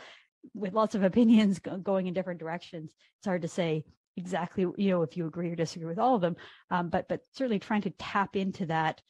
with 0.54 0.74
lots 0.74 0.94
of 0.94 1.02
opinions 1.02 1.60
going 1.60 2.06
in 2.06 2.14
different 2.14 2.40
directions. 2.40 2.92
It's 3.18 3.26
hard 3.26 3.42
to 3.42 3.48
say 3.48 3.84
exactly 4.16 4.66
you 4.76 4.90
know 4.90 5.02
if 5.02 5.16
you 5.16 5.26
agree 5.26 5.50
or 5.50 5.56
disagree 5.56 5.88
with 5.88 5.98
all 5.98 6.14
of 6.14 6.20
them 6.20 6.36
um, 6.70 6.88
but 6.88 7.08
but 7.08 7.20
certainly 7.32 7.58
trying 7.58 7.82
to 7.82 7.90
tap 7.98 8.36
into 8.36 8.66
that 8.66 9.00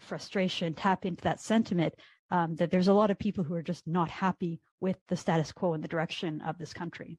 frustration 0.00 0.74
tap 0.74 1.04
into 1.04 1.22
that 1.22 1.40
sentiment 1.40 1.94
um, 2.30 2.54
that 2.56 2.70
there's 2.70 2.88
a 2.88 2.94
lot 2.94 3.10
of 3.10 3.18
people 3.18 3.44
who 3.44 3.54
are 3.54 3.62
just 3.62 3.86
not 3.86 4.08
happy 4.08 4.60
with 4.80 4.96
the 5.08 5.16
status 5.16 5.52
quo 5.52 5.74
and 5.74 5.82
the 5.82 5.88
direction 5.88 6.40
of 6.42 6.58
this 6.58 6.72
country 6.72 7.18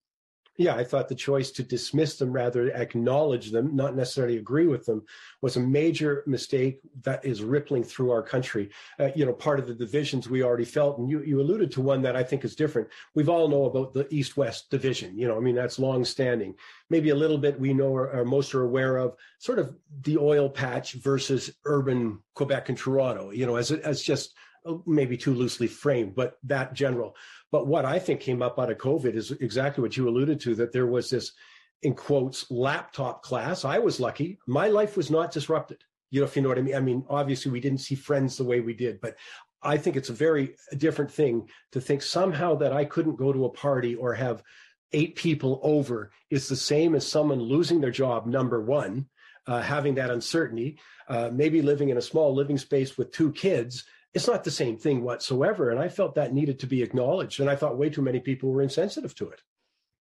yeah, 0.58 0.76
I 0.76 0.84
thought 0.84 1.10
the 1.10 1.16
choice 1.16 1.50
to 1.52 1.64
dismiss 1.64 2.18
them 2.18 2.32
rather 2.32 2.70
acknowledge 2.70 3.52
them, 3.52 3.76
not 3.76 3.96
necessarily 3.96 4.38
agree 4.38 4.68
with 4.68 4.86
them, 4.86 5.04
was 5.42 5.56
a 5.56 5.60
major 5.60 6.24
mistake 6.28 6.80
that 7.02 7.26
is 7.26 7.42
rippling 7.42 7.84
through 7.84 8.12
our 8.12 8.22
country. 8.22 8.70
Uh, 9.00 9.10
you 9.16 9.26
know, 9.26 9.34
part 9.34 9.60
of 9.60 9.68
the 9.68 9.74
divisions 9.74 10.30
we 10.30 10.44
already 10.44 10.66
felt, 10.66 11.00
and 11.00 11.10
you, 11.10 11.24
you 11.24 11.42
alluded 11.42 11.72
to 11.72 11.82
one 11.82 12.02
that 12.04 12.16
I 12.16 12.24
think 12.24 12.46
is 12.46 12.56
different. 12.56 12.88
We've 13.16 13.30
all 13.30 13.48
know 13.48 13.66
about 13.66 13.94
the 13.94 14.08
East-West 14.14 14.70
division. 14.70 15.18
You 15.18 15.28
know, 15.28 15.38
I 15.38 15.40
mean, 15.40 15.56
that's 15.56 15.80
long-standing. 15.80 16.54
Maybe 16.90 17.10
a 17.10 17.16
little 17.16 17.40
bit 17.40 17.60
we 17.60 17.74
know 17.74 17.90
or, 17.90 18.12
or 18.12 18.24
most 18.24 18.54
are 18.54 18.64
aware 18.64 18.98
of 18.98 19.16
sort 19.40 19.58
of 19.58 19.76
the 20.02 20.18
oil 20.18 20.50
patch 20.50 20.94
versus 20.94 21.52
urban 21.66 22.20
Quebec 22.36 22.70
and 22.70 22.78
Toronto. 22.78 23.32
You 23.32 23.48
know, 23.48 23.56
as 23.56 23.72
as 23.72 24.04
just 24.04 24.36
maybe 24.86 25.18
too 25.18 25.34
loosely 25.34 25.68
framed, 25.68 26.16
but 26.16 26.38
that 26.44 26.74
general. 26.74 27.16
But 27.52 27.68
what 27.68 27.86
I 27.86 28.00
think 28.00 28.20
came 28.20 28.42
up 28.42 28.60
out 28.60 28.72
of 28.72 28.78
COVID 28.78 29.16
is 29.16 29.32
exactly 29.32 29.82
what 29.82 29.98
you 29.98 30.08
alluded 30.08 30.40
to 30.42 30.56
that 30.56 30.72
there 30.72 30.88
was 30.88 31.10
this, 31.10 31.32
in 31.82 31.94
quotes, 31.94 32.50
laptop 32.50 33.24
class. 33.24 33.66
I 33.66 33.80
was 33.80 34.00
lucky. 34.00 34.40
My 34.48 34.68
life 34.68 34.98
was 34.98 35.12
not 35.12 35.32
disrupted. 35.32 35.84
You 36.12 36.22
know, 36.22 36.26
if 36.26 36.36
you 36.36 36.42
know 36.42 36.50
what 36.50 36.60
I 36.60 36.62
mean. 36.62 36.76
I 36.76 36.80
mean, 36.80 37.06
obviously, 37.10 37.52
we 37.52 37.60
didn't 37.60 37.80
see 37.80 37.96
friends 37.96 38.38
the 38.38 38.44
way 38.44 38.60
we 38.60 38.74
did, 38.74 39.02
but 39.02 39.16
I 39.64 39.78
think 39.78 39.96
it's 39.96 40.10
a 40.10 40.14
very 40.14 40.56
different 40.78 41.12
thing 41.12 41.50
to 41.72 41.82
think 41.82 42.02
somehow 42.02 42.56
that 42.56 42.74
I 42.74 42.86
couldn't 42.86 43.16
go 43.16 43.32
to 43.32 43.46
a 43.46 43.50
party 43.50 43.96
or 43.96 44.14
have 44.14 44.44
eight 44.92 45.16
people 45.16 45.60
over 45.64 46.12
is 46.30 46.48
the 46.48 46.56
same 46.56 46.96
as 46.96 47.08
someone 47.08 47.40
losing 47.40 47.82
their 47.82 47.92
job, 47.92 48.28
number 48.28 48.62
one, 48.62 49.08
uh, 49.48 49.62
having 49.62 49.96
that 49.96 50.12
uncertainty, 50.12 50.80
uh, 51.08 51.30
maybe 51.34 51.62
living 51.62 51.90
in 51.90 51.98
a 51.98 52.02
small 52.02 52.34
living 52.34 52.58
space 52.58 52.98
with 52.98 53.12
two 53.12 53.32
kids 53.32 53.86
it's 54.14 54.28
not 54.28 54.44
the 54.44 54.52
same 54.52 54.78
thing 54.78 55.04
whatsoever. 55.04 55.72
And 55.72 55.80
I 55.80 55.90
felt 55.90 56.16
that 56.16 56.34
needed 56.34 56.60
to 56.60 56.68
be 56.68 56.84
acknowledged. 56.84 57.40
And 57.40 57.50
I 57.50 57.56
thought 57.56 57.78
way 57.78 57.90
too 57.90 58.02
many 58.02 58.20
people 58.20 58.50
were 58.50 58.62
insensitive 58.62 59.16
to 59.16 59.30
it. 59.30 59.42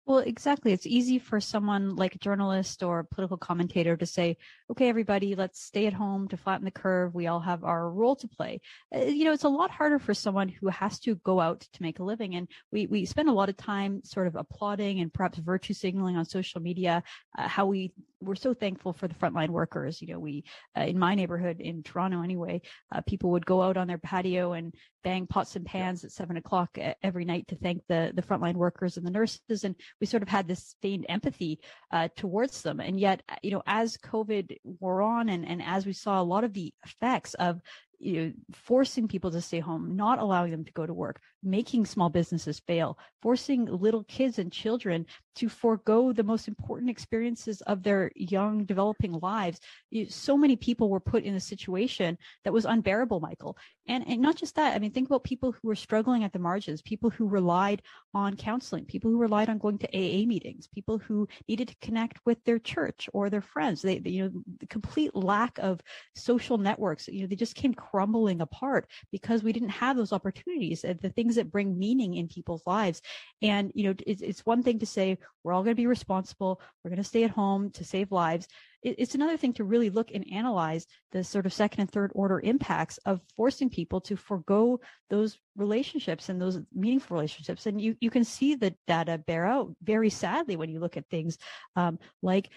Well, 0.06 0.18
exactly. 0.18 0.72
It's 0.72 0.86
easy 0.86 1.18
for 1.18 1.40
someone 1.40 1.96
like 1.96 2.14
a 2.14 2.18
journalist 2.18 2.82
or 2.82 2.98
a 2.98 3.04
political 3.04 3.38
commentator 3.38 3.96
to 3.96 4.04
say, 4.04 4.36
okay, 4.70 4.90
everybody, 4.90 5.34
let's 5.34 5.62
stay 5.62 5.86
at 5.86 5.94
home 5.94 6.28
to 6.28 6.36
flatten 6.36 6.66
the 6.66 6.70
curve. 6.70 7.14
We 7.14 7.26
all 7.26 7.40
have 7.40 7.64
our 7.64 7.88
role 7.88 8.14
to 8.16 8.28
play. 8.28 8.60
Uh, 8.94 9.06
you 9.06 9.24
know, 9.24 9.32
it's 9.32 9.44
a 9.44 9.48
lot 9.48 9.70
harder 9.70 9.98
for 9.98 10.12
someone 10.12 10.50
who 10.50 10.68
has 10.68 11.00
to 11.00 11.14
go 11.14 11.40
out 11.40 11.60
to 11.72 11.82
make 11.82 12.00
a 12.00 12.04
living. 12.04 12.34
And 12.34 12.48
we, 12.70 12.86
we 12.86 13.06
spend 13.06 13.30
a 13.30 13.32
lot 13.32 13.48
of 13.48 13.56
time 13.56 14.02
sort 14.04 14.26
of 14.26 14.36
applauding 14.36 15.00
and 15.00 15.10
perhaps 15.10 15.38
virtue 15.38 15.72
signaling 15.72 16.18
on 16.18 16.26
social 16.26 16.60
media, 16.60 17.02
uh, 17.38 17.48
how 17.48 17.64
we 17.64 17.94
we're 18.24 18.34
so 18.34 18.54
thankful 18.54 18.92
for 18.92 19.08
the 19.08 19.14
frontline 19.14 19.50
workers. 19.50 20.00
You 20.00 20.14
know, 20.14 20.18
we 20.18 20.44
uh, 20.76 20.82
in 20.82 20.98
my 20.98 21.14
neighborhood 21.14 21.60
in 21.60 21.82
Toronto 21.82 22.22
anyway, 22.22 22.62
uh, 22.94 23.00
people 23.02 23.30
would 23.30 23.46
go 23.46 23.62
out 23.62 23.76
on 23.76 23.86
their 23.86 23.98
patio 23.98 24.52
and 24.52 24.74
bang 25.02 25.26
pots 25.26 25.56
and 25.56 25.66
pans 25.66 26.04
at 26.04 26.12
seven 26.12 26.36
o'clock 26.36 26.76
every 27.02 27.24
night 27.24 27.46
to 27.48 27.56
thank 27.56 27.82
the 27.88 28.12
the 28.14 28.22
frontline 28.22 28.54
workers 28.54 28.96
and 28.96 29.06
the 29.06 29.10
nurses, 29.10 29.64
and 29.64 29.74
we 30.00 30.06
sort 30.06 30.22
of 30.22 30.28
had 30.28 30.48
this 30.48 30.74
feigned 30.82 31.06
empathy 31.08 31.60
uh, 31.90 32.08
towards 32.16 32.62
them. 32.62 32.80
And 32.80 32.98
yet, 32.98 33.22
uh, 33.28 33.36
you 33.42 33.50
know, 33.50 33.62
as 33.66 33.96
COVID 33.98 34.56
wore 34.80 35.02
on, 35.02 35.28
and 35.28 35.46
and 35.46 35.62
as 35.62 35.86
we 35.86 35.92
saw 35.92 36.20
a 36.20 36.24
lot 36.24 36.44
of 36.44 36.52
the 36.52 36.72
effects 36.84 37.34
of 37.34 37.60
you 37.98 38.20
know, 38.20 38.32
forcing 38.52 39.08
people 39.08 39.30
to 39.30 39.40
stay 39.40 39.60
home, 39.60 39.96
not 39.96 40.18
allowing 40.18 40.50
them 40.50 40.64
to 40.64 40.72
go 40.72 40.84
to 40.84 40.92
work, 40.92 41.20
making 41.44 41.86
small 41.86 42.08
businesses 42.08 42.60
fail, 42.60 42.98
forcing 43.22 43.66
little 43.66 44.04
kids 44.04 44.38
and 44.38 44.52
children 44.52 45.06
to 45.36 45.48
forego 45.48 46.12
the 46.12 46.22
most 46.22 46.48
important 46.48 46.90
experiences 46.90 47.60
of 47.62 47.82
their 47.82 48.10
young 48.14 48.64
developing 48.64 49.12
lives. 49.12 49.60
So 50.08 50.36
many 50.36 50.56
people 50.56 50.88
were 50.88 51.00
put 51.00 51.24
in 51.24 51.34
a 51.34 51.40
situation 51.40 52.18
that 52.44 52.52
was 52.52 52.64
unbearable, 52.64 53.20
Michael. 53.20 53.56
And, 53.86 54.06
and 54.08 54.20
not 54.20 54.36
just 54.36 54.54
that, 54.56 54.74
I 54.74 54.78
mean, 54.78 54.92
think 54.92 55.08
about 55.08 55.24
people 55.24 55.52
who 55.52 55.68
were 55.68 55.74
struggling 55.74 56.24
at 56.24 56.32
the 56.32 56.38
margins, 56.38 56.80
people 56.82 57.10
who 57.10 57.28
relied 57.28 57.82
on 58.14 58.36
counseling, 58.36 58.84
people 58.84 59.10
who 59.10 59.18
relied 59.18 59.50
on 59.50 59.58
going 59.58 59.78
to 59.78 59.88
AA 59.88 60.24
meetings, 60.26 60.68
people 60.68 60.98
who 60.98 61.28
needed 61.48 61.68
to 61.68 61.76
connect 61.82 62.18
with 62.24 62.42
their 62.44 62.58
church 62.58 63.08
or 63.12 63.28
their 63.28 63.42
friends. 63.42 63.82
They, 63.82 63.98
they 63.98 64.10
you 64.10 64.24
know, 64.24 64.42
the 64.60 64.66
complete 64.66 65.14
lack 65.14 65.58
of 65.58 65.80
social 66.14 66.58
networks, 66.58 67.08
you 67.08 67.22
know, 67.22 67.26
they 67.26 67.36
just 67.36 67.56
came 67.56 67.74
crumbling 67.74 68.40
apart 68.40 68.88
because 69.10 69.42
we 69.42 69.52
didn't 69.52 69.70
have 69.70 69.96
those 69.96 70.12
opportunities, 70.12 70.82
the 70.82 71.12
things 71.14 71.33
that 71.36 71.50
bring 71.50 71.78
meaning 71.78 72.14
in 72.14 72.28
people's 72.28 72.62
lives. 72.66 73.00
And, 73.42 73.72
you 73.74 73.84
know, 73.84 73.94
it's, 74.06 74.22
it's 74.22 74.46
one 74.46 74.62
thing 74.62 74.78
to 74.80 74.86
say, 74.86 75.18
we're 75.42 75.52
all 75.52 75.62
going 75.62 75.74
to 75.74 75.80
be 75.80 75.86
responsible. 75.86 76.60
We're 76.82 76.90
going 76.90 77.02
to 77.02 77.08
stay 77.08 77.24
at 77.24 77.30
home 77.30 77.70
to 77.72 77.84
save 77.84 78.12
lives. 78.12 78.46
It's 78.82 79.14
another 79.14 79.38
thing 79.38 79.54
to 79.54 79.64
really 79.64 79.88
look 79.88 80.10
and 80.12 80.26
analyze 80.30 80.86
the 81.12 81.24
sort 81.24 81.46
of 81.46 81.54
second 81.54 81.80
and 81.80 81.90
third 81.90 82.12
order 82.14 82.38
impacts 82.40 82.98
of 83.06 83.22
forcing 83.34 83.70
people 83.70 84.02
to 84.02 84.16
forego 84.16 84.78
those 85.08 85.38
relationships 85.56 86.28
and 86.28 86.40
those 86.40 86.60
meaningful 86.74 87.16
relationships. 87.16 87.64
And 87.64 87.80
you, 87.80 87.96
you 88.00 88.10
can 88.10 88.24
see 88.24 88.56
the 88.56 88.74
data 88.86 89.16
bear 89.16 89.46
out 89.46 89.74
very 89.82 90.10
sadly 90.10 90.56
when 90.56 90.68
you 90.68 90.80
look 90.80 90.98
at 90.98 91.08
things 91.08 91.38
um, 91.76 91.98
like 92.22 92.50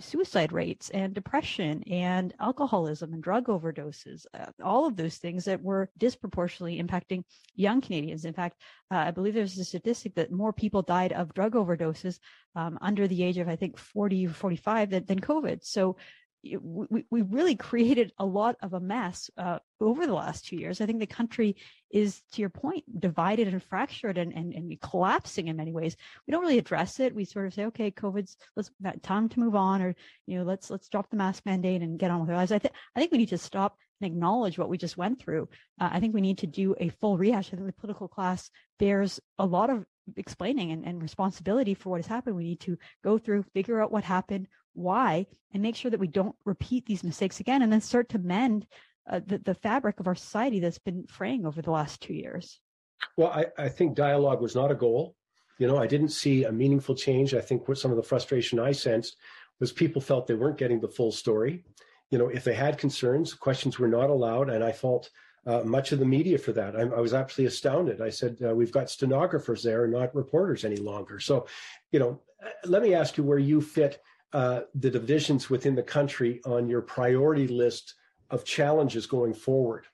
suicide 0.00 0.52
rates 0.52 0.90
and 0.90 1.14
depression 1.14 1.82
and 1.84 2.34
alcoholism 2.40 3.12
and 3.12 3.22
drug 3.22 3.46
overdoses, 3.46 4.26
uh, 4.34 4.46
all 4.64 4.86
of 4.86 4.96
those 4.96 5.16
things 5.18 5.44
that 5.44 5.62
were 5.62 5.90
disproportionately 5.96 6.82
impacting 6.82 7.22
young 7.54 7.80
Canadians. 7.80 8.24
In 8.24 8.32
fact, 8.32 8.56
uh, 8.90 8.96
I 8.96 9.10
believe 9.12 9.34
there's 9.34 9.58
a 9.58 9.64
statistic 9.64 10.14
that 10.16 10.32
more 10.32 10.52
people 10.52 10.82
died 10.82 11.12
of 11.12 11.34
drug 11.34 11.52
overdoses 11.54 12.18
um, 12.56 12.78
under 12.80 13.06
the 13.06 13.22
age 13.22 13.38
of, 13.38 13.48
I 13.48 13.56
think, 13.56 13.78
40 13.78 14.26
or 14.26 14.30
45 14.30 14.90
than, 14.90 15.04
than 15.04 15.20
COVID. 15.20 15.64
So 15.64 15.96
we, 16.42 17.04
we 17.10 17.22
really 17.22 17.54
created 17.54 18.12
a 18.18 18.24
lot 18.24 18.56
of 18.62 18.72
a 18.72 18.80
mess 18.80 19.30
uh, 19.36 19.58
over 19.80 20.06
the 20.06 20.14
last 20.14 20.46
two 20.46 20.56
years. 20.56 20.80
I 20.80 20.86
think 20.86 21.00
the 21.00 21.06
country 21.06 21.56
is, 21.90 22.22
to 22.32 22.40
your 22.40 22.50
point, 22.50 22.84
divided 23.00 23.48
and 23.48 23.62
fractured 23.62 24.16
and, 24.16 24.32
and, 24.32 24.54
and 24.54 24.80
collapsing 24.80 25.48
in 25.48 25.56
many 25.56 25.72
ways. 25.72 25.96
We 26.26 26.32
don't 26.32 26.42
really 26.42 26.58
address 26.58 27.00
it. 27.00 27.14
We 27.14 27.24
sort 27.24 27.46
of 27.46 27.54
say, 27.54 27.66
okay, 27.66 27.90
COVID's 27.90 28.36
let's 28.56 28.70
time 29.02 29.28
to 29.30 29.40
move 29.40 29.54
on, 29.54 29.82
or 29.82 29.94
you 30.26 30.38
know, 30.38 30.44
let's 30.44 30.70
let's 30.70 30.88
drop 30.88 31.10
the 31.10 31.16
mask 31.16 31.44
mandate 31.44 31.82
and 31.82 31.98
get 31.98 32.10
on 32.10 32.20
with 32.20 32.30
our 32.30 32.36
lives. 32.36 32.52
I 32.52 32.58
think 32.58 32.74
I 32.96 33.00
think 33.00 33.12
we 33.12 33.18
need 33.18 33.30
to 33.30 33.38
stop 33.38 33.76
and 34.00 34.10
acknowledge 34.10 34.58
what 34.58 34.68
we 34.68 34.78
just 34.78 34.96
went 34.96 35.20
through. 35.20 35.48
Uh, 35.80 35.90
I 35.92 36.00
think 36.00 36.14
we 36.14 36.20
need 36.20 36.38
to 36.38 36.46
do 36.46 36.74
a 36.78 36.88
full 36.88 37.18
rehash. 37.18 37.48
I 37.48 37.56
think 37.56 37.66
the 37.66 37.72
political 37.72 38.08
class 38.08 38.50
bears 38.78 39.20
a 39.38 39.44
lot 39.44 39.68
of 39.68 39.84
explaining 40.16 40.72
and, 40.72 40.84
and 40.86 41.02
responsibility 41.02 41.74
for 41.74 41.90
what 41.90 41.98
has 41.98 42.06
happened. 42.06 42.36
We 42.36 42.44
need 42.44 42.60
to 42.60 42.78
go 43.04 43.18
through, 43.18 43.44
figure 43.54 43.80
out 43.80 43.92
what 43.92 44.04
happened, 44.04 44.48
why, 44.74 45.26
and 45.52 45.62
make 45.62 45.76
sure 45.76 45.90
that 45.90 46.00
we 46.00 46.06
don't 46.06 46.36
repeat 46.44 46.86
these 46.86 47.04
mistakes 47.04 47.40
again, 47.40 47.62
and 47.62 47.72
then 47.72 47.80
start 47.80 48.08
to 48.10 48.18
mend 48.18 48.66
uh, 49.10 49.20
the, 49.26 49.38
the 49.38 49.54
fabric 49.54 50.00
of 50.00 50.06
our 50.06 50.14
society 50.14 50.60
that's 50.60 50.78
been 50.78 51.06
fraying 51.06 51.46
over 51.46 51.62
the 51.62 51.70
last 51.70 52.00
two 52.00 52.14
years. 52.14 52.60
Well, 53.16 53.28
I, 53.30 53.46
I 53.58 53.68
think 53.68 53.96
dialogue 53.96 54.40
was 54.40 54.54
not 54.54 54.70
a 54.70 54.74
goal. 54.74 55.16
You 55.58 55.66
know, 55.66 55.78
I 55.78 55.86
didn't 55.86 56.10
see 56.10 56.44
a 56.44 56.52
meaningful 56.52 56.94
change. 56.94 57.34
I 57.34 57.40
think 57.40 57.68
what 57.68 57.78
some 57.78 57.90
of 57.90 57.96
the 57.96 58.02
frustration 58.02 58.58
I 58.58 58.72
sensed 58.72 59.16
was 59.58 59.72
people 59.72 60.00
felt 60.00 60.26
they 60.26 60.34
weren't 60.34 60.58
getting 60.58 60.80
the 60.80 60.88
full 60.88 61.12
story. 61.12 61.64
You 62.10 62.18
know, 62.18 62.28
if 62.28 62.44
they 62.44 62.54
had 62.54 62.78
concerns, 62.78 63.34
questions 63.34 63.78
were 63.78 63.88
not 63.88 64.10
allowed, 64.10 64.50
and 64.50 64.64
I 64.64 64.72
felt 64.72 65.10
uh, 65.46 65.62
much 65.64 65.92
of 65.92 65.98
the 65.98 66.04
media 66.04 66.38
for 66.38 66.52
that. 66.52 66.76
I, 66.76 66.80
I 66.80 67.00
was 67.00 67.14
absolutely 67.14 67.48
astounded. 67.48 68.00
I 68.00 68.10
said, 68.10 68.36
uh, 68.44 68.54
"We've 68.54 68.72
got 68.72 68.90
stenographers 68.90 69.62
there, 69.62 69.84
and 69.84 69.92
not 69.92 70.14
reporters 70.14 70.64
any 70.64 70.76
longer." 70.76 71.20
So, 71.20 71.46
you 71.92 71.98
know, 71.98 72.20
let 72.64 72.82
me 72.82 72.94
ask 72.94 73.16
you 73.16 73.24
where 73.24 73.38
you 73.38 73.60
fit 73.60 74.00
uh, 74.32 74.62
the 74.74 74.90
divisions 74.90 75.50
within 75.50 75.74
the 75.74 75.82
country 75.82 76.40
on 76.44 76.68
your 76.68 76.82
priority 76.82 77.48
list 77.48 77.94
of 78.30 78.44
challenges 78.44 79.06
going 79.06 79.34
forward? 79.34 79.86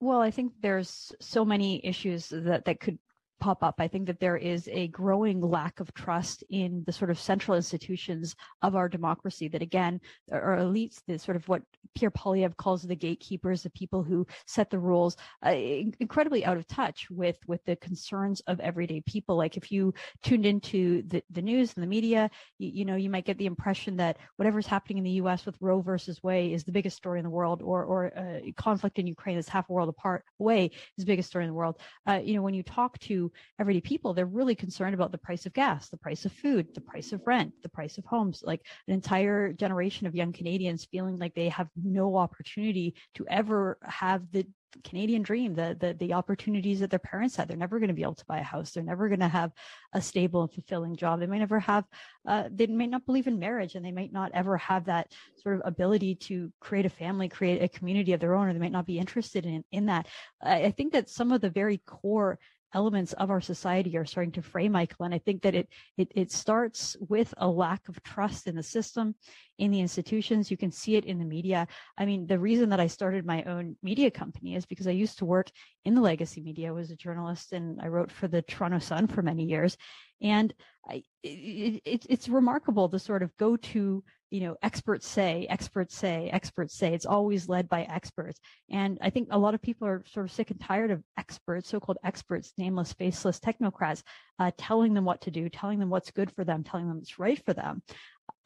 Well, 0.00 0.20
I 0.20 0.30
think 0.30 0.52
there's 0.60 1.12
so 1.20 1.44
many 1.44 1.84
issues 1.84 2.28
that 2.28 2.64
that 2.64 2.80
could 2.80 2.98
pop 3.40 3.62
up. 3.62 3.76
I 3.78 3.88
think 3.88 4.06
that 4.06 4.20
there 4.20 4.36
is 4.36 4.68
a 4.72 4.88
growing 4.88 5.40
lack 5.40 5.80
of 5.80 5.92
trust 5.94 6.44
in 6.50 6.82
the 6.86 6.92
sort 6.92 7.10
of 7.10 7.18
central 7.18 7.56
institutions 7.56 8.34
of 8.62 8.76
our 8.76 8.88
democracy 8.88 9.48
that 9.48 9.62
again 9.62 10.00
are 10.32 10.58
elites, 10.58 11.00
the 11.06 11.18
sort 11.18 11.36
of 11.36 11.48
what 11.48 11.62
Pierre 11.94 12.10
Poilievre 12.10 12.56
calls 12.56 12.82
the 12.82 12.94
gatekeepers, 12.94 13.62
the 13.62 13.70
people 13.70 14.02
who 14.02 14.26
set 14.46 14.70
the 14.70 14.78
rules, 14.78 15.16
uh, 15.44 15.50
incredibly 15.50 16.44
out 16.44 16.56
of 16.56 16.66
touch 16.68 17.08
with 17.10 17.38
with 17.46 17.64
the 17.64 17.76
concerns 17.76 18.40
of 18.46 18.60
everyday 18.60 19.00
people. 19.02 19.36
Like 19.36 19.56
if 19.56 19.70
you 19.70 19.94
tuned 20.22 20.46
into 20.46 21.02
the, 21.02 21.22
the 21.30 21.42
news 21.42 21.72
and 21.74 21.82
the 21.82 21.88
media, 21.88 22.30
you, 22.58 22.68
you 22.68 22.84
know, 22.84 22.96
you 22.96 23.10
might 23.10 23.24
get 23.24 23.38
the 23.38 23.46
impression 23.46 23.96
that 23.96 24.18
whatever's 24.36 24.66
happening 24.66 24.98
in 24.98 25.04
the 25.04 25.22
US 25.22 25.46
with 25.46 25.56
Roe 25.60 25.80
versus 25.80 26.22
Wade 26.22 26.52
is 26.52 26.64
the 26.64 26.72
biggest 26.72 26.96
story 26.96 27.18
in 27.18 27.24
the 27.24 27.30
world 27.30 27.62
or 27.62 27.84
or 27.84 28.16
uh, 28.16 28.40
conflict 28.56 28.98
in 28.98 29.06
Ukraine 29.06 29.36
that's 29.36 29.48
half 29.48 29.68
a 29.68 29.72
world 29.72 29.88
apart 29.88 30.24
away 30.40 30.66
is 30.66 31.04
the 31.04 31.06
biggest 31.06 31.28
story 31.28 31.44
in 31.44 31.50
the 31.50 31.54
world. 31.54 31.76
Uh, 32.08 32.20
you 32.22 32.34
know, 32.34 32.42
when 32.42 32.54
you 32.54 32.62
talk 32.62 32.98
to 33.00 33.27
everyday 33.58 33.80
people, 33.80 34.14
they're 34.14 34.26
really 34.26 34.54
concerned 34.54 34.94
about 34.94 35.12
the 35.12 35.18
price 35.18 35.46
of 35.46 35.52
gas, 35.52 35.88
the 35.88 35.96
price 35.96 36.24
of 36.24 36.32
food, 36.32 36.74
the 36.74 36.80
price 36.80 37.12
of 37.12 37.26
rent, 37.26 37.52
the 37.62 37.68
price 37.68 37.98
of 37.98 38.04
homes. 38.04 38.42
Like 38.44 38.62
an 38.86 38.94
entire 38.94 39.52
generation 39.52 40.06
of 40.06 40.14
young 40.14 40.32
Canadians 40.32 40.86
feeling 40.90 41.18
like 41.18 41.34
they 41.34 41.48
have 41.48 41.68
no 41.76 42.16
opportunity 42.16 42.94
to 43.14 43.26
ever 43.28 43.78
have 43.82 44.30
the 44.32 44.46
Canadian 44.84 45.22
dream, 45.22 45.54
the, 45.54 45.76
the 45.80 45.94
the 45.94 46.12
opportunities 46.12 46.80
that 46.80 46.90
their 46.90 46.98
parents 46.98 47.36
had. 47.36 47.48
They're 47.48 47.56
never 47.56 47.78
going 47.78 47.88
to 47.88 47.94
be 47.94 48.02
able 48.02 48.14
to 48.14 48.24
buy 48.26 48.38
a 48.38 48.42
house. 48.42 48.70
They're 48.70 48.82
never 48.82 49.08
going 49.08 49.20
to 49.20 49.28
have 49.28 49.52
a 49.94 50.00
stable 50.00 50.42
and 50.42 50.52
fulfilling 50.52 50.96
job. 50.96 51.20
They 51.20 51.26
may 51.26 51.38
never 51.38 51.58
have. 51.60 51.84
Uh, 52.26 52.44
they 52.52 52.66
may 52.66 52.86
not 52.86 53.06
believe 53.06 53.26
in 53.26 53.38
marriage, 53.38 53.74
and 53.74 53.84
they 53.84 53.92
might 53.92 54.12
not 54.12 54.30
ever 54.34 54.56
have 54.58 54.84
that 54.84 55.12
sort 55.36 55.56
of 55.56 55.62
ability 55.64 56.16
to 56.16 56.52
create 56.60 56.86
a 56.86 56.90
family, 56.90 57.28
create 57.28 57.62
a 57.62 57.68
community 57.68 58.12
of 58.12 58.20
their 58.20 58.34
own, 58.34 58.48
or 58.48 58.52
they 58.52 58.58
might 58.58 58.72
not 58.72 58.86
be 58.86 58.98
interested 58.98 59.46
in 59.46 59.64
in 59.72 59.86
that. 59.86 60.06
I, 60.42 60.64
I 60.64 60.70
think 60.70 60.92
that 60.92 61.08
some 61.08 61.32
of 61.32 61.40
the 61.40 61.50
very 61.50 61.78
core 61.78 62.38
elements 62.74 63.12
of 63.14 63.30
our 63.30 63.40
society 63.40 63.96
are 63.96 64.04
starting 64.04 64.32
to 64.32 64.42
fray 64.42 64.68
michael 64.68 65.04
and 65.04 65.14
i 65.14 65.18
think 65.18 65.42
that 65.42 65.54
it, 65.54 65.68
it 65.96 66.12
it 66.14 66.32
starts 66.32 66.96
with 67.00 67.32
a 67.38 67.48
lack 67.48 67.88
of 67.88 68.02
trust 68.02 68.46
in 68.46 68.54
the 68.54 68.62
system 68.62 69.14
in 69.58 69.70
the 69.70 69.80
institutions. 69.80 70.50
You 70.50 70.56
can 70.56 70.70
see 70.70 70.94
it 70.96 71.04
in 71.04 71.18
the 71.18 71.24
media. 71.24 71.66
I 71.96 72.06
mean 72.06 72.26
the 72.26 72.38
reason 72.38 72.70
that 72.70 72.80
i 72.80 72.86
started 72.86 73.26
my 73.26 73.42
own 73.42 73.76
media 73.82 74.10
company 74.10 74.54
is 74.54 74.64
because 74.66 74.86
i 74.86 74.92
used 74.92 75.18
to 75.18 75.24
work 75.24 75.50
in 75.84 75.94
the 75.94 76.00
legacy 76.00 76.40
media. 76.40 76.68
I 76.68 76.72
was 76.72 76.90
a 76.90 76.96
journalist 76.96 77.52
and 77.52 77.80
i 77.80 77.88
wrote 77.88 78.10
for 78.10 78.28
the 78.28 78.42
toronto 78.42 78.78
sun 78.78 79.06
for 79.06 79.22
many 79.22 79.44
years. 79.44 79.76
And 80.20 80.52
I, 80.88 81.02
it, 81.22 81.82
it, 81.84 82.06
it's 82.08 82.28
remarkable 82.28 82.88
the 82.88 82.98
sort 82.98 83.22
of 83.22 83.36
go 83.36 83.56
to 83.56 84.02
you 84.30 84.40
know, 84.40 84.56
experts 84.62 85.06
say, 85.06 85.46
experts 85.48 85.96
say, 85.96 86.28
experts 86.30 86.74
say. 86.74 86.94
It's 86.94 87.06
always 87.06 87.48
led 87.48 87.68
by 87.68 87.82
experts. 87.84 88.40
And 88.70 88.98
I 89.00 89.10
think 89.10 89.28
a 89.30 89.38
lot 89.38 89.54
of 89.54 89.62
people 89.62 89.88
are 89.88 90.04
sort 90.06 90.26
of 90.26 90.32
sick 90.32 90.50
and 90.50 90.60
tired 90.60 90.90
of 90.90 91.02
experts, 91.16 91.68
so-called 91.68 91.98
experts, 92.04 92.52
nameless, 92.58 92.92
faceless 92.92 93.40
technocrats, 93.40 94.02
uh, 94.38 94.50
telling 94.58 94.94
them 94.94 95.04
what 95.04 95.22
to 95.22 95.30
do, 95.30 95.48
telling 95.48 95.78
them 95.78 95.90
what's 95.90 96.10
good 96.10 96.30
for 96.30 96.44
them, 96.44 96.62
telling 96.62 96.88
them 96.88 96.98
what's 96.98 97.18
right 97.18 97.42
for 97.44 97.54
them 97.54 97.82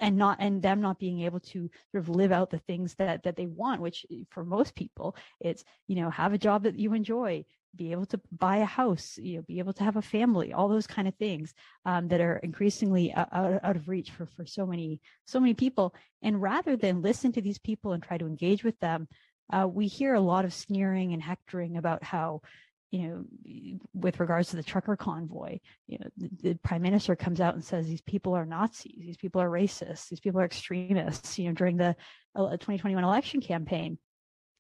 and 0.01 0.17
not 0.17 0.37
and 0.41 0.63
them 0.63 0.81
not 0.81 0.99
being 0.99 1.23
able 1.23 1.41
to 1.41 1.71
sort 1.91 2.03
of 2.03 2.09
live 2.09 2.33
out 2.33 2.51
the 2.51 2.59
things 2.59 2.95
that 2.97 3.23
that 3.23 3.37
they 3.37 3.47
want 3.47 3.81
which 3.81 4.05
for 4.31 4.45
most 4.45 4.75
people 4.75 5.17
it's 5.41 5.65
you 5.87 5.97
know 5.97 6.11
have 6.11 6.33
a 6.33 6.39
job 6.39 6.65
that 6.65 6.79
you 6.79 6.93
enjoy 6.93 7.45
be 7.75 7.93
able 7.93 8.07
to 8.07 8.21
buy 8.31 8.59
a 8.59 8.65
house, 8.65 9.19
you 9.21 9.37
know, 9.37 9.43
be 9.43 9.59
able 9.59 9.73
to 9.73 9.85
have 9.85 9.97
a 9.97 10.03
family, 10.03 10.53
all 10.53 10.69
those 10.69 10.87
kind 10.87 11.09
of 11.09 11.15
things 11.15 11.55
um, 11.87 12.09
that 12.09 12.21
are 12.21 12.37
increasingly 12.39 13.13
out, 13.15 13.29
out 13.33 13.77
of 13.77 13.89
reach 13.89 14.11
for, 14.11 14.27
for 14.27 14.45
so 14.45 14.67
many, 14.67 15.01
so 15.25 15.41
many 15.41 15.55
people. 15.55 15.95
And 16.23 16.41
rather 16.41 16.77
than 16.77 17.03
listen 17.03 17.33
to 17.33 17.41
these 17.41 17.59
people 17.59 17.93
and 17.93 18.03
try 18.03 18.19
to 18.19 18.27
engage 18.27 18.63
with 18.63 18.79
them, 18.81 19.09
uh, 19.53 19.67
we 19.67 19.87
hear 19.87 20.15
a 20.15 20.21
lot 20.21 20.45
of 20.45 20.55
sneering 20.55 21.13
and 21.13 21.23
hectoring 21.23 21.77
about 21.77 22.03
how, 22.03 22.43
you 22.91 23.09
know, 23.09 23.25
with 23.95 24.21
regards 24.21 24.51
to 24.51 24.57
the 24.57 24.63
trucker 24.63 24.97
convoy, 24.97 25.59
you 25.87 25.99
know, 25.99 26.07
the, 26.17 26.31
the, 26.43 26.55
prime 26.63 26.83
minister 26.83 27.17
comes 27.17 27.41
out 27.41 27.55
and 27.55 27.65
says 27.65 27.87
these 27.87 28.03
people 28.03 28.35
are 28.35 28.45
Nazis, 28.45 28.93
these 28.99 29.17
people 29.17 29.41
are 29.41 29.49
racists, 29.49 30.09
these 30.09 30.21
people 30.21 30.41
are 30.41 30.45
extremists. 30.45 31.39
You 31.39 31.49
know, 31.49 31.55
during 31.55 31.79
the 31.79 31.97
2021 32.37 33.03
election 33.03 33.41
campaign, 33.41 33.99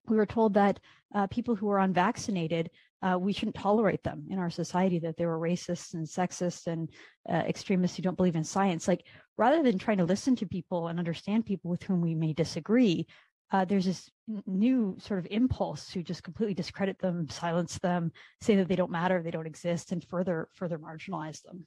we 0.06 0.16
were 0.16 0.26
told 0.26 0.54
that 0.54 0.80
uh, 1.14 1.26
people 1.26 1.54
who 1.54 1.68
are 1.70 1.78
unvaccinated 1.78 2.70
uh, 3.02 3.18
we 3.18 3.32
shouldn't 3.32 3.56
tolerate 3.56 4.02
them 4.02 4.26
in 4.30 4.38
our 4.38 4.50
society 4.50 4.98
that 5.00 5.16
they 5.16 5.26
were 5.26 5.38
racist 5.38 5.94
and 5.94 6.06
sexist 6.06 6.66
and 6.66 6.88
uh, 7.28 7.42
extremists 7.48 7.96
who 7.96 8.02
don't 8.02 8.16
believe 8.16 8.36
in 8.36 8.44
science. 8.44 8.86
Like 8.86 9.04
rather 9.36 9.62
than 9.62 9.78
trying 9.78 9.98
to 9.98 10.04
listen 10.04 10.36
to 10.36 10.46
people 10.46 10.88
and 10.88 10.98
understand 10.98 11.46
people 11.46 11.70
with 11.70 11.82
whom 11.82 12.00
we 12.00 12.14
may 12.14 12.32
disagree 12.32 13.06
uh, 13.52 13.66
there's 13.66 13.84
this 13.84 14.10
new 14.46 14.96
sort 14.98 15.20
of 15.20 15.26
impulse 15.30 15.86
to 15.88 16.02
just 16.02 16.22
completely 16.22 16.54
discredit 16.54 16.98
them 16.98 17.28
silence 17.28 17.78
them 17.78 18.10
say 18.40 18.56
that 18.56 18.66
they 18.66 18.76
don't 18.76 18.90
matter 18.90 19.22
they 19.22 19.30
don't 19.30 19.46
exist 19.46 19.92
and 19.92 20.04
further 20.08 20.48
further 20.54 20.78
marginalize 20.78 21.42
them. 21.42 21.66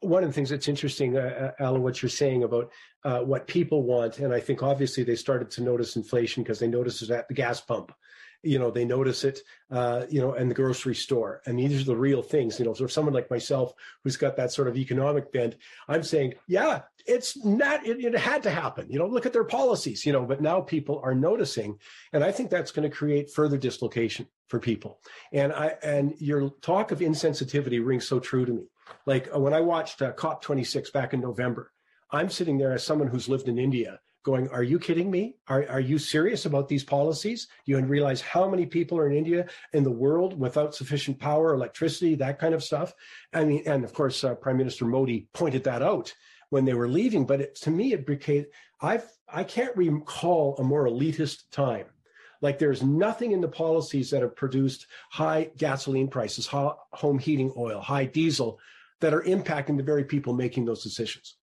One 0.00 0.24
of 0.24 0.28
the 0.28 0.32
things 0.34 0.50
that's 0.50 0.66
interesting, 0.66 1.16
uh, 1.16 1.52
uh 1.60 1.62
Alan, 1.62 1.82
what 1.82 2.02
you're 2.02 2.10
saying 2.10 2.42
about 2.42 2.72
uh, 3.04 3.20
what 3.20 3.46
people 3.46 3.84
want, 3.84 4.18
and 4.18 4.34
I 4.34 4.40
think 4.40 4.62
obviously 4.62 5.04
they 5.04 5.14
started 5.14 5.48
to 5.52 5.62
notice 5.62 5.94
inflation 5.94 6.42
because 6.42 6.58
they 6.58 6.66
noticed 6.66 7.02
it 7.02 7.10
at 7.10 7.28
the 7.28 7.34
gas 7.34 7.60
pump 7.60 7.92
you 8.42 8.58
know 8.58 8.70
they 8.70 8.84
notice 8.84 9.24
it 9.24 9.40
uh, 9.70 10.04
you 10.10 10.20
know 10.20 10.34
in 10.34 10.48
the 10.48 10.54
grocery 10.54 10.94
store. 10.94 11.42
And 11.46 11.58
these 11.58 11.82
are 11.82 11.84
the 11.84 11.96
real 11.96 12.22
things 12.22 12.58
you 12.58 12.64
know 12.64 12.74
so 12.74 12.84
if 12.84 12.92
someone 12.92 13.14
like 13.14 13.30
myself 13.30 13.72
who's 14.02 14.16
got 14.16 14.36
that 14.36 14.52
sort 14.52 14.68
of 14.68 14.76
economic 14.76 15.32
bent 15.32 15.56
i'm 15.88 16.02
saying 16.02 16.34
yeah 16.46 16.82
it's 17.06 17.44
not 17.44 17.86
it, 17.86 18.04
it 18.04 18.16
had 18.16 18.42
to 18.44 18.50
happen. 18.50 18.86
You 18.90 18.98
know 18.98 19.06
look 19.06 19.26
at 19.26 19.32
their 19.32 19.44
policies 19.44 20.04
you 20.04 20.12
know 20.12 20.24
but 20.24 20.40
now 20.40 20.60
people 20.60 21.00
are 21.04 21.14
noticing 21.14 21.78
and 22.12 22.22
i 22.24 22.32
think 22.32 22.50
that's 22.50 22.72
going 22.72 22.88
to 22.88 22.96
create 22.96 23.30
further 23.30 23.56
dislocation 23.56 24.26
for 24.48 24.58
people. 24.58 25.00
And 25.32 25.52
i 25.52 25.74
and 25.82 26.14
your 26.18 26.50
talk 26.60 26.92
of 26.92 27.00
insensitivity 27.00 27.84
rings 27.84 28.06
so 28.06 28.20
true 28.20 28.44
to 28.44 28.52
me. 28.52 28.64
Like 29.06 29.28
uh, 29.34 29.40
when 29.40 29.54
i 29.54 29.60
watched 29.60 30.02
uh, 30.02 30.12
cop 30.12 30.42
26 30.42 30.90
back 30.90 31.14
in 31.14 31.20
november 31.20 31.72
i'm 32.10 32.28
sitting 32.28 32.58
there 32.58 32.72
as 32.72 32.84
someone 32.84 33.08
who's 33.08 33.28
lived 33.28 33.48
in 33.48 33.58
india 33.58 33.98
going, 34.22 34.48
Are 34.48 34.62
you 34.62 34.78
kidding 34.78 35.10
me? 35.10 35.36
Are, 35.48 35.66
are 35.68 35.80
you 35.80 35.98
serious 35.98 36.46
about 36.46 36.68
these 36.68 36.84
policies? 36.84 37.48
You 37.66 37.80
realize 37.80 38.20
how 38.20 38.48
many 38.48 38.66
people 38.66 38.98
are 38.98 39.08
in 39.08 39.16
India, 39.16 39.46
in 39.72 39.82
the 39.82 39.90
world, 39.90 40.38
without 40.38 40.74
sufficient 40.74 41.18
power, 41.18 41.54
electricity, 41.54 42.14
that 42.16 42.38
kind 42.38 42.54
of 42.54 42.62
stuff? 42.62 42.94
I 43.32 43.44
mean, 43.44 43.62
and 43.66 43.84
of 43.84 43.92
course, 43.92 44.22
uh, 44.24 44.34
Prime 44.34 44.56
Minister 44.56 44.84
Modi 44.84 45.28
pointed 45.32 45.64
that 45.64 45.82
out 45.82 46.14
when 46.50 46.64
they 46.64 46.74
were 46.74 46.88
leaving. 46.88 47.26
But 47.26 47.40
it, 47.40 47.54
to 47.56 47.70
me, 47.70 47.92
it 47.92 48.06
became, 48.06 48.46
I've, 48.80 49.10
I 49.28 49.44
can't 49.44 49.76
recall 49.76 50.56
a 50.58 50.64
more 50.64 50.86
elitist 50.86 51.44
time. 51.50 51.86
Like 52.42 52.58
there's 52.58 52.82
nothing 52.82 53.32
in 53.32 53.40
the 53.40 53.48
policies 53.48 54.10
that 54.10 54.22
have 54.22 54.34
produced 54.34 54.86
high 55.10 55.50
gasoline 55.56 56.08
prices, 56.08 56.46
high 56.46 56.72
home 56.92 57.18
heating 57.18 57.52
oil, 57.56 57.80
high 57.80 58.04
diesel 58.04 58.58
that 59.00 59.14
are 59.14 59.22
impacting 59.22 59.76
the 59.76 59.82
very 59.82 60.04
people 60.04 60.34
making 60.34 60.64
those 60.64 60.82
decisions. 60.82 61.36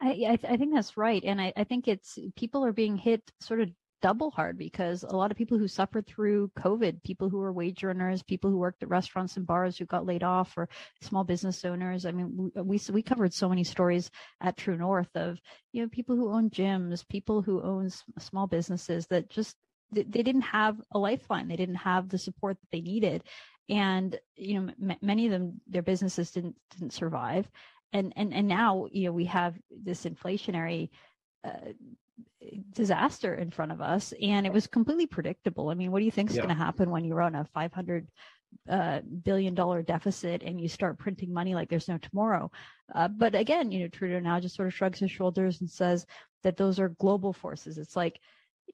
I, 0.00 0.08
I, 0.28 0.38
I 0.52 0.56
think 0.56 0.74
that's 0.74 0.96
right. 0.96 1.22
And 1.24 1.40
I, 1.40 1.52
I 1.56 1.64
think 1.64 1.86
it's 1.86 2.18
people 2.36 2.64
are 2.64 2.72
being 2.72 2.96
hit 2.96 3.22
sort 3.40 3.60
of 3.60 3.70
double 4.02 4.30
hard 4.30 4.56
because 4.56 5.02
a 5.02 5.14
lot 5.16 5.30
of 5.30 5.36
people 5.36 5.58
who 5.58 5.68
suffered 5.68 6.06
through 6.06 6.50
COVID, 6.58 7.02
people 7.02 7.28
who 7.28 7.38
were 7.38 7.52
wage 7.52 7.84
earners, 7.84 8.22
people 8.22 8.50
who 8.50 8.58
worked 8.58 8.82
at 8.82 8.88
restaurants 8.88 9.36
and 9.36 9.46
bars 9.46 9.76
who 9.76 9.84
got 9.84 10.06
laid 10.06 10.22
off, 10.22 10.56
or 10.56 10.68
small 11.02 11.24
business 11.24 11.64
owners. 11.64 12.06
I 12.06 12.12
mean, 12.12 12.50
we 12.54 12.80
we 12.90 13.02
covered 13.02 13.34
so 13.34 13.48
many 13.48 13.64
stories 13.64 14.10
at 14.40 14.56
True 14.56 14.76
North 14.76 15.10
of 15.14 15.38
you 15.72 15.82
know 15.82 15.88
people 15.88 16.16
who 16.16 16.32
own 16.32 16.50
gyms, 16.50 17.06
people 17.06 17.42
who 17.42 17.62
own 17.62 17.90
small 18.18 18.46
businesses 18.46 19.06
that 19.08 19.28
just 19.28 19.56
they, 19.92 20.02
they 20.04 20.22
didn't 20.22 20.42
have 20.42 20.80
a 20.92 20.98
lifeline, 20.98 21.48
they 21.48 21.56
didn't 21.56 21.76
have 21.76 22.08
the 22.08 22.18
support 22.18 22.56
that 22.60 22.68
they 22.72 22.80
needed, 22.80 23.22
and 23.68 24.18
you 24.36 24.60
know 24.60 24.72
m- 24.82 24.98
many 25.02 25.26
of 25.26 25.32
them 25.32 25.60
their 25.68 25.82
businesses 25.82 26.30
didn't 26.30 26.56
didn't 26.70 26.92
survive 26.92 27.50
and 27.92 28.12
and 28.16 28.32
and 28.32 28.48
now 28.48 28.86
you 28.90 29.06
know 29.06 29.12
we 29.12 29.24
have 29.26 29.56
this 29.70 30.04
inflationary 30.04 30.90
uh, 31.44 31.72
disaster 32.72 33.34
in 33.34 33.50
front 33.50 33.72
of 33.72 33.80
us 33.80 34.12
and 34.20 34.46
it 34.46 34.52
was 34.52 34.66
completely 34.66 35.06
predictable. 35.06 35.68
I 35.68 35.74
mean 35.74 35.90
what 35.90 36.00
do 36.00 36.04
you 36.04 36.10
think 36.10 36.30
is 36.30 36.36
yeah. 36.36 36.42
going 36.42 36.56
to 36.56 36.62
happen 36.62 36.90
when 36.90 37.04
you 37.04 37.14
run 37.14 37.34
a 37.34 37.44
500 37.44 38.08
uh, 38.68 39.00
billion 39.22 39.54
dollar 39.54 39.82
deficit 39.82 40.42
and 40.42 40.60
you 40.60 40.68
start 40.68 40.98
printing 40.98 41.32
money 41.32 41.54
like 41.54 41.68
there's 41.68 41.88
no 41.88 41.98
tomorrow? 41.98 42.50
Uh, 42.94 43.08
but 43.08 43.34
again 43.34 43.70
you 43.70 43.80
know 43.80 43.88
trudeau 43.88 44.20
now 44.20 44.40
just 44.40 44.56
sort 44.56 44.68
of 44.68 44.74
shrugs 44.74 44.98
his 44.98 45.10
shoulders 45.10 45.60
and 45.60 45.70
says 45.70 46.06
that 46.42 46.56
those 46.56 46.78
are 46.78 46.90
global 46.90 47.32
forces. 47.32 47.78
It's 47.78 47.96
like 47.96 48.20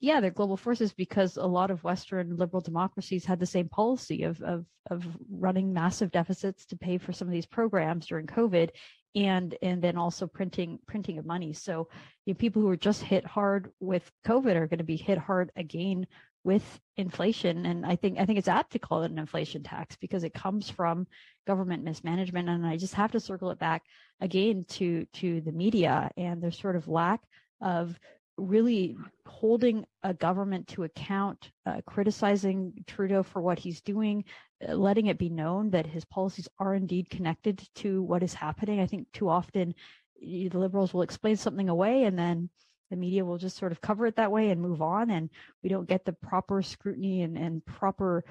yeah, 0.00 0.20
they're 0.20 0.30
global 0.30 0.56
forces 0.56 0.92
because 0.92 1.36
a 1.36 1.46
lot 1.46 1.70
of 1.70 1.84
Western 1.84 2.36
liberal 2.36 2.60
democracies 2.60 3.24
had 3.24 3.40
the 3.40 3.46
same 3.46 3.68
policy 3.68 4.24
of, 4.24 4.40
of, 4.42 4.66
of 4.90 5.04
running 5.30 5.72
massive 5.72 6.10
deficits 6.10 6.66
to 6.66 6.76
pay 6.76 6.98
for 6.98 7.12
some 7.12 7.28
of 7.28 7.32
these 7.32 7.46
programs 7.46 8.06
during 8.06 8.26
COVID 8.26 8.70
and 9.16 9.56
and 9.62 9.82
then 9.82 9.96
also 9.96 10.26
printing 10.26 10.78
printing 10.86 11.18
of 11.18 11.26
money. 11.26 11.52
So 11.54 11.88
you 12.26 12.34
know, 12.34 12.38
people 12.38 12.62
who 12.62 12.68
were 12.68 12.76
just 12.76 13.02
hit 13.02 13.24
hard 13.24 13.72
with 13.80 14.08
COVID 14.26 14.54
are 14.54 14.68
going 14.68 14.78
to 14.78 14.84
be 14.84 14.96
hit 14.96 15.18
hard 15.18 15.50
again 15.56 16.06
with 16.44 16.80
inflation. 16.96 17.66
And 17.66 17.84
I 17.84 17.96
think 17.96 18.20
I 18.20 18.26
think 18.26 18.38
it's 18.38 18.46
apt 18.46 18.72
to 18.72 18.78
call 18.78 19.02
it 19.02 19.10
an 19.10 19.18
inflation 19.18 19.62
tax 19.62 19.96
because 19.96 20.22
it 20.22 20.34
comes 20.34 20.68
from 20.70 21.06
government 21.46 21.82
mismanagement. 21.82 22.48
And 22.48 22.64
I 22.66 22.76
just 22.76 22.94
have 22.94 23.12
to 23.12 23.20
circle 23.20 23.50
it 23.50 23.58
back 23.58 23.82
again 24.20 24.66
to 24.68 25.06
to 25.14 25.40
the 25.40 25.52
media 25.52 26.10
and 26.16 26.42
their 26.42 26.52
sort 26.52 26.76
of 26.76 26.86
lack 26.86 27.20
of 27.62 27.98
really 28.38 28.96
holding 29.26 29.86
a 30.02 30.12
government 30.12 30.68
to 30.68 30.84
account, 30.84 31.50
uh, 31.64 31.80
criticizing 31.86 32.84
Trudeau 32.86 33.22
for 33.22 33.40
what 33.40 33.58
he's 33.58 33.80
doing, 33.80 34.24
letting 34.60 35.06
it 35.06 35.18
be 35.18 35.28
known 35.28 35.70
that 35.70 35.86
his 35.86 36.04
policies 36.04 36.48
are 36.58 36.74
indeed 36.74 37.10
connected 37.10 37.62
to 37.76 38.02
what 38.02 38.22
is 38.22 38.34
happening. 38.34 38.80
I 38.80 38.86
think 38.86 39.10
too 39.12 39.28
often 39.28 39.74
the 40.20 40.48
liberals 40.48 40.94
will 40.94 41.02
explain 41.02 41.36
something 41.36 41.68
away 41.68 42.04
and 42.04 42.18
then 42.18 42.48
the 42.90 42.96
media 42.96 43.24
will 43.24 43.38
just 43.38 43.56
sort 43.56 43.72
of 43.72 43.80
cover 43.80 44.06
it 44.06 44.16
that 44.16 44.30
way 44.30 44.50
and 44.50 44.60
move 44.60 44.80
on 44.80 45.10
and 45.10 45.28
we 45.62 45.68
don't 45.68 45.88
get 45.88 46.04
the 46.04 46.12
proper 46.12 46.62
scrutiny 46.62 47.22
and, 47.22 47.36
and 47.36 47.64
proper 47.66 48.24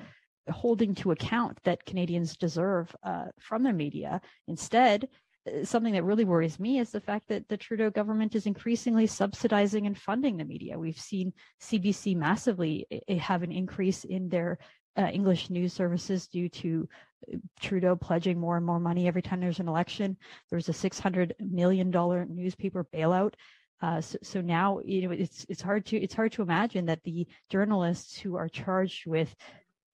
holding 0.50 0.96
to 0.96 1.12
account 1.12 1.58
that 1.64 1.86
Canadians 1.86 2.38
deserve 2.38 2.96
uh, 3.04 3.26
from 3.40 3.64
the 3.64 3.74
media. 3.74 4.22
Instead, 4.48 5.08
uh, 5.48 5.66
something 5.66 5.94
that 5.94 6.04
really 6.04 6.26
worries 6.26 6.60
me 6.60 6.80
is 6.80 6.92
the 6.92 7.02
fact 7.02 7.28
that 7.28 7.48
the 7.50 7.58
Trudeau 7.58 7.90
government 7.90 8.36
is 8.36 8.46
increasingly 8.46 9.08
subsidizing 9.08 9.88
and 9.88 9.98
funding 9.98 10.38
the 10.38 10.46
media. 10.46 10.78
We've 10.78 11.00
seen 11.00 11.34
CBC 11.62 12.16
massively 12.16 12.86
have 13.20 13.44
an 13.44 13.52
increase 13.52 14.04
in 14.04 14.30
their 14.30 14.60
uh, 14.98 15.10
English 15.12 15.50
news 15.50 15.74
services 15.74 16.28
due 16.28 16.50
to 16.50 16.88
uh, 17.32 17.38
Trudeau 17.60 17.96
pledging 17.96 18.40
more 18.40 18.58
and 18.58 18.66
more 18.66 18.80
money 18.80 19.08
every 19.08 19.22
time 19.22 19.40
there's 19.40 19.60
an 19.60 19.68
election. 19.68 20.18
There 20.50 20.58
was 20.58 20.70
a 20.70 20.74
$600 20.74 21.32
million 21.40 21.92
newspaper 22.30 22.86
bailout. 22.94 23.34
Uh, 23.82 24.00
so, 24.00 24.18
so, 24.24 24.42
now 24.42 24.80
you 24.86 25.02
know 25.02 25.12
it's 25.12 25.46
it's 25.50 25.62
hard 25.62 25.86
to 25.86 25.98
it's 25.98 26.14
hard 26.14 26.32
to 26.32 26.42
imagine 26.42 26.86
that 26.86 27.04
the 27.04 27.28
journalists 27.50 28.18
who 28.18 28.38
are 28.38 28.48
charged 28.48 29.06
with 29.06 29.36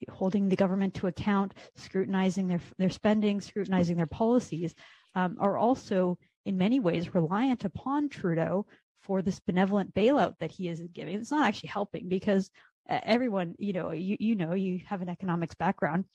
holding 0.10 0.48
the 0.48 0.56
government 0.56 0.94
to 0.94 1.08
account, 1.08 1.56
scrutinizing 1.76 2.48
their 2.48 2.62
their 2.78 2.92
spending, 2.92 3.42
scrutinizing 3.42 3.98
their 3.98 4.06
policies, 4.06 4.76
um, 5.16 5.36
are 5.40 5.58
also 5.58 6.18
in 6.46 6.58
many 6.58 6.80
ways 6.80 7.16
reliant 7.16 7.66
upon 7.66 8.08
Trudeau 8.08 8.66
for 9.02 9.22
this 9.22 9.40
benevolent 9.40 9.94
bailout 9.94 10.36
that 10.40 10.52
he 10.52 10.68
is 10.68 10.82
giving. 10.94 11.16
It's 11.16 11.32
not 11.32 11.48
actually 11.48 11.70
helping 11.70 12.08
because 12.08 12.50
everyone, 13.04 13.56
you 13.58 13.74
know, 13.74 13.92
you 13.92 14.18
you 14.20 14.36
know, 14.36 14.54
you 14.54 14.82
have 14.86 15.02
an 15.02 15.10
economics 15.10 15.56
background 15.56 16.06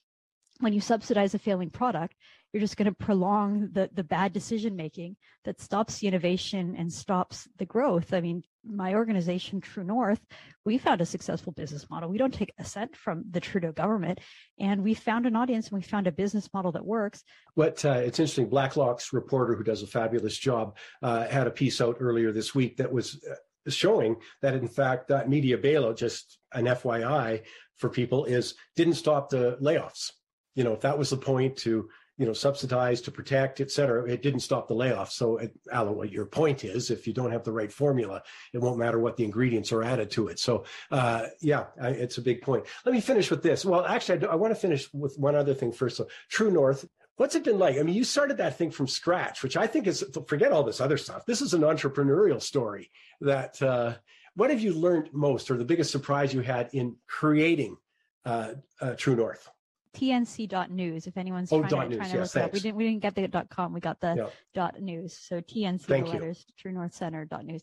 when 0.60 0.72
you 0.72 0.80
subsidize 0.80 1.34
a 1.34 1.38
failing 1.38 1.70
product, 1.70 2.14
you're 2.52 2.60
just 2.60 2.76
going 2.76 2.86
to 2.86 2.94
prolong 2.94 3.68
the, 3.72 3.90
the 3.92 4.04
bad 4.04 4.32
decision 4.32 4.76
making 4.76 5.16
that 5.44 5.60
stops 5.60 5.98
the 5.98 6.06
innovation 6.06 6.74
and 6.78 6.90
stops 6.90 7.46
the 7.58 7.66
growth. 7.66 8.14
I 8.14 8.20
mean, 8.22 8.42
my 8.64 8.94
organization, 8.94 9.60
True 9.60 9.84
North, 9.84 10.20
we 10.64 10.78
found 10.78 11.00
a 11.00 11.06
successful 11.06 11.52
business 11.52 11.90
model. 11.90 12.08
We 12.08 12.18
don't 12.18 12.32
take 12.32 12.52
a 12.58 12.64
cent 12.64 12.96
from 12.96 13.24
the 13.30 13.40
Trudeau 13.40 13.72
government, 13.72 14.20
and 14.58 14.82
we 14.82 14.94
found 14.94 15.26
an 15.26 15.36
audience 15.36 15.68
and 15.68 15.76
we 15.76 15.82
found 15.82 16.06
a 16.06 16.12
business 16.12 16.48
model 16.54 16.72
that 16.72 16.86
works. 16.86 17.22
What 17.54 17.84
uh, 17.84 17.90
it's 17.90 18.18
interesting, 18.18 18.48
Blacklock's 18.48 19.12
reporter, 19.12 19.54
who 19.54 19.64
does 19.64 19.82
a 19.82 19.86
fabulous 19.86 20.38
job, 20.38 20.78
uh, 21.02 21.26
had 21.26 21.46
a 21.46 21.50
piece 21.50 21.80
out 21.80 21.96
earlier 22.00 22.32
this 22.32 22.54
week 22.54 22.78
that 22.78 22.90
was 22.90 23.22
uh, 23.30 23.34
showing 23.74 24.16
that 24.42 24.54
in 24.54 24.68
fact 24.68 25.08
that 25.08 25.28
media 25.28 25.58
bailout, 25.58 25.96
just 25.96 26.38
an 26.52 26.66
FYI 26.66 27.42
for 27.76 27.88
people, 27.90 28.24
is 28.24 28.54
didn't 28.74 28.94
stop 28.94 29.30
the 29.30 29.58
layoffs 29.60 30.12
you 30.56 30.64
know, 30.64 30.72
if 30.72 30.80
that 30.80 30.98
was 30.98 31.10
the 31.10 31.16
point 31.16 31.56
to, 31.58 31.88
you 32.18 32.26
know, 32.26 32.32
subsidize, 32.32 33.02
to 33.02 33.10
protect, 33.10 33.60
et 33.60 33.70
cetera, 33.70 34.10
it 34.10 34.22
didn't 34.22 34.40
stop 34.40 34.66
the 34.66 34.74
layoffs. 34.74 35.12
So, 35.12 35.38
Alan, 35.70 35.94
what 35.94 36.10
your 36.10 36.24
point 36.24 36.64
is, 36.64 36.90
if 36.90 37.06
you 37.06 37.12
don't 37.12 37.30
have 37.30 37.44
the 37.44 37.52
right 37.52 37.70
formula, 37.70 38.22
it 38.54 38.58
won't 38.58 38.78
matter 38.78 38.98
what 38.98 39.18
the 39.18 39.24
ingredients 39.24 39.70
are 39.70 39.82
added 39.82 40.10
to 40.12 40.28
it. 40.28 40.38
So, 40.38 40.64
uh, 40.90 41.26
yeah, 41.42 41.66
I, 41.80 41.90
it's 41.90 42.16
a 42.16 42.22
big 42.22 42.40
point. 42.40 42.64
Let 42.86 42.94
me 42.94 43.02
finish 43.02 43.30
with 43.30 43.42
this. 43.42 43.66
Well, 43.66 43.84
actually, 43.84 44.26
I, 44.26 44.32
I 44.32 44.34
want 44.34 44.54
to 44.54 44.60
finish 44.60 44.88
with 44.94 45.18
one 45.18 45.36
other 45.36 45.52
thing 45.52 45.72
first. 45.72 45.98
So, 45.98 46.08
True 46.30 46.50
North, 46.50 46.86
What's 47.16 47.34
it 47.34 47.44
been 47.44 47.58
like? 47.58 47.78
I 47.78 47.82
mean, 47.82 47.94
you 47.94 48.04
started 48.04 48.36
that 48.38 48.56
thing 48.58 48.70
from 48.70 48.86
scratch, 48.86 49.42
which 49.42 49.56
I 49.56 49.66
think 49.66 49.86
is 49.86 50.04
forget 50.26 50.52
all 50.52 50.64
this 50.64 50.80
other 50.80 50.98
stuff. 50.98 51.24
This 51.26 51.40
is 51.40 51.54
an 51.54 51.62
entrepreneurial 51.62 52.40
story. 52.40 52.90
That 53.20 53.60
uh, 53.62 53.94
what 54.34 54.50
have 54.50 54.60
you 54.60 54.72
learned 54.72 55.10
most, 55.12 55.50
or 55.50 55.56
the 55.56 55.64
biggest 55.64 55.90
surprise 55.90 56.34
you 56.34 56.42
had 56.42 56.68
in 56.72 56.96
creating 57.06 57.76
uh, 58.24 58.54
uh, 58.80 58.94
True 58.94 59.16
North? 59.16 59.48
tnc.news 59.96 61.06
if 61.06 61.16
anyone's 61.16 61.50
oh, 61.50 61.62
trying, 61.62 61.88
to, 61.88 61.96
trying 61.96 62.10
to 62.10 62.18
yes, 62.18 62.34
look 62.34 62.42
it 62.42 62.46
up. 62.46 62.52
We 62.52 62.60
didn't 62.60 62.76
we 62.76 62.84
didn't 62.84 63.00
get 63.00 63.14
the 63.14 63.26
dot 63.28 63.48
com, 63.48 63.72
we 63.72 63.80
got 63.80 63.98
the 63.98 64.14
yep. 64.14 64.32
dot 64.52 64.78
news. 64.78 65.16
So 65.16 65.40
tnc 65.40 65.80
Thank 65.80 66.04
the 66.04 66.12
you. 66.12 66.18
letters 66.18 66.44
True 66.58 66.72
North 66.72 66.92
Center 66.92 67.24
dot 67.24 67.46
news. 67.46 67.62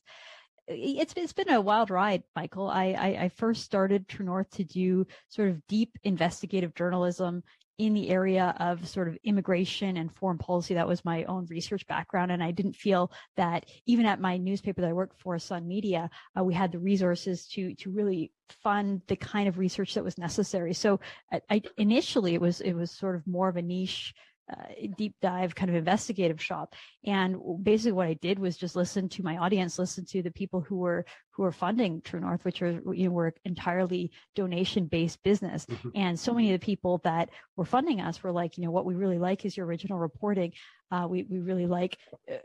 It's 0.67 1.13
it's 1.15 1.33
been 1.33 1.51
a 1.51 1.61
wild 1.61 1.91
ride, 1.91 2.23
Michael. 2.35 2.69
I, 2.69 2.95
I 2.97 3.07
I 3.25 3.29
first 3.29 3.63
started 3.63 4.07
True 4.07 4.25
North 4.25 4.49
to 4.51 4.63
do 4.63 5.05
sort 5.27 5.49
of 5.49 5.61
deep 5.67 5.95
investigative 6.03 6.73
journalism 6.73 7.43
in 7.77 7.93
the 7.93 8.09
area 8.09 8.55
of 8.59 8.87
sort 8.87 9.07
of 9.07 9.17
immigration 9.23 9.97
and 9.97 10.13
foreign 10.15 10.37
policy. 10.37 10.73
That 10.73 10.87
was 10.87 11.03
my 11.03 11.23
own 11.23 11.47
research 11.47 11.85
background. 11.87 12.31
And 12.31 12.43
I 12.43 12.51
didn't 12.51 12.75
feel 12.75 13.11
that 13.35 13.65
even 13.85 14.05
at 14.05 14.21
my 14.21 14.37
newspaper 14.37 14.81
that 14.81 14.89
I 14.89 14.93
worked 14.93 15.19
for, 15.19 15.37
Sun 15.39 15.67
Media, 15.67 16.09
uh, 16.37 16.43
we 16.43 16.53
had 16.53 16.71
the 16.71 16.79
resources 16.79 17.47
to, 17.47 17.73
to 17.75 17.89
really 17.89 18.31
fund 18.61 19.01
the 19.07 19.15
kind 19.15 19.47
of 19.47 19.57
research 19.57 19.95
that 19.95 20.03
was 20.03 20.17
necessary. 20.17 20.73
So 20.73 20.99
I, 21.31 21.41
I 21.49 21.61
initially 21.77 22.35
it 22.35 22.41
was, 22.41 22.61
it 22.61 22.73
was 22.73 22.91
sort 22.91 23.15
of 23.15 23.25
more 23.25 23.49
of 23.49 23.57
a 23.57 23.61
niche 23.61 24.13
uh, 24.51 24.65
deep 24.97 25.15
dive 25.21 25.55
kind 25.55 25.69
of 25.69 25.75
investigative 25.75 26.41
shop 26.41 26.75
and 27.05 27.37
basically 27.63 27.93
what 27.93 28.07
i 28.07 28.13
did 28.15 28.37
was 28.37 28.57
just 28.57 28.75
listen 28.75 29.07
to 29.07 29.23
my 29.23 29.37
audience 29.37 29.79
listen 29.79 30.05
to 30.05 30.21
the 30.21 30.31
people 30.31 30.59
who 30.59 30.77
were 30.77 31.05
who 31.31 31.43
were 31.43 31.51
funding 31.51 32.01
true 32.01 32.19
north 32.19 32.43
which 32.43 32.61
are 32.61 32.81
you 32.93 33.05
know 33.05 33.11
were 33.11 33.33
entirely 33.45 34.11
donation 34.35 34.85
based 34.85 35.21
business 35.23 35.65
mm-hmm. 35.65 35.89
and 35.95 36.19
so 36.19 36.33
many 36.33 36.53
of 36.53 36.59
the 36.59 36.65
people 36.65 36.99
that 37.05 37.29
were 37.55 37.65
funding 37.65 38.01
us 38.01 38.21
were 38.21 38.31
like 38.31 38.57
you 38.57 38.65
know 38.65 38.71
what 38.71 38.85
we 38.85 38.95
really 38.95 39.19
like 39.19 39.45
is 39.45 39.55
your 39.55 39.65
original 39.65 39.97
reporting 39.97 40.51
uh, 40.93 41.07
we 41.07 41.23
we 41.23 41.39
really 41.39 41.65
like 41.65 41.97
uh, 42.31 42.35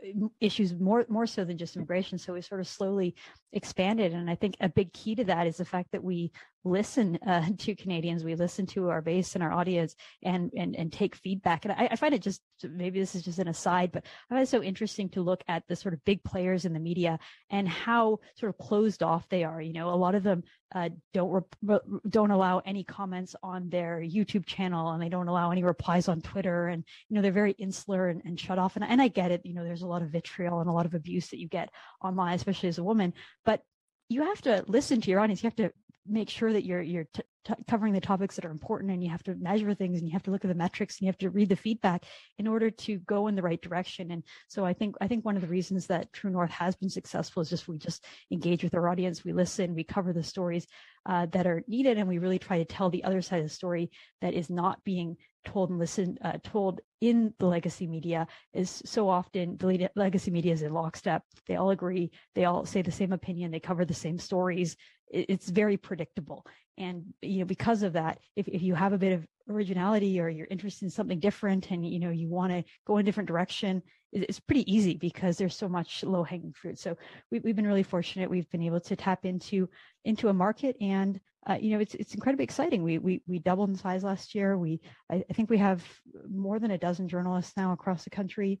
issues 0.41 0.73
more 0.73 1.05
more 1.07 1.27
so 1.27 1.45
than 1.45 1.57
just 1.57 1.75
immigration. 1.75 2.17
So 2.17 2.33
we 2.33 2.41
sort 2.41 2.61
of 2.61 2.67
slowly 2.67 3.15
expanded, 3.53 4.13
and 4.13 4.27
I 4.27 4.33
think 4.33 4.55
a 4.59 4.67
big 4.67 4.91
key 4.91 5.13
to 5.15 5.23
that 5.25 5.45
is 5.45 5.57
the 5.57 5.65
fact 5.65 5.91
that 5.91 6.03
we 6.03 6.31
listen 6.63 7.17
uh, 7.25 7.45
to 7.57 7.75
Canadians, 7.75 8.23
we 8.23 8.35
listen 8.35 8.65
to 8.67 8.89
our 8.89 9.01
base 9.01 9.35
and 9.35 9.43
our 9.43 9.51
audience, 9.51 9.95
and 10.23 10.51
and 10.55 10.75
and 10.75 10.91
take 10.91 11.15
feedback. 11.15 11.65
And 11.65 11.73
I, 11.73 11.89
I, 11.91 11.95
find 11.95 12.13
it 12.13 12.21
just 12.21 12.41
maybe 12.63 12.99
this 12.99 13.15
is 13.15 13.23
just 13.23 13.39
an 13.39 13.47
aside, 13.47 13.91
but 13.91 14.05
I 14.29 14.33
find 14.33 14.43
it 14.43 14.49
so 14.49 14.61
interesting 14.61 15.09
to 15.09 15.21
look 15.21 15.43
at 15.47 15.63
the 15.67 15.75
sort 15.75 15.93
of 15.93 16.03
big 16.05 16.23
players 16.23 16.65
in 16.65 16.73
the 16.73 16.79
media 16.79 17.19
and 17.49 17.67
how 17.67 18.19
sort 18.35 18.49
of 18.49 18.57
closed 18.57 19.03
off 19.03 19.27
they 19.29 19.43
are. 19.43 19.61
You 19.61 19.73
know, 19.73 19.89
a 19.89 19.95
lot 19.95 20.15
of 20.15 20.23
them 20.23 20.43
uh, 20.75 20.89
don't 21.13 21.45
don't 22.09 22.31
allow 22.31 22.59
any 22.59 22.83
comments 22.83 23.35
on 23.41 23.69
their 23.69 23.99
YouTube 23.99 24.45
channel, 24.45 24.91
and 24.91 25.01
they 25.01 25.09
don't 25.09 25.27
allow 25.27 25.51
any 25.51 25.63
replies 25.63 26.07
on 26.07 26.21
Twitter, 26.21 26.67
and 26.67 26.83
you 27.09 27.15
know 27.15 27.21
they're 27.21 27.31
very 27.31 27.51
insular 27.53 28.09
and, 28.09 28.21
and 28.25 28.39
shut 28.39 28.59
off. 28.59 28.75
And, 28.75 28.85
and 28.85 29.01
I 29.01 29.07
get 29.07 29.31
it, 29.31 29.41
you 29.45 29.53
know, 29.53 29.63
there's 29.63 29.81
a 29.81 29.87
lot 29.87 30.01
of 30.01 30.09
vitriol 30.09 30.59
and 30.59 30.69
a 30.69 30.73
lot 30.73 30.85
of 30.85 30.93
abuse 30.93 31.29
that 31.29 31.39
you 31.39 31.47
get 31.47 31.69
online, 32.03 32.35
especially 32.35 32.69
as 32.69 32.77
a 32.77 32.83
woman, 32.83 33.13
but 33.45 33.61
you 34.09 34.23
have 34.23 34.41
to 34.41 34.63
listen 34.67 34.99
to 35.01 35.11
your 35.11 35.19
audience. 35.19 35.43
You 35.43 35.47
have 35.47 35.55
to 35.57 35.71
make 36.09 36.29
sure 36.29 36.51
that 36.51 36.65
you're 36.65 36.81
you're 36.81 37.05
t- 37.13 37.23
covering 37.67 37.93
the 37.93 38.01
topics 38.01 38.35
that 38.35 38.45
are 38.45 38.51
important 38.51 38.91
and 38.91 39.03
you 39.03 39.09
have 39.09 39.23
to 39.23 39.35
measure 39.35 39.73
things 39.73 39.99
and 39.99 40.07
you 40.07 40.13
have 40.13 40.23
to 40.23 40.31
look 40.31 40.43
at 40.43 40.49
the 40.49 40.55
metrics 40.55 40.97
and 40.97 41.05
you 41.05 41.07
have 41.07 41.17
to 41.17 41.29
read 41.29 41.49
the 41.49 41.55
feedback 41.55 42.05
in 42.37 42.47
order 42.47 42.69
to 42.69 42.97
go 42.99 43.27
in 43.27 43.35
the 43.35 43.41
right 43.41 43.61
direction. 43.61 44.11
And 44.11 44.23
so 44.47 44.65
i 44.65 44.73
think 44.73 44.95
i 45.01 45.07
think 45.07 45.25
one 45.25 45.35
of 45.35 45.41
the 45.41 45.47
reasons 45.47 45.87
that 45.87 46.11
true 46.13 46.29
north 46.29 46.51
has 46.51 46.75
been 46.75 46.89
successful 46.89 47.41
is 47.41 47.49
just 47.49 47.67
we 47.67 47.77
just 47.77 48.05
engage 48.31 48.63
with 48.63 48.75
our 48.75 48.89
audience 48.89 49.23
we 49.23 49.33
listen 49.33 49.75
we 49.75 49.83
cover 49.83 50.13
the 50.13 50.23
stories 50.23 50.67
uh, 51.05 51.25
that 51.27 51.47
are 51.47 51.63
needed 51.67 51.97
and 51.97 52.07
we 52.07 52.17
really 52.17 52.39
try 52.39 52.57
to 52.57 52.65
tell 52.65 52.89
the 52.89 53.03
other 53.03 53.21
side 53.21 53.39
of 53.39 53.45
the 53.45 53.49
story 53.49 53.89
that 54.21 54.33
is 54.33 54.49
not 54.49 54.83
being 54.83 55.15
told 55.45 55.69
and 55.69 55.79
listened 55.79 56.17
uh, 56.23 56.37
told 56.43 56.81
in 57.01 57.33
the 57.39 57.45
legacy 57.45 57.87
media 57.87 58.27
is 58.53 58.81
so 58.85 59.07
often 59.07 59.55
the 59.57 59.89
legacy 59.95 60.31
media 60.31 60.51
is 60.51 60.61
in 60.61 60.73
lockstep. 60.73 61.23
They 61.47 61.55
all 61.55 61.69
agree 61.69 62.11
they 62.35 62.45
all 62.45 62.65
say 62.65 62.81
the 62.81 62.91
same 62.91 63.13
opinion 63.13 63.51
they 63.51 63.59
cover 63.59 63.85
the 63.85 63.93
same 63.93 64.17
stories. 64.17 64.75
It's 65.11 65.49
very 65.49 65.77
predictable 65.77 66.45
and 66.79 67.03
you 67.21 67.39
know 67.39 67.45
because 67.45 67.83
of 67.83 67.93
that 67.93 68.19
if, 68.35 68.47
if 68.47 68.61
you 68.61 68.73
have 68.73 68.93
a 68.93 68.97
bit 68.97 69.13
of 69.13 69.27
originality 69.49 70.19
or 70.19 70.29
you're 70.29 70.47
interested 70.49 70.85
in 70.85 70.89
something 70.89 71.19
different 71.19 71.69
and 71.71 71.87
you 71.87 71.99
know 71.99 72.09
you 72.09 72.27
want 72.27 72.51
to 72.51 72.63
go 72.85 72.97
in 72.97 73.01
a 73.01 73.03
different 73.03 73.27
direction 73.27 73.81
it's 74.11 74.39
pretty 74.39 74.71
easy 74.71 74.95
because 74.95 75.37
there's 75.37 75.55
so 75.55 75.69
much 75.69 76.03
low 76.03 76.23
hanging 76.23 76.53
fruit. 76.53 76.79
So 76.79 76.97
we, 77.31 77.41
have 77.45 77.55
been 77.55 77.67
really 77.67 77.83
fortunate. 77.83 78.29
We've 78.29 78.49
been 78.49 78.63
able 78.63 78.79
to 78.81 78.95
tap 78.95 79.25
into 79.25 79.69
into 80.05 80.29
a 80.29 80.33
market 80.33 80.75
and 80.81 81.19
uh, 81.47 81.57
you 81.59 81.71
know 81.71 81.79
it's 81.79 81.95
it's 81.95 82.13
incredibly 82.13 82.43
exciting. 82.43 82.83
We 82.83 82.97
we 82.97 83.21
we 83.27 83.39
doubled 83.39 83.69
in 83.69 83.75
size 83.75 84.03
last 84.03 84.35
year. 84.35 84.57
We 84.57 84.81
I, 85.11 85.23
I 85.29 85.33
think 85.33 85.49
we 85.49 85.57
have 85.57 85.83
more 86.29 86.59
than 86.59 86.71
a 86.71 86.77
dozen 86.77 87.07
journalists 87.07 87.55
now 87.55 87.71
across 87.71 88.03
the 88.03 88.09
country. 88.09 88.59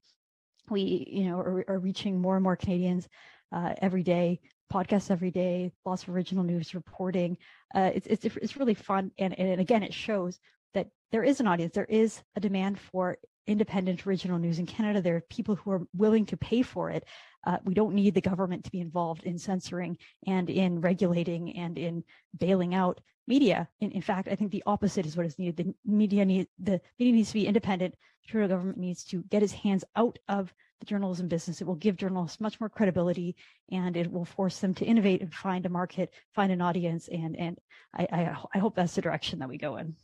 We 0.69 1.07
you 1.09 1.25
know 1.25 1.39
are, 1.39 1.65
are 1.67 1.79
reaching 1.79 2.21
more 2.21 2.35
and 2.35 2.43
more 2.43 2.55
canadians 2.55 3.07
uh, 3.51 3.73
every 3.81 4.03
day 4.03 4.39
podcasts 4.71 5.11
every 5.11 5.31
day, 5.31 5.71
lots 5.85 6.03
of 6.03 6.09
original 6.09 6.43
news 6.43 6.75
reporting. 6.75 7.37
Uh, 7.73 7.91
it's, 7.93 8.07
it's, 8.07 8.37
it's 8.37 8.57
really 8.57 8.73
fun. 8.73 9.11
And, 9.17 9.37
and 9.39 9.59
again, 9.59 9.83
it 9.83 9.93
shows 9.93 10.39
that 10.73 10.87
there 11.11 11.23
is 11.23 11.39
an 11.39 11.47
audience, 11.47 11.73
there 11.73 11.85
is 11.85 12.21
a 12.35 12.39
demand 12.39 12.79
for 12.79 13.17
independent 13.47 14.05
original 14.05 14.37
news 14.37 14.59
in 14.59 14.67
Canada. 14.67 15.01
There 15.01 15.15
are 15.15 15.21
people 15.21 15.55
who 15.55 15.71
are 15.71 15.87
willing 15.95 16.25
to 16.27 16.37
pay 16.37 16.61
for 16.61 16.91
it. 16.91 17.03
Uh, 17.47 17.57
we 17.65 17.73
don't 17.73 17.95
need 17.95 18.13
the 18.13 18.21
government 18.21 18.63
to 18.65 18.71
be 18.71 18.79
involved 18.79 19.23
in 19.23 19.39
censoring 19.39 19.97
and 20.27 20.49
in 20.49 20.81
regulating 20.81 21.57
and 21.57 21.77
in 21.77 22.03
bailing 22.37 22.75
out 22.75 23.01
media. 23.27 23.67
In, 23.79 23.91
in 23.91 24.01
fact, 24.01 24.27
I 24.27 24.35
think 24.35 24.51
the 24.51 24.63
opposite 24.67 25.05
is 25.05 25.17
what 25.17 25.25
is 25.25 25.39
needed. 25.39 25.57
The 25.57 25.73
media 25.83 26.25
need 26.25 26.47
the 26.59 26.79
media 26.99 27.13
needs 27.13 27.29
to 27.29 27.35
be 27.35 27.47
independent. 27.47 27.95
The 28.23 28.27
Trudeau 28.27 28.47
government 28.49 28.77
needs 28.77 29.03
to 29.05 29.23
get 29.29 29.41
his 29.41 29.53
hands 29.53 29.83
out 29.95 30.19
of 30.27 30.53
the 30.79 30.85
journalism 30.85 31.27
business. 31.27 31.61
It 31.61 31.67
will 31.67 31.75
give 31.75 31.97
journalists 31.97 32.39
much 32.39 32.59
more 32.59 32.69
credibility 32.69 33.35
and 33.71 33.95
it 33.97 34.11
will 34.11 34.25
force 34.25 34.59
them 34.59 34.73
to 34.75 34.85
innovate 34.85 35.21
and 35.21 35.33
find 35.33 35.65
a 35.65 35.69
market, 35.69 36.13
find 36.33 36.51
an 36.51 36.61
audience. 36.61 37.07
And, 37.09 37.37
and 37.37 37.57
I, 37.93 38.07
I, 38.11 38.37
I 38.55 38.57
hope 38.59 38.75
that's 38.75 38.95
the 38.95 39.01
direction 39.01 39.39
that 39.39 39.49
we 39.49 39.57
go 39.57 39.77
in. 39.77 39.95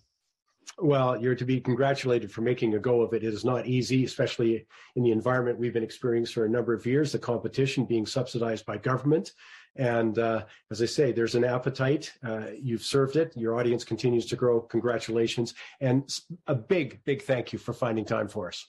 Well, 0.79 1.21
you're 1.21 1.35
to 1.35 1.45
be 1.45 1.61
congratulated 1.61 2.31
for 2.31 2.41
making 2.41 2.73
a 2.73 2.79
go 2.79 3.01
of 3.01 3.13
it. 3.13 3.23
It 3.23 3.33
is 3.33 3.45
not 3.45 3.67
easy, 3.67 4.03
especially 4.03 4.65
in 4.95 5.03
the 5.03 5.11
environment 5.11 5.59
we've 5.59 5.73
been 5.73 5.83
experiencing 5.83 6.33
for 6.33 6.45
a 6.45 6.49
number 6.49 6.73
of 6.73 6.85
years, 6.85 7.11
the 7.11 7.19
competition 7.19 7.85
being 7.85 8.05
subsidized 8.05 8.65
by 8.65 8.77
government. 8.77 9.31
And 9.75 10.17
uh, 10.17 10.45
as 10.71 10.81
I 10.81 10.85
say, 10.85 11.11
there's 11.11 11.35
an 11.35 11.43
appetite. 11.43 12.11
Uh, 12.25 12.47
you've 12.59 12.83
served 12.83 13.15
it. 13.15 13.31
Your 13.35 13.59
audience 13.59 13.83
continues 13.83 14.25
to 14.27 14.35
grow. 14.35 14.61
Congratulations. 14.61 15.53
And 15.81 16.09
a 16.47 16.55
big, 16.55 17.03
big 17.05 17.21
thank 17.21 17.53
you 17.53 17.59
for 17.59 17.73
finding 17.73 18.05
time 18.05 18.27
for 18.27 18.47
us. 18.47 18.65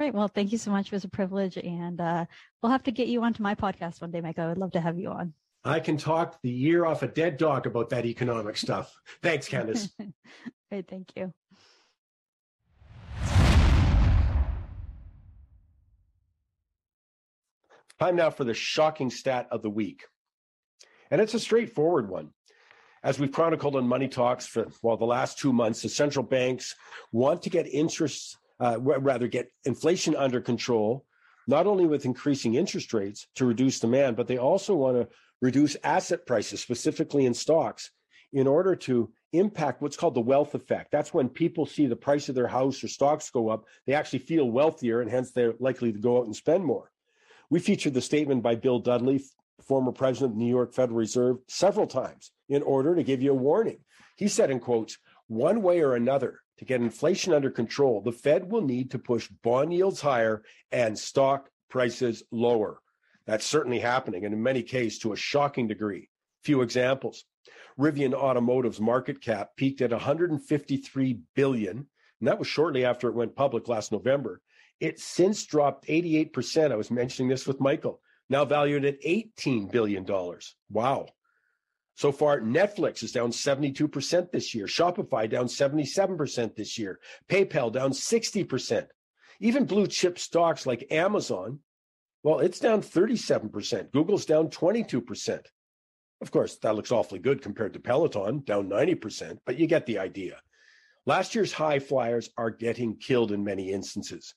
Right. 0.00 0.14
Well, 0.14 0.28
thank 0.28 0.50
you 0.50 0.56
so 0.56 0.70
much. 0.70 0.86
It 0.86 0.92
was 0.92 1.04
a 1.04 1.10
privilege. 1.10 1.58
And 1.58 2.00
uh, 2.00 2.24
we'll 2.62 2.72
have 2.72 2.84
to 2.84 2.90
get 2.90 3.08
you 3.08 3.22
onto 3.22 3.42
my 3.42 3.54
podcast 3.54 4.00
one 4.00 4.10
day, 4.10 4.22
Mike. 4.22 4.38
I 4.38 4.48
would 4.48 4.56
love 4.56 4.72
to 4.72 4.80
have 4.80 4.98
you 4.98 5.10
on. 5.10 5.34
I 5.62 5.78
can 5.78 5.98
talk 5.98 6.40
the 6.40 6.48
year 6.48 6.86
off 6.86 7.02
a 7.02 7.06
dead 7.06 7.36
dog 7.36 7.66
about 7.66 7.90
that 7.90 8.06
economic 8.06 8.56
stuff. 8.56 8.98
Thanks, 9.22 9.46
Candice. 9.46 9.90
Great. 10.70 10.88
Thank 10.88 11.12
you. 11.16 11.34
Time 17.98 18.16
now 18.16 18.30
for 18.30 18.44
the 18.44 18.54
shocking 18.54 19.10
stat 19.10 19.48
of 19.50 19.60
the 19.60 19.68
week. 19.68 20.04
And 21.10 21.20
it's 21.20 21.34
a 21.34 21.40
straightforward 21.40 22.08
one. 22.08 22.30
As 23.02 23.18
we've 23.18 23.32
chronicled 23.32 23.76
on 23.76 23.86
Money 23.86 24.08
Talks 24.08 24.46
for 24.46 24.68
well 24.82 24.96
the 24.96 25.04
last 25.04 25.38
two 25.38 25.52
months, 25.52 25.82
the 25.82 25.90
central 25.90 26.24
banks 26.24 26.74
want 27.12 27.42
to 27.42 27.50
get 27.50 27.66
interest 27.66 28.38
uh, 28.60 28.78
rather 28.80 29.26
get 29.26 29.50
inflation 29.64 30.14
under 30.14 30.40
control, 30.40 31.04
not 31.46 31.66
only 31.66 31.86
with 31.86 32.04
increasing 32.04 32.54
interest 32.54 32.92
rates 32.92 33.26
to 33.34 33.46
reduce 33.46 33.80
demand, 33.80 34.16
but 34.16 34.28
they 34.28 34.38
also 34.38 34.74
want 34.74 34.96
to 34.96 35.08
reduce 35.40 35.76
asset 35.82 36.26
prices, 36.26 36.60
specifically 36.60 37.24
in 37.24 37.34
stocks, 37.34 37.90
in 38.32 38.46
order 38.46 38.76
to 38.76 39.10
impact 39.32 39.80
what's 39.80 39.96
called 39.96 40.14
the 40.14 40.20
wealth 40.20 40.54
effect. 40.54 40.90
That's 40.90 41.14
when 41.14 41.28
people 41.28 41.64
see 41.66 41.86
the 41.86 41.96
price 41.96 42.28
of 42.28 42.34
their 42.34 42.46
house 42.46 42.82
or 42.84 42.88
stocks 42.88 43.30
go 43.30 43.48
up, 43.48 43.64
they 43.86 43.94
actually 43.94 44.20
feel 44.20 44.50
wealthier, 44.50 45.00
and 45.00 45.10
hence 45.10 45.30
they're 45.30 45.54
likely 45.58 45.92
to 45.92 45.98
go 45.98 46.18
out 46.18 46.26
and 46.26 46.36
spend 46.36 46.64
more. 46.64 46.90
We 47.48 47.58
featured 47.58 47.94
the 47.94 48.00
statement 48.00 48.42
by 48.42 48.56
Bill 48.56 48.78
Dudley, 48.78 49.24
former 49.66 49.92
president 49.92 50.32
of 50.32 50.38
the 50.38 50.44
New 50.44 50.50
York 50.50 50.74
Federal 50.74 50.98
Reserve, 50.98 51.38
several 51.48 51.86
times 51.86 52.30
in 52.48 52.62
order 52.62 52.94
to 52.94 53.02
give 53.02 53.22
you 53.22 53.32
a 53.32 53.34
warning. 53.34 53.78
He 54.16 54.28
said, 54.28 54.50
in 54.50 54.60
quotes, 54.60 54.98
one 55.28 55.62
way 55.62 55.80
or 55.80 55.94
another, 55.94 56.40
to 56.60 56.66
get 56.66 56.82
inflation 56.82 57.32
under 57.32 57.50
control, 57.50 58.02
the 58.02 58.12
Fed 58.12 58.52
will 58.52 58.60
need 58.60 58.90
to 58.90 58.98
push 58.98 59.28
bond 59.42 59.72
yields 59.72 60.02
higher 60.02 60.42
and 60.70 60.98
stock 60.98 61.48
prices 61.70 62.22
lower. 62.30 62.82
That's 63.24 63.46
certainly 63.46 63.78
happening, 63.78 64.26
and 64.26 64.34
in 64.34 64.42
many 64.42 64.62
cases 64.62 64.98
to 64.98 65.14
a 65.14 65.16
shocking 65.16 65.68
degree. 65.68 66.10
Few 66.44 66.60
examples. 66.60 67.24
Rivian 67.78 68.12
Automotive's 68.12 68.78
market 68.78 69.22
cap 69.22 69.56
peaked 69.56 69.80
at 69.80 69.90
153 69.90 71.20
billion, 71.34 71.78
and 71.78 72.28
that 72.28 72.38
was 72.38 72.46
shortly 72.46 72.84
after 72.84 73.08
it 73.08 73.14
went 73.14 73.34
public 73.34 73.66
last 73.66 73.90
November. 73.90 74.42
It's 74.80 75.02
since 75.02 75.46
dropped 75.46 75.86
88%. 75.86 76.72
I 76.72 76.76
was 76.76 76.90
mentioning 76.90 77.30
this 77.30 77.46
with 77.46 77.58
Michael, 77.58 78.02
now 78.28 78.44
valued 78.44 78.84
at 78.84 79.00
$18 79.00 79.72
billion. 79.72 80.04
Wow. 80.68 81.06
So 81.96 82.12
far, 82.12 82.40
Netflix 82.40 83.02
is 83.02 83.12
down 83.12 83.30
72% 83.30 84.30
this 84.30 84.54
year, 84.54 84.66
Shopify 84.66 85.28
down 85.28 85.46
77% 85.46 86.56
this 86.56 86.78
year, 86.78 86.98
PayPal 87.28 87.72
down 87.72 87.90
60%. 87.90 88.86
Even 89.40 89.64
blue 89.64 89.86
chip 89.86 90.18
stocks 90.18 90.66
like 90.66 90.90
Amazon, 90.90 91.60
well, 92.22 92.40
it's 92.40 92.58
down 92.58 92.82
37%. 92.82 93.92
Google's 93.92 94.26
down 94.26 94.48
22%. 94.48 95.40
Of 96.20 96.30
course, 96.30 96.56
that 96.58 96.74
looks 96.74 96.92
awfully 96.92 97.18
good 97.18 97.40
compared 97.40 97.72
to 97.72 97.80
Peloton, 97.80 98.40
down 98.40 98.68
90%, 98.68 99.38
but 99.46 99.58
you 99.58 99.66
get 99.66 99.86
the 99.86 99.98
idea. 99.98 100.40
Last 101.06 101.34
year's 101.34 101.52
high 101.52 101.78
flyers 101.78 102.28
are 102.36 102.50
getting 102.50 102.96
killed 102.96 103.32
in 103.32 103.42
many 103.42 103.72
instances, 103.72 104.34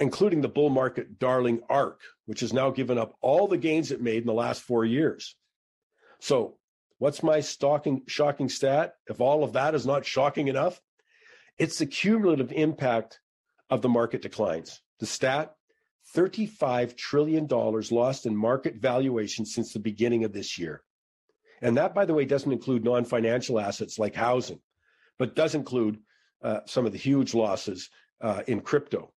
including 0.00 0.40
the 0.40 0.48
bull 0.48 0.70
market 0.70 1.20
darling 1.20 1.60
ARK, 1.70 2.00
which 2.26 2.40
has 2.40 2.52
now 2.52 2.70
given 2.70 2.98
up 2.98 3.14
all 3.20 3.46
the 3.46 3.56
gains 3.56 3.92
it 3.92 4.02
made 4.02 4.22
in 4.22 4.26
the 4.26 4.32
last 4.32 4.62
four 4.62 4.84
years. 4.84 5.36
So 6.20 6.58
What's 7.00 7.22
my 7.22 7.40
stalking, 7.40 8.02
shocking 8.08 8.50
stat? 8.50 8.92
If 9.08 9.22
all 9.22 9.42
of 9.42 9.54
that 9.54 9.74
is 9.74 9.86
not 9.86 10.04
shocking 10.04 10.48
enough, 10.48 10.78
it's 11.58 11.78
the 11.78 11.86
cumulative 11.86 12.52
impact 12.52 13.20
of 13.70 13.80
the 13.80 13.88
market 13.88 14.20
declines. 14.20 14.82
The 14.98 15.06
stat 15.06 15.54
$35 16.14 16.98
trillion 16.98 17.46
lost 17.46 18.26
in 18.26 18.36
market 18.36 18.76
valuation 18.76 19.46
since 19.46 19.72
the 19.72 19.78
beginning 19.78 20.24
of 20.24 20.34
this 20.34 20.58
year. 20.58 20.82
And 21.62 21.78
that, 21.78 21.94
by 21.94 22.04
the 22.04 22.12
way, 22.12 22.26
doesn't 22.26 22.52
include 22.52 22.84
non 22.84 23.06
financial 23.06 23.58
assets 23.58 23.98
like 23.98 24.14
housing, 24.14 24.60
but 25.18 25.34
does 25.34 25.54
include 25.54 26.00
uh, 26.42 26.60
some 26.66 26.84
of 26.84 26.92
the 26.92 26.98
huge 26.98 27.32
losses 27.32 27.88
uh, 28.20 28.42
in 28.46 28.60
crypto. 28.60 29.10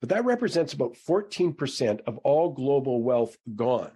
But 0.00 0.08
that 0.08 0.24
represents 0.24 0.72
about 0.72 0.96
14% 1.06 2.00
of 2.06 2.16
all 2.18 2.52
global 2.52 3.02
wealth 3.02 3.36
gone 3.54 3.92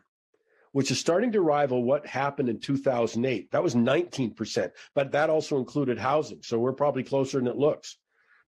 which 0.77 0.91
is 0.91 1.01
starting 1.01 1.33
to 1.33 1.41
rival 1.41 1.83
what 1.83 2.07
happened 2.07 2.51
in 2.51 2.61
2008. 2.61 3.51
That 3.51 3.63
was 3.63 3.75
19%, 3.75 4.71
but 4.95 5.13
that 5.13 5.31
also 5.31 5.57
included 5.57 5.97
housing. 5.97 6.43
So 6.43 6.59
we're 6.59 6.75
probably 6.75 7.03
closer 7.03 7.39
than 7.39 7.47
it 7.47 7.57
looks. 7.57 7.97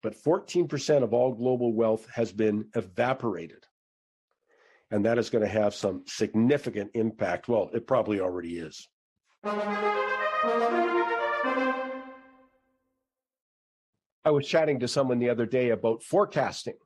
But 0.03 0.15
14% 0.23 1.03
of 1.03 1.15
all 1.15 1.33
global 1.33 1.73
wealth 1.73 2.07
has 2.11 2.31
been 2.31 2.67
evaporated. 2.77 3.65
And 4.91 5.07
that 5.07 5.17
is 5.17 5.31
going 5.31 5.43
to 5.43 5.51
have 5.51 5.75
some 5.75 6.03
significant 6.07 6.91
impact. 6.93 7.49
Well, 7.49 7.71
it 7.73 7.87
probably 7.87 8.21
already 8.21 8.59
is. 8.59 8.87
I 9.43 9.91
was 14.27 14.47
chatting 14.47 14.81
to 14.81 14.89
someone 14.89 15.19
the 15.19 15.31
other 15.31 15.47
day 15.47 15.71
about 15.71 16.03
forecasting 16.03 16.77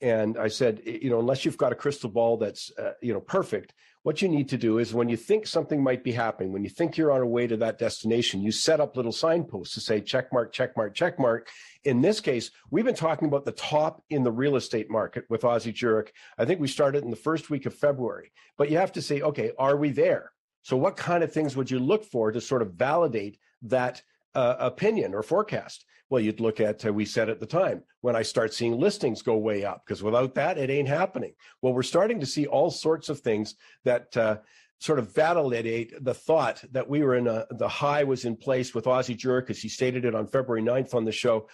and 0.00 0.36
I 0.36 0.48
said, 0.48 0.82
you 0.84 1.08
know, 1.08 1.18
unless 1.18 1.44
you've 1.44 1.56
got 1.56 1.72
a 1.72 1.76
crystal 1.76 2.10
ball 2.10 2.36
that's, 2.36 2.70
uh, 2.78 2.92
you 3.00 3.14
know, 3.14 3.20
perfect, 3.20 3.72
what 4.04 4.20
you 4.20 4.28
need 4.28 4.50
to 4.50 4.58
do 4.58 4.78
is 4.78 4.92
when 4.92 5.08
you 5.08 5.16
think 5.16 5.46
something 5.46 5.82
might 5.82 6.04
be 6.04 6.12
happening, 6.12 6.52
when 6.52 6.62
you 6.62 6.68
think 6.68 6.98
you're 6.98 7.10
on 7.10 7.22
a 7.22 7.26
way 7.26 7.46
to 7.46 7.56
that 7.56 7.78
destination, 7.78 8.42
you 8.42 8.52
set 8.52 8.78
up 8.78 8.98
little 8.98 9.10
signposts 9.10 9.72
to 9.74 9.80
say 9.80 9.98
check 9.98 10.30
mark, 10.30 10.52
check 10.52 10.76
mark, 10.76 10.94
check 10.94 11.18
mark. 11.18 11.48
In 11.84 12.02
this 12.02 12.20
case, 12.20 12.50
we've 12.70 12.84
been 12.84 12.94
talking 12.94 13.28
about 13.28 13.46
the 13.46 13.52
top 13.52 14.02
in 14.10 14.22
the 14.22 14.30
real 14.30 14.56
estate 14.56 14.90
market 14.90 15.24
with 15.30 15.42
Ozzie 15.42 15.72
Jurock. 15.72 16.08
I 16.36 16.44
think 16.44 16.60
we 16.60 16.68
started 16.68 17.02
in 17.02 17.08
the 17.08 17.16
first 17.16 17.48
week 17.48 17.64
of 17.64 17.72
February, 17.72 18.30
but 18.58 18.70
you 18.70 18.76
have 18.76 18.92
to 18.92 19.02
say, 19.02 19.22
okay, 19.22 19.52
are 19.58 19.78
we 19.78 19.88
there? 19.88 20.32
So 20.60 20.76
what 20.76 20.98
kind 20.98 21.24
of 21.24 21.32
things 21.32 21.56
would 21.56 21.70
you 21.70 21.78
look 21.78 22.04
for 22.04 22.30
to 22.30 22.42
sort 22.42 22.60
of 22.60 22.74
validate 22.74 23.38
that 23.62 24.02
uh, 24.34 24.56
opinion 24.58 25.14
or 25.14 25.22
forecast? 25.22 25.82
Well, 26.10 26.20
you'd 26.20 26.40
look 26.40 26.60
at, 26.60 26.84
uh, 26.84 26.92
we 26.92 27.04
said 27.04 27.28
at 27.28 27.40
the 27.40 27.46
time, 27.46 27.82
when 28.02 28.14
I 28.14 28.22
start 28.22 28.52
seeing 28.52 28.78
listings 28.78 29.22
go 29.22 29.36
way 29.36 29.64
up, 29.64 29.82
because 29.84 30.02
without 30.02 30.34
that, 30.34 30.58
it 30.58 30.70
ain't 30.70 30.88
happening. 30.88 31.32
Well, 31.62 31.72
we're 31.72 31.82
starting 31.82 32.20
to 32.20 32.26
see 32.26 32.46
all 32.46 32.70
sorts 32.70 33.08
of 33.08 33.20
things 33.20 33.54
that 33.84 34.16
uh, 34.16 34.38
sort 34.78 34.98
of 34.98 35.14
validate 35.14 35.92
the 36.04 36.14
thought 36.14 36.62
that 36.72 36.88
we 36.88 37.02
were 37.02 37.14
in 37.14 37.26
a, 37.26 37.46
the 37.50 37.68
high 37.68 38.04
was 38.04 38.24
in 38.24 38.36
place 38.36 38.74
with 38.74 38.86
Ozzie 38.86 39.16
Jurock, 39.16 39.50
as 39.50 39.60
he 39.60 39.68
stated 39.68 40.04
it 40.04 40.14
on 40.14 40.26
February 40.26 40.62
9th 40.62 40.94
on 40.94 41.04
the 41.04 41.12
show. 41.12 41.48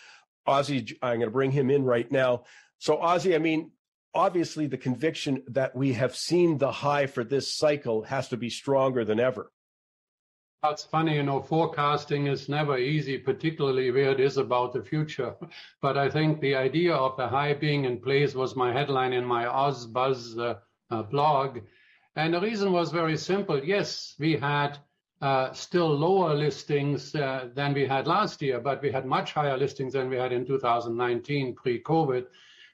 Ozzie, 0.46 0.98
I'm 1.00 1.18
going 1.18 1.28
to 1.28 1.30
bring 1.30 1.52
him 1.52 1.70
in 1.70 1.84
right 1.84 2.10
now. 2.10 2.44
So, 2.78 2.98
Ozzie, 2.98 3.36
I 3.36 3.38
mean, 3.38 3.70
obviously 4.14 4.66
the 4.66 4.78
conviction 4.78 5.42
that 5.48 5.76
we 5.76 5.92
have 5.92 6.16
seen 6.16 6.58
the 6.58 6.72
high 6.72 7.06
for 7.06 7.24
this 7.24 7.56
cycle 7.56 8.02
has 8.02 8.28
to 8.28 8.36
be 8.36 8.50
stronger 8.50 9.04
than 9.04 9.20
ever. 9.20 9.52
That's 10.62 10.84
funny, 10.84 11.14
you 11.14 11.22
know, 11.22 11.40
forecasting 11.40 12.26
is 12.26 12.50
never 12.50 12.76
easy, 12.76 13.16
particularly 13.16 13.90
where 13.90 14.10
it 14.10 14.20
is 14.20 14.36
about 14.36 14.74
the 14.74 14.82
future. 14.82 15.34
But 15.80 15.96
I 15.96 16.10
think 16.10 16.38
the 16.40 16.54
idea 16.54 16.94
of 16.94 17.16
the 17.16 17.26
high 17.26 17.54
being 17.54 17.86
in 17.86 17.98
place 17.98 18.34
was 18.34 18.54
my 18.54 18.70
headline 18.70 19.14
in 19.14 19.24
my 19.24 19.46
OzBuzz 19.46 20.38
uh, 20.38 20.56
uh, 20.90 21.02
blog. 21.04 21.60
And 22.14 22.34
the 22.34 22.42
reason 22.42 22.72
was 22.72 22.92
very 22.92 23.16
simple. 23.16 23.64
Yes, 23.64 24.14
we 24.18 24.36
had 24.36 24.76
uh, 25.22 25.50
still 25.54 25.88
lower 25.88 26.34
listings 26.34 27.14
uh, 27.14 27.48
than 27.54 27.72
we 27.72 27.86
had 27.86 28.06
last 28.06 28.42
year, 28.42 28.60
but 28.60 28.82
we 28.82 28.92
had 28.92 29.06
much 29.06 29.32
higher 29.32 29.56
listings 29.56 29.94
than 29.94 30.10
we 30.10 30.16
had 30.16 30.30
in 30.30 30.44
2019 30.44 31.54
pre-COVID. 31.54 32.26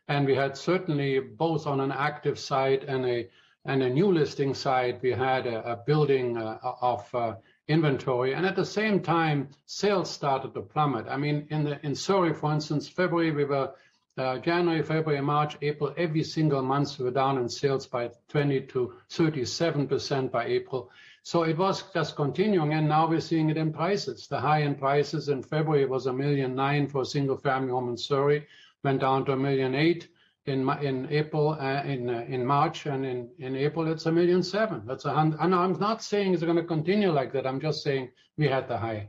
And 0.09 0.27
we 0.27 0.35
had 0.35 0.57
certainly 0.57 1.21
both 1.21 1.69
on 1.69 1.79
an 1.81 1.93
active 1.93 2.37
side 2.37 2.83
and 2.83 3.07
a 3.07 3.29
and 3.67 3.83
a 3.83 3.91
new 3.91 4.13
listing 4.13 4.55
side, 4.55 5.01
we 5.03 5.11
had 5.11 5.47
a, 5.47 5.73
a 5.73 5.77
building 5.77 6.37
uh, 6.37 6.59
of 6.63 7.13
uh, 7.15 7.35
inventory. 7.69 8.35
And 8.35 8.47
at 8.47 8.57
the 8.57 8.65
same 8.65 9.01
time, 9.01 9.49
sales 9.67 10.11
started 10.11 10.55
to 10.55 10.63
plummet. 10.63 11.07
I 11.09 11.17
mean, 11.17 11.47
in 11.51 11.65
the 11.65 11.85
in 11.85 11.95
Surrey, 11.95 12.33
for 12.33 12.53
instance, 12.53 12.89
February 12.89 13.33
we 13.33 13.45
were 13.45 13.73
uh, 14.19 14.39
January, 14.39 14.83
February, 14.83 15.21
March, 15.21 15.57
April, 15.61 15.93
every 15.97 16.23
single 16.23 16.63
month 16.63 16.99
we 16.99 17.05
were 17.05 17.11
down 17.11 17.37
in 17.37 17.49
sales 17.49 17.87
by 17.87 18.11
20 18.29 18.63
to 18.63 18.95
37 19.11 19.87
percent 19.89 20.33
by 20.33 20.47
April. 20.47 20.91
So 21.23 21.43
it 21.43 21.59
was 21.59 21.83
just 21.93 22.15
continuing, 22.15 22.73
and 22.73 22.89
now 22.89 23.09
we're 23.09 23.21
seeing 23.21 23.51
it 23.51 23.57
in 23.57 23.73
prices. 23.73 24.29
The 24.29 24.41
high 24.41 24.61
in 24.61 24.77
prices 24.77 25.29
in 25.29 25.43
February 25.43 25.85
was 25.87 26.07
a 26.07 26.13
million 26.13 26.55
nine 26.55 26.87
for 26.87 27.03
a 27.03 27.07
single 27.07 27.37
family 27.37 27.73
home 27.73 27.89
in 27.89 27.97
Surrey, 27.97 28.47
went 28.85 29.01
down 29.01 29.25
to 29.25 29.33
a 29.33 29.37
million 29.37 29.75
eight 29.75 30.09
in 30.47 30.69
in 30.83 31.09
April, 31.11 31.57
uh, 31.61 31.83
in 31.83 32.09
uh, 32.09 32.25
in 32.29 32.45
March, 32.47 32.87
and 32.87 33.05
in 33.05 33.29
in 33.39 33.57
April 33.57 33.91
it's 33.91 34.07
a 34.07 34.13
million 34.13 34.43
seven. 34.43 34.83
That's 34.87 35.05
a 35.05 35.13
hundred. 35.13 35.41
And 35.41 35.55
I'm 35.55 35.79
not 35.79 36.03
saying 36.03 36.35
it's 36.35 36.43
going 36.43 36.57
to 36.57 36.65
continue 36.65 37.11
like 37.11 37.33
that. 37.33 37.47
I'm 37.47 37.61
just 37.61 37.83
saying 37.83 38.11
we 38.37 38.49
had 38.49 38.69
the 38.69 38.77
high. 38.77 39.09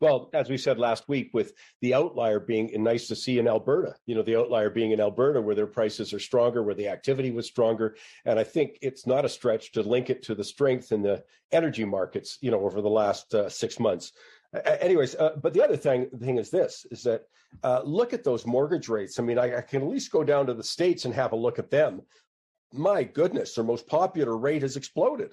Well, 0.00 0.28
as 0.34 0.50
we 0.50 0.58
said 0.58 0.78
last 0.78 1.08
week, 1.08 1.30
with 1.32 1.54
the 1.80 1.94
outlier 1.94 2.38
being 2.38 2.70
nice 2.82 3.08
to 3.08 3.16
see 3.16 3.38
in 3.38 3.48
Alberta, 3.48 3.94
you 4.04 4.14
know, 4.14 4.22
the 4.22 4.36
outlier 4.36 4.68
being 4.68 4.90
in 4.90 5.00
Alberta 5.00 5.40
where 5.40 5.54
their 5.54 5.66
prices 5.66 6.12
are 6.12 6.18
stronger, 6.18 6.62
where 6.62 6.74
the 6.74 6.88
activity 6.88 7.30
was 7.30 7.46
stronger. 7.46 7.96
And 8.26 8.38
I 8.38 8.44
think 8.44 8.76
it's 8.82 9.06
not 9.06 9.24
a 9.24 9.28
stretch 9.28 9.72
to 9.72 9.82
link 9.82 10.10
it 10.10 10.22
to 10.24 10.34
the 10.34 10.44
strength 10.44 10.92
in 10.92 11.00
the 11.00 11.24
energy 11.52 11.84
markets, 11.84 12.36
you 12.42 12.50
know, 12.50 12.60
over 12.66 12.82
the 12.82 12.90
last 12.90 13.34
uh, 13.34 13.48
six 13.48 13.78
months. 13.78 14.12
Anyways, 14.64 15.16
uh, 15.16 15.36
but 15.42 15.52
the 15.52 15.62
other 15.62 15.76
thing, 15.76 16.08
thing 16.10 16.38
is 16.38 16.50
this, 16.50 16.86
is 16.90 17.02
that 17.02 17.22
uh, 17.64 17.82
look 17.84 18.12
at 18.12 18.22
those 18.22 18.46
mortgage 18.46 18.88
rates. 18.88 19.18
I 19.18 19.22
mean, 19.22 19.38
I, 19.38 19.58
I 19.58 19.60
can 19.60 19.82
at 19.82 19.88
least 19.88 20.12
go 20.12 20.22
down 20.22 20.46
to 20.46 20.54
the 20.54 20.62
States 20.62 21.04
and 21.04 21.14
have 21.14 21.32
a 21.32 21.36
look 21.36 21.58
at 21.58 21.70
them. 21.70 22.02
My 22.72 23.02
goodness, 23.02 23.54
their 23.54 23.64
most 23.64 23.86
popular 23.86 24.36
rate 24.36 24.62
has 24.62 24.76
exploded. 24.76 25.32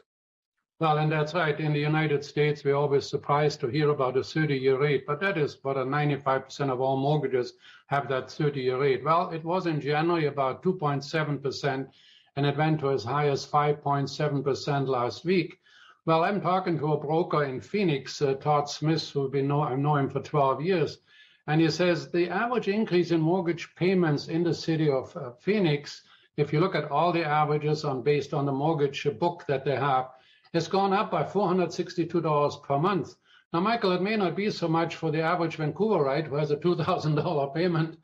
Well, 0.79 0.97
and 0.97 1.11
that's 1.11 1.35
right. 1.35 1.59
In 1.59 1.73
the 1.73 1.79
United 1.79 2.25
States, 2.25 2.63
we're 2.63 2.75
always 2.75 3.07
surprised 3.07 3.59
to 3.59 3.67
hear 3.67 3.89
about 3.89 4.17
a 4.17 4.23
30 4.23 4.57
year 4.57 4.79
rate, 4.79 5.05
but 5.05 5.19
that 5.19 5.37
is 5.37 5.59
what 5.61 5.77
a 5.77 5.83
95% 5.83 6.71
of 6.71 6.81
all 6.81 6.97
mortgages 6.97 7.53
have 7.87 8.09
that 8.09 8.31
30 8.31 8.61
year 8.61 8.79
rate. 8.79 9.03
Well, 9.03 9.29
it 9.29 9.43
was 9.43 9.67
in 9.67 9.79
January 9.79 10.25
about 10.25 10.63
2.7%, 10.63 11.87
and 12.35 12.45
it 12.47 12.57
went 12.57 12.79
to 12.79 12.89
as 12.89 13.03
high 13.03 13.29
as 13.29 13.45
5.7% 13.45 14.87
last 14.87 15.23
week. 15.23 15.59
Well, 16.07 16.23
I'm 16.23 16.41
talking 16.41 16.79
to 16.79 16.93
a 16.93 16.97
broker 16.97 17.43
in 17.43 17.61
Phoenix, 17.61 18.23
uh, 18.23 18.33
Todd 18.33 18.67
Smith, 18.67 19.07
who 19.11 19.29
know, 19.43 19.61
I 19.61 19.75
know 19.75 19.97
him 19.97 20.09
for 20.09 20.19
12 20.19 20.63
years, 20.63 20.97
and 21.45 21.61
he 21.61 21.69
says 21.69 22.09
the 22.09 22.27
average 22.27 22.67
increase 22.67 23.11
in 23.11 23.21
mortgage 23.21 23.75
payments 23.75 24.27
in 24.27 24.43
the 24.43 24.53
city 24.53 24.89
of 24.89 25.15
uh, 25.15 25.33
Phoenix, 25.33 26.01
if 26.37 26.51
you 26.51 26.59
look 26.59 26.73
at 26.73 26.89
all 26.89 27.11
the 27.11 27.23
averages 27.23 27.85
on 27.85 28.01
based 28.01 28.33
on 28.33 28.47
the 28.47 28.51
mortgage 28.51 29.07
book 29.19 29.45
that 29.47 29.63
they 29.63 29.75
have, 29.75 30.09
has 30.55 30.67
gone 30.67 30.91
up 30.91 31.11
by 31.11 31.21
$462 31.21 32.63
per 32.63 32.79
month. 32.79 33.15
Now, 33.53 33.59
Michael, 33.59 33.91
it 33.91 34.01
may 34.01 34.15
not 34.15 34.35
be 34.35 34.49
so 34.49 34.67
much 34.67 34.95
for 34.95 35.11
the 35.11 35.21
average 35.21 35.57
Vancouverite 35.57 36.25
who 36.25 36.35
has 36.35 36.49
a 36.49 36.57
$2,000 36.57 37.53
payment, 37.53 37.99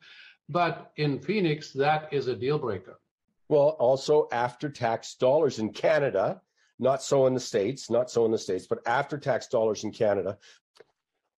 but 0.48 0.92
in 0.98 1.18
Phoenix, 1.18 1.72
that 1.72 2.12
is 2.12 2.28
a 2.28 2.36
deal 2.36 2.60
breaker. 2.60 3.00
Well, 3.48 3.70
also 3.80 4.28
after 4.30 4.68
tax 4.68 5.16
dollars 5.16 5.58
in 5.58 5.72
Canada, 5.72 6.40
not 6.78 7.02
so 7.02 7.26
in 7.26 7.34
the 7.34 7.40
States, 7.40 7.90
not 7.90 8.10
so 8.10 8.24
in 8.24 8.32
the 8.32 8.38
States, 8.38 8.66
but 8.66 8.86
after 8.86 9.18
tax 9.18 9.48
dollars 9.48 9.84
in 9.84 9.92
Canada. 9.92 10.38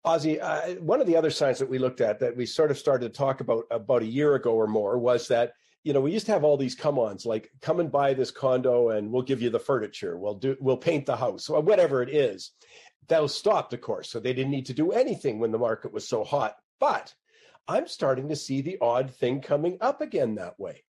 Ozzie, 0.05 0.39
uh, 0.39 0.75
one 0.75 1.01
of 1.01 1.07
the 1.07 1.17
other 1.17 1.29
signs 1.29 1.59
that 1.59 1.69
we 1.69 1.77
looked 1.77 2.01
at 2.01 2.19
that 2.19 2.35
we 2.35 2.45
sort 2.45 2.71
of 2.71 2.77
started 2.77 3.11
to 3.11 3.17
talk 3.17 3.41
about 3.41 3.65
about 3.69 4.01
a 4.01 4.05
year 4.05 4.35
ago 4.35 4.53
or 4.53 4.67
more 4.67 4.97
was 4.97 5.27
that 5.27 5.53
you 5.83 5.93
know, 5.93 6.01
we 6.01 6.11
used 6.11 6.25
to 6.25 6.33
have 6.33 6.43
all 6.43 6.57
these 6.57 6.75
come-ons 6.75 7.25
like 7.25 7.49
come 7.61 7.79
and 7.79 7.91
buy 7.91 8.13
this 8.13 8.31
condo 8.31 8.89
and 8.89 9.11
we'll 9.11 9.21
give 9.21 9.41
you 9.41 9.49
the 9.49 9.59
furniture. 9.59 10.17
We'll 10.17 10.35
do 10.35 10.57
we'll 10.59 10.77
paint 10.77 11.05
the 11.05 11.15
house 11.15 11.49
or 11.49 11.61
whatever 11.61 12.01
it 12.01 12.09
is. 12.09 12.51
That 13.07 13.21
was 13.21 13.35
stopped, 13.35 13.73
of 13.73 13.81
course. 13.81 14.09
So 14.09 14.19
they 14.19 14.33
didn't 14.33 14.51
need 14.51 14.67
to 14.67 14.73
do 14.73 14.91
anything 14.91 15.39
when 15.39 15.51
the 15.51 15.57
market 15.57 15.93
was 15.93 16.07
so 16.07 16.23
hot. 16.23 16.55
But 16.79 17.13
I'm 17.67 17.87
starting 17.87 18.29
to 18.29 18.35
see 18.35 18.61
the 18.61 18.77
odd 18.81 19.11
thing 19.11 19.41
coming 19.41 19.77
up 19.81 20.01
again 20.01 20.35
that 20.35 20.59
way. 20.59 20.83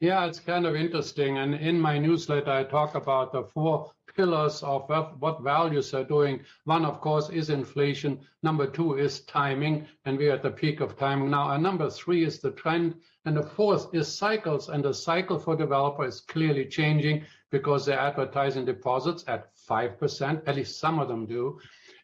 Yeah, 0.00 0.26
it's 0.26 0.40
kind 0.40 0.66
of 0.66 0.74
interesting. 0.74 1.38
And 1.38 1.54
in 1.54 1.80
my 1.80 1.98
newsletter, 1.98 2.50
I 2.50 2.64
talk 2.64 2.94
about 2.94 3.32
the 3.32 3.44
four 3.44 3.92
pillars 4.16 4.62
of 4.62 4.88
what 5.18 5.42
values 5.42 5.94
are 5.94 6.04
doing. 6.04 6.40
One, 6.64 6.84
of 6.84 7.00
course, 7.00 7.30
is 7.30 7.48
inflation. 7.48 8.20
Number 8.42 8.66
two 8.66 8.98
is 8.98 9.20
timing, 9.20 9.86
and 10.04 10.18
we're 10.18 10.34
at 10.34 10.42
the 10.42 10.50
peak 10.50 10.80
of 10.80 10.98
timing 10.98 11.30
now. 11.30 11.50
And 11.50 11.62
number 11.62 11.88
three 11.90 12.24
is 12.24 12.40
the 12.40 12.50
trend. 12.50 12.96
And 13.24 13.36
the 13.36 13.42
fourth 13.42 13.94
is 13.94 14.12
cycles. 14.12 14.68
And 14.68 14.84
the 14.84 14.92
cycle 14.92 15.38
for 15.38 15.56
developer 15.56 16.04
is 16.04 16.20
clearly 16.20 16.66
changing 16.66 17.24
because 17.50 17.86
they're 17.86 17.98
advertising 17.98 18.64
deposits 18.64 19.24
at 19.28 19.50
5%, 19.68 20.42
at 20.46 20.56
least 20.56 20.80
some 20.80 20.98
of 20.98 21.08
them 21.08 21.24
do. 21.24 21.58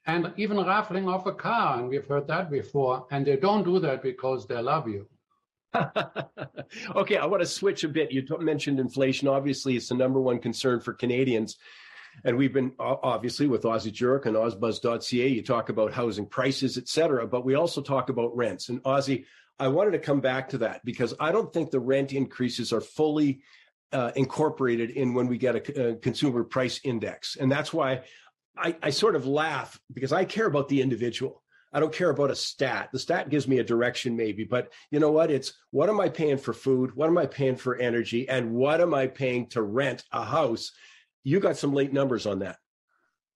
And 0.06 0.32
even 0.36 0.56
raffling 0.58 1.08
off 1.08 1.26
a 1.26 1.34
car, 1.34 1.78
and 1.78 1.88
we've 1.88 2.06
heard 2.06 2.28
that 2.28 2.50
before. 2.50 3.06
And 3.10 3.26
they 3.26 3.36
don't 3.36 3.64
do 3.64 3.78
that 3.80 4.02
because 4.02 4.46
they 4.46 4.60
love 4.62 4.88
you. 4.88 5.08
okay, 6.96 7.16
I 7.16 7.26
want 7.26 7.42
to 7.42 7.46
switch 7.46 7.84
a 7.84 7.88
bit. 7.88 8.12
You 8.12 8.24
mentioned 8.40 8.80
inflation. 8.80 9.28
Obviously, 9.28 9.76
it's 9.76 9.88
the 9.88 9.94
number 9.94 10.20
one 10.20 10.38
concern 10.38 10.80
for 10.80 10.92
Canadians. 10.92 11.56
And 12.24 12.36
we've 12.36 12.52
been 12.52 12.72
obviously 12.78 13.46
with 13.46 13.64
Ozzie 13.64 13.92
Jurock 13.92 14.26
and 14.26 14.36
OzBuzz.ca, 14.36 15.28
you 15.28 15.42
talk 15.42 15.68
about 15.68 15.92
housing 15.92 16.26
prices, 16.26 16.76
et 16.76 16.88
cetera, 16.88 17.26
but 17.26 17.44
we 17.44 17.54
also 17.54 17.80
talk 17.80 18.08
about 18.08 18.36
rents. 18.36 18.68
And 18.68 18.80
Ozzie, 18.84 19.26
I 19.58 19.68
wanted 19.68 19.92
to 19.92 19.98
come 20.00 20.20
back 20.20 20.48
to 20.50 20.58
that 20.58 20.84
because 20.84 21.14
I 21.20 21.32
don't 21.32 21.52
think 21.52 21.70
the 21.70 21.80
rent 21.80 22.12
increases 22.12 22.72
are 22.72 22.80
fully 22.80 23.42
uh, 23.92 24.12
incorporated 24.16 24.90
in 24.90 25.14
when 25.14 25.28
we 25.28 25.38
get 25.38 25.56
a, 25.56 25.90
a, 25.90 25.96
consumer 25.96 26.44
price 26.44 26.80
index. 26.84 27.36
And 27.36 27.50
that's 27.50 27.72
why 27.72 28.02
I, 28.56 28.76
I 28.82 28.90
sort 28.90 29.16
of 29.16 29.26
laugh 29.26 29.80
because 29.92 30.12
I 30.12 30.24
care 30.24 30.46
about 30.46 30.68
the 30.68 30.80
individual. 30.80 31.42
I 31.72 31.80
don't 31.80 31.92
care 31.92 32.10
about 32.10 32.30
a 32.30 32.36
stat. 32.36 32.90
The 32.92 32.98
stat 32.98 33.30
gives 33.30 33.46
me 33.46 33.58
a 33.58 33.64
direction, 33.64 34.16
maybe, 34.16 34.44
but 34.44 34.72
you 34.90 34.98
know 34.98 35.12
what? 35.12 35.30
It's 35.30 35.52
what 35.70 35.88
am 35.88 36.00
I 36.00 36.08
paying 36.08 36.38
for 36.38 36.52
food? 36.52 36.94
What 36.96 37.08
am 37.08 37.18
I 37.18 37.26
paying 37.26 37.56
for 37.56 37.76
energy? 37.76 38.28
And 38.28 38.52
what 38.52 38.80
am 38.80 38.92
I 38.92 39.06
paying 39.06 39.46
to 39.48 39.62
rent 39.62 40.04
a 40.12 40.24
house? 40.24 40.72
You 41.22 41.38
got 41.38 41.56
some 41.56 41.72
late 41.72 41.92
numbers 41.92 42.26
on 42.26 42.40
that. 42.40 42.58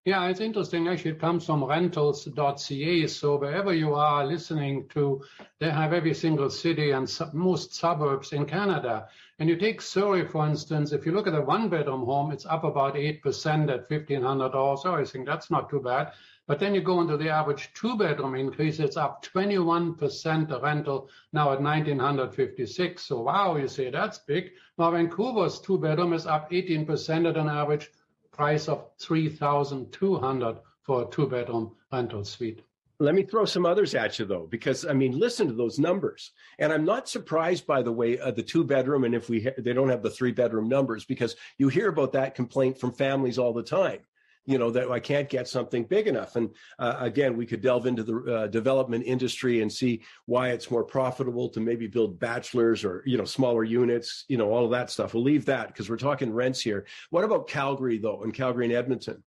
Yeah, 0.05 0.26
it's 0.26 0.41
interesting. 0.41 0.87
Actually, 0.87 1.12
it 1.12 1.20
comes 1.20 1.47
from 1.47 1.64
rentals.ca. 1.64 3.07
So 3.07 3.37
wherever 3.39 3.72
you 3.72 3.95
are 3.95 4.26
listening 4.26 4.87
to, 4.91 5.22
they 5.61 5.70
have 5.70 5.95
every 5.95 6.12
single 6.12 6.51
city 6.51 6.91
and 6.91 7.11
most 7.32 7.74
suburbs 7.74 8.35
in 8.35 8.45
Canada. 8.45 9.09
And 9.39 9.49
you 9.49 9.57
take 9.57 9.80
Surrey, 9.80 10.28
for 10.28 10.47
instance, 10.47 10.93
if 10.93 11.07
you 11.07 11.12
look 11.12 11.26
at 11.26 11.35
a 11.35 11.41
one 11.41 11.70
bedroom 11.70 12.05
home, 12.05 12.32
it's 12.32 12.45
up 12.45 12.64
about 12.64 12.97
8% 12.97 13.72
at 13.72 13.89
$1,500. 13.89 14.78
So 14.80 14.95
I 14.95 15.05
think 15.05 15.24
that's 15.26 15.51
not 15.51 15.70
too 15.70 15.80
bad. 15.80 16.12
But 16.47 16.61
then 16.61 16.74
you 16.74 16.82
go 16.82 17.01
into 17.01 17.16
the 17.16 17.30
average 17.30 17.70
two 17.72 17.97
bedroom 17.97 18.34
increase, 18.34 18.78
it's 18.78 18.99
up 18.99 19.24
21% 19.24 20.49
the 20.49 20.61
rental 20.61 21.09
now 21.32 21.53
at 21.53 21.62
1956. 21.62 23.03
So 23.03 23.22
wow, 23.22 23.57
you 23.57 23.66
say 23.66 23.90
that's 23.90 24.18
big. 24.18 24.51
Now 24.76 24.90
Vancouver's 24.90 25.59
two 25.59 25.78
bedroom 25.78 26.12
is 26.12 26.26
up 26.26 26.51
18% 26.51 27.28
at 27.28 27.38
an 27.38 27.49
average 27.49 27.90
price 28.30 28.68
of 28.68 28.90
3,200 28.99 30.59
for 30.82 31.03
a 31.03 31.11
two 31.11 31.26
bedroom 31.26 31.72
rental 31.90 32.24
suite. 32.24 32.61
Let 33.01 33.14
me 33.14 33.22
throw 33.22 33.47
some 33.47 33.64
others 33.64 33.95
at 33.95 34.18
you 34.18 34.26
though, 34.26 34.47
because 34.47 34.84
I 34.84 34.92
mean, 34.92 35.18
listen 35.18 35.47
to 35.49 35.55
those 35.55 35.78
numbers. 35.78 36.32
And 36.59 36.72
I'm 36.72 36.84
not 36.84 37.09
surprised, 37.09 37.66
by 37.66 37.80
the 37.80 37.90
way, 37.90 38.18
uh, 38.18 38.30
the 38.32 38.42
two 38.42 38.64
bedroom 38.64 39.05
and 39.05 39.14
if 39.14 39.30
we 39.30 39.45
ha- 39.45 39.51
they 39.57 39.72
don't 39.72 39.88
have 39.88 40.03
the 40.03 40.11
three 40.11 40.30
bedroom 40.30 40.68
numbers, 40.68 41.07
because 41.07 41.36
you 41.57 41.68
hear 41.68 41.88
about 41.88 42.12
that 42.12 42.34
complaint 42.34 42.78
from 42.78 42.92
families 42.92 43.38
all 43.38 43.55
the 43.55 43.62
time 43.62 44.01
you 44.47 44.59
know 44.59 44.70
that 44.70 44.90
I 44.90 45.01
can't 45.01 45.28
get 45.28 45.49
something 45.49 45.84
big 45.84 46.07
enough. 46.07 46.36
And 46.36 46.51
uh, 46.78 46.97
again, 46.99 47.36
we 47.36 47.47
could 47.47 47.61
delve 47.61 47.86
into 47.86 48.03
the 48.03 48.34
uh, 48.34 48.47
development 48.49 49.05
industry 49.07 49.62
and 49.62 49.72
see 49.72 50.03
why 50.26 50.51
it's 50.51 50.70
more 50.70 50.84
profitable 50.84 51.49
to 51.51 51.61
maybe 51.61 51.86
build 51.86 52.18
bachelors 52.18 52.84
or 52.84 53.03
you 53.07 53.16
know 53.16 53.24
smaller 53.24 53.64
units, 53.64 54.24
you 54.28 54.36
know 54.36 54.51
all 54.51 54.64
of 54.64 54.70
that 54.72 54.90
stuff. 54.90 55.14
We'll 55.14 55.22
leave 55.22 55.47
that 55.47 55.68
because 55.68 55.88
we're 55.88 55.97
talking 55.97 56.32
rents 56.32 56.61
here. 56.61 56.86
What 57.11 57.24
about 57.24 57.49
Calgary 57.49 57.99
though, 57.99 58.22
and 58.22 58.34
Calgary 58.34 58.66
and 58.66 58.74
Edmonton? 58.74 59.22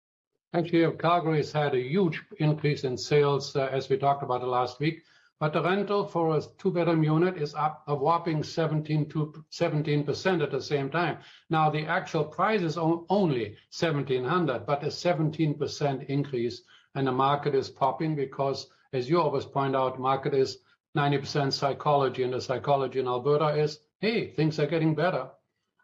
Actually, 0.56 0.96
Calgary 0.98 1.38
has 1.38 1.52
had 1.52 1.74
a 1.74 1.82
huge 1.82 2.22
increase 2.38 2.84
in 2.84 2.96
sales 2.96 3.56
uh, 3.56 3.70
as 3.72 3.90
we 3.90 3.98
talked 3.98 4.22
about 4.24 4.48
last 4.48 4.80
week. 4.80 5.02
But 5.44 5.52
the 5.52 5.62
rental 5.62 6.06
for 6.06 6.38
a 6.38 6.42
two-bedroom 6.58 7.04
unit 7.04 7.36
is 7.36 7.54
up 7.54 7.84
a 7.88 7.94
whopping 7.94 8.44
17 8.44 9.10
to 9.10 9.44
17% 9.52 10.42
at 10.42 10.52
the 10.52 10.62
same 10.62 10.90
time. 10.90 11.18
Now 11.50 11.70
the 11.70 11.86
actual 11.86 12.24
price 12.24 12.62
is 12.62 12.78
only 12.78 13.58
1700, 13.78 14.66
but 14.66 14.86
a 14.86 14.88
17% 14.88 16.06
increase, 16.06 16.62
and 16.96 17.06
the 17.06 17.12
market 17.12 17.56
is 17.56 17.70
popping 17.70 18.16
because, 18.16 18.68
as 18.94 19.10
you 19.10 19.20
always 19.20 19.44
point 19.44 19.76
out, 19.76 20.00
market 20.00 20.34
is 20.34 20.60
90% 20.96 21.52
psychology, 21.52 22.24
and 22.24 22.32
the 22.32 22.40
psychology 22.40 23.02
in 23.02 23.08
Alberta 23.10 23.50
is, 23.50 23.82
hey, 24.00 24.30
things 24.30 24.62
are 24.62 24.66
getting 24.66 24.96
better. 24.96 25.28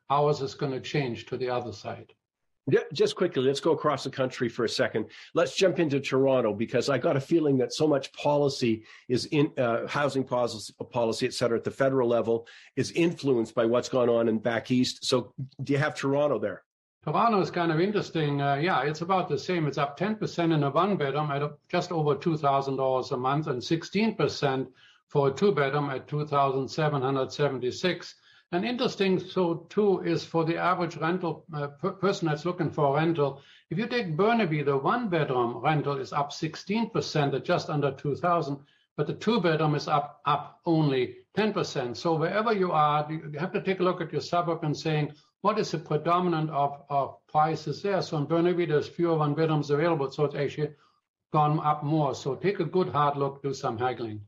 Ours 0.10 0.40
is 0.40 0.56
going 0.56 0.72
to 0.72 0.80
change 0.80 1.26
to 1.26 1.36
the 1.36 1.50
other 1.50 1.74
side. 1.74 2.14
Just 2.94 3.16
quickly, 3.16 3.44
let's 3.44 3.60
go 3.60 3.72
across 3.72 4.04
the 4.04 4.10
country 4.10 4.50
for 4.50 4.66
a 4.66 4.70
second. 4.70 5.06
Let's 5.34 5.56
jump 5.56 5.80
into 5.80 6.00
Toronto 6.00 6.54
because 6.54 6.90
I 6.90 6.98
got 6.98 7.16
a 7.16 7.22
feeling 7.22 7.58
that 7.58 7.74
so 7.74 7.88
much 7.88 8.12
policy 8.14 8.84
is 9.08 9.26
in 9.28 9.52
uh, 9.58 9.88
housing 9.88 10.24
policy, 10.24 10.74
policy, 10.92 11.26
et 11.26 11.34
cetera, 11.34 11.58
at 11.58 11.64
the 11.64 11.72
federal 11.72 12.08
level 12.08 12.48
is 12.76 12.92
influenced 12.92 13.56
by 13.56 13.66
what's 13.66 13.90
gone 13.90 14.10
on 14.10 14.28
in 14.28 14.40
back 14.40 14.72
east. 14.72 15.06
So, 15.06 15.34
do 15.64 15.74
you 15.74 15.80
have 15.80 15.96
Toronto 15.96 16.40
there? 16.40 16.64
Toronto 17.04 17.40
is 17.40 17.50
kind 17.50 17.72
of 17.72 17.80
interesting. 17.80 18.42
Uh, 18.42 18.56
yeah, 18.56 18.82
it's 18.82 19.02
about 19.02 19.30
the 19.30 19.38
same. 19.38 19.68
It's 19.68 19.78
up 19.78 19.98
10% 19.98 20.54
in 20.54 20.64
a 20.64 20.70
one 20.70 20.98
bedroom 20.98 21.32
at 21.32 21.50
just 21.70 21.94
over 21.94 22.16
$2,000 22.16 23.12
a 23.12 23.18
month 23.18 23.48
and 23.48 23.62
16% 23.62 24.68
for 25.08 25.30
a 25.30 25.32
two 25.32 25.54
bedroom 25.54 25.90
at 25.90 26.08
2,776. 26.08 28.16
And 28.52 28.66
interesting, 28.66 29.20
so 29.20 29.68
too, 29.70 30.02
is 30.02 30.26
for 30.26 30.44
the 30.44 30.58
average 30.58 30.98
rental 30.98 31.46
uh, 31.54 31.68
per 31.68 31.92
person 31.92 32.28
that's 32.28 32.46
looking 32.46 32.72
for 32.72 32.96
rental. 32.96 33.44
If 33.70 33.78
you 33.78 33.86
take 33.86 34.18
Burnaby, 34.18 34.64
the 34.64 34.76
one 34.76 35.08
bedroom 35.08 35.58
rental 35.58 36.00
is 36.00 36.12
up 36.12 36.32
16% 36.32 37.36
at 37.36 37.46
just 37.46 37.70
under 37.70 37.92
2,000, 37.92 38.58
but 38.98 39.06
the 39.06 39.14
two 39.14 39.40
bedroom 39.40 39.76
is 39.76 39.88
up 39.88 40.20
up 40.26 40.62
only 40.66 41.18
10%. 41.38 41.96
So 41.96 42.16
wherever 42.16 42.52
you 42.52 42.72
are, 42.72 43.08
you 43.12 43.32
have 43.38 43.54
to 43.54 43.62
take 43.62 43.82
a 43.82 43.84
look 43.84 44.02
at 44.02 44.12
your 44.12 44.22
suburb 44.22 44.64
and 44.64 44.76
saying 44.76 45.14
what 45.42 45.60
is 45.60 45.70
the 45.72 45.78
predominant 45.78 46.50
of, 46.50 46.84
of 46.90 47.18
prices 47.28 47.84
there. 47.84 48.02
So 48.02 48.18
in 48.18 48.26
Burnaby, 48.26 48.66
there's 48.66 48.88
fewer 48.88 49.16
one 49.16 49.36
bedrooms 49.36 49.70
available, 49.70 50.10
so 50.10 50.26
it's 50.26 50.36
actually 50.36 50.72
gone 51.32 51.60
up 51.60 51.84
more. 51.84 52.16
So 52.16 52.36
take 52.36 52.60
a 52.60 52.66
good 52.66 52.90
hard 52.90 53.16
look, 53.16 53.44
do 53.44 53.54
some 53.54 53.78
haggling. 53.78 54.22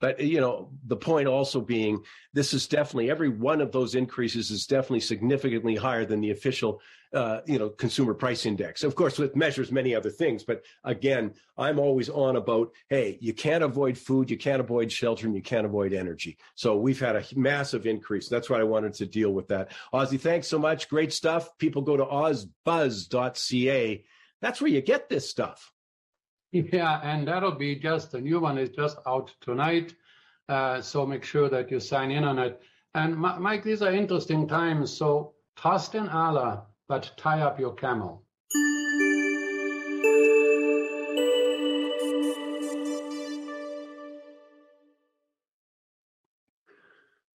But 0.00 0.20
you 0.20 0.40
know, 0.40 0.70
the 0.86 0.96
point 0.96 1.28
also 1.28 1.60
being, 1.60 2.02
this 2.32 2.52
is 2.52 2.66
definitely 2.66 3.10
every 3.10 3.28
one 3.28 3.60
of 3.60 3.72
those 3.72 3.94
increases 3.94 4.50
is 4.50 4.66
definitely 4.66 5.00
significantly 5.00 5.74
higher 5.74 6.04
than 6.04 6.20
the 6.20 6.32
official, 6.32 6.82
uh, 7.14 7.40
you 7.46 7.58
know, 7.58 7.70
consumer 7.70 8.12
price 8.12 8.44
index. 8.44 8.84
Of 8.84 8.94
course, 8.94 9.18
it 9.18 9.34
measures 9.34 9.72
many 9.72 9.94
other 9.94 10.10
things. 10.10 10.44
But 10.44 10.62
again, 10.84 11.32
I'm 11.56 11.78
always 11.78 12.10
on 12.10 12.36
about, 12.36 12.72
hey, 12.90 13.16
you 13.20 13.32
can't 13.32 13.64
avoid 13.64 13.96
food, 13.96 14.30
you 14.30 14.36
can't 14.36 14.60
avoid 14.60 14.92
shelter, 14.92 15.26
and 15.26 15.34
you 15.34 15.42
can't 15.42 15.64
avoid 15.64 15.94
energy. 15.94 16.36
So 16.56 16.76
we've 16.76 17.00
had 17.00 17.16
a 17.16 17.24
massive 17.34 17.86
increase. 17.86 18.28
That's 18.28 18.50
why 18.50 18.60
I 18.60 18.64
wanted 18.64 18.92
to 18.94 19.06
deal 19.06 19.32
with 19.32 19.48
that. 19.48 19.72
Ozzie, 19.92 20.18
thanks 20.18 20.46
so 20.46 20.58
much. 20.58 20.90
Great 20.90 21.12
stuff. 21.12 21.56
People 21.58 21.82
go 21.82 21.96
to 21.96 22.04
ozbuzz.ca. 22.04 24.04
That's 24.42 24.60
where 24.60 24.70
you 24.70 24.82
get 24.82 25.08
this 25.08 25.30
stuff. 25.30 25.72
Yeah, 26.52 27.00
and 27.02 27.26
that'll 27.28 27.52
be 27.52 27.76
just 27.76 28.14
a 28.14 28.20
new 28.20 28.40
one 28.40 28.58
is 28.58 28.70
just 28.70 28.98
out 29.06 29.34
tonight. 29.40 29.94
Uh, 30.48 30.80
so 30.80 31.04
make 31.04 31.24
sure 31.24 31.48
that 31.48 31.70
you 31.70 31.80
sign 31.80 32.10
in 32.10 32.24
on 32.24 32.38
it. 32.38 32.62
And 32.94 33.16
Mike, 33.16 33.62
these 33.62 33.82
are 33.82 33.92
interesting 33.92 34.46
times. 34.48 34.96
So 34.96 35.34
trust 35.56 35.94
in 35.94 36.08
Allah, 36.08 36.66
but 36.88 37.10
tie 37.16 37.40
up 37.40 37.60
your 37.60 37.74
camel. 37.74 38.25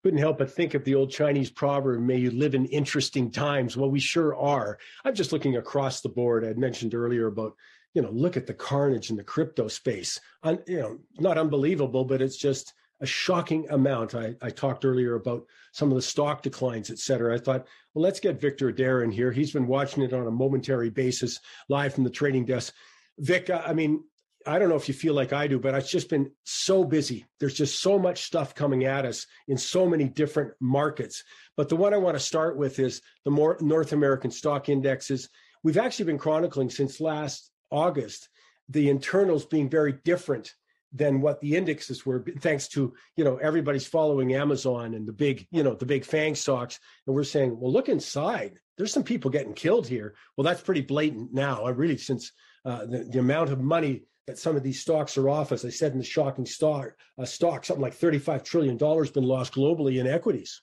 Couldn't 0.03 0.19
help 0.19 0.39
but 0.39 0.51
think 0.51 0.73
of 0.73 0.83
the 0.83 0.95
old 0.95 1.11
Chinese 1.11 1.49
proverb, 1.49 2.01
may 2.01 2.17
you 2.17 2.31
live 2.31 2.55
in 2.55 2.65
interesting 2.67 3.31
times. 3.31 3.77
Well, 3.77 3.91
we 3.91 3.99
sure 3.99 4.35
are. 4.35 4.79
I'm 5.05 5.13
just 5.13 5.31
looking 5.31 5.57
across 5.57 6.01
the 6.01 6.09
board. 6.09 6.43
I 6.43 6.53
mentioned 6.53 6.95
earlier 6.95 7.27
about 7.27 7.55
you 7.93 8.01
know, 8.01 8.11
look 8.11 8.37
at 8.37 8.47
the 8.47 8.53
carnage 8.53 9.09
in 9.09 9.17
the 9.17 9.23
crypto 9.23 9.67
space. 9.67 10.19
Un, 10.43 10.59
you 10.67 10.79
know, 10.79 10.97
not 11.19 11.37
unbelievable, 11.37 12.05
but 12.05 12.21
it's 12.21 12.37
just 12.37 12.73
a 13.01 13.05
shocking 13.05 13.67
amount. 13.69 14.15
I, 14.15 14.35
I 14.41 14.49
talked 14.49 14.85
earlier 14.85 15.15
about 15.15 15.45
some 15.73 15.89
of 15.89 15.95
the 15.95 16.01
stock 16.01 16.41
declines, 16.41 16.89
et 16.89 16.99
cetera. 16.99 17.35
I 17.35 17.39
thought, 17.39 17.67
well, 17.93 18.03
let's 18.03 18.19
get 18.19 18.39
Victor 18.39 18.69
Adair 18.69 19.03
in 19.03 19.11
here. 19.11 19.31
He's 19.31 19.51
been 19.51 19.67
watching 19.67 20.03
it 20.03 20.13
on 20.13 20.27
a 20.27 20.31
momentary 20.31 20.89
basis 20.89 21.39
live 21.67 21.93
from 21.93 22.03
the 22.03 22.09
trading 22.09 22.45
desk. 22.45 22.73
Vic, 23.19 23.49
I 23.49 23.73
mean, 23.73 24.03
I 24.45 24.59
don't 24.59 24.69
know 24.69 24.75
if 24.75 24.87
you 24.87 24.93
feel 24.93 25.13
like 25.13 25.33
I 25.33 25.47
do, 25.47 25.59
but 25.59 25.75
it's 25.75 25.91
just 25.91 26.09
been 26.09 26.31
so 26.43 26.83
busy. 26.83 27.25
There's 27.39 27.53
just 27.53 27.81
so 27.81 27.99
much 27.99 28.23
stuff 28.23 28.55
coming 28.55 28.85
at 28.85 29.05
us 29.05 29.27
in 29.47 29.57
so 29.57 29.87
many 29.87 30.05
different 30.07 30.53
markets. 30.59 31.23
But 31.57 31.69
the 31.69 31.75
one 31.75 31.93
I 31.93 31.97
want 31.97 32.15
to 32.15 32.19
start 32.23 32.57
with 32.57 32.79
is 32.79 33.01
the 33.25 33.31
more 33.31 33.57
North 33.61 33.93
American 33.93 34.31
stock 34.31 34.69
indexes. 34.69 35.29
We've 35.63 35.77
actually 35.77 36.05
been 36.05 36.17
chronicling 36.17 36.69
since 36.69 36.99
last 36.99 37.51
August, 37.69 38.29
the 38.69 38.89
internals 38.89 39.45
being 39.45 39.69
very 39.69 39.93
different 39.93 40.53
than 40.93 41.21
what 41.21 41.39
the 41.39 41.55
indexes 41.55 42.05
were 42.05 42.23
thanks 42.39 42.67
to 42.67 42.93
you 43.15 43.23
know 43.23 43.37
everybody's 43.37 43.87
following 43.87 44.33
amazon 44.33 44.93
and 44.93 45.07
the 45.07 45.13
big 45.13 45.47
you 45.49 45.63
know 45.63 45.73
the 45.73 45.85
big 45.85 46.03
fang 46.03 46.35
stocks 46.35 46.79
and 47.07 47.15
we're 47.15 47.23
saying 47.23 47.57
well 47.57 47.71
look 47.71 47.87
inside 47.87 48.59
there's 48.77 48.91
some 48.91 49.03
people 49.03 49.31
getting 49.31 49.53
killed 49.53 49.87
here 49.87 50.15
well 50.35 50.43
that's 50.43 50.61
pretty 50.61 50.81
blatant 50.81 51.33
now 51.33 51.63
I 51.63 51.69
really 51.69 51.97
since 51.97 52.33
uh, 52.65 52.85
the, 52.85 53.07
the 53.09 53.19
amount 53.19 53.51
of 53.51 53.59
money 53.59 54.03
that 54.31 54.39
some 54.39 54.55
of 54.55 54.63
these 54.63 54.79
stocks 54.79 55.17
are 55.17 55.29
off 55.29 55.51
as 55.51 55.65
i 55.65 55.69
said 55.69 55.91
in 55.91 55.97
the 55.97 56.03
shocking 56.03 56.45
stock 56.45 56.91
uh, 57.19 57.25
stock 57.25 57.65
something 57.65 57.81
like 57.81 57.93
35 57.93 58.43
trillion 58.43 58.77
dollars 58.77 59.11
been 59.11 59.23
lost 59.23 59.53
globally 59.53 59.99
in 59.99 60.07
equities 60.07 60.61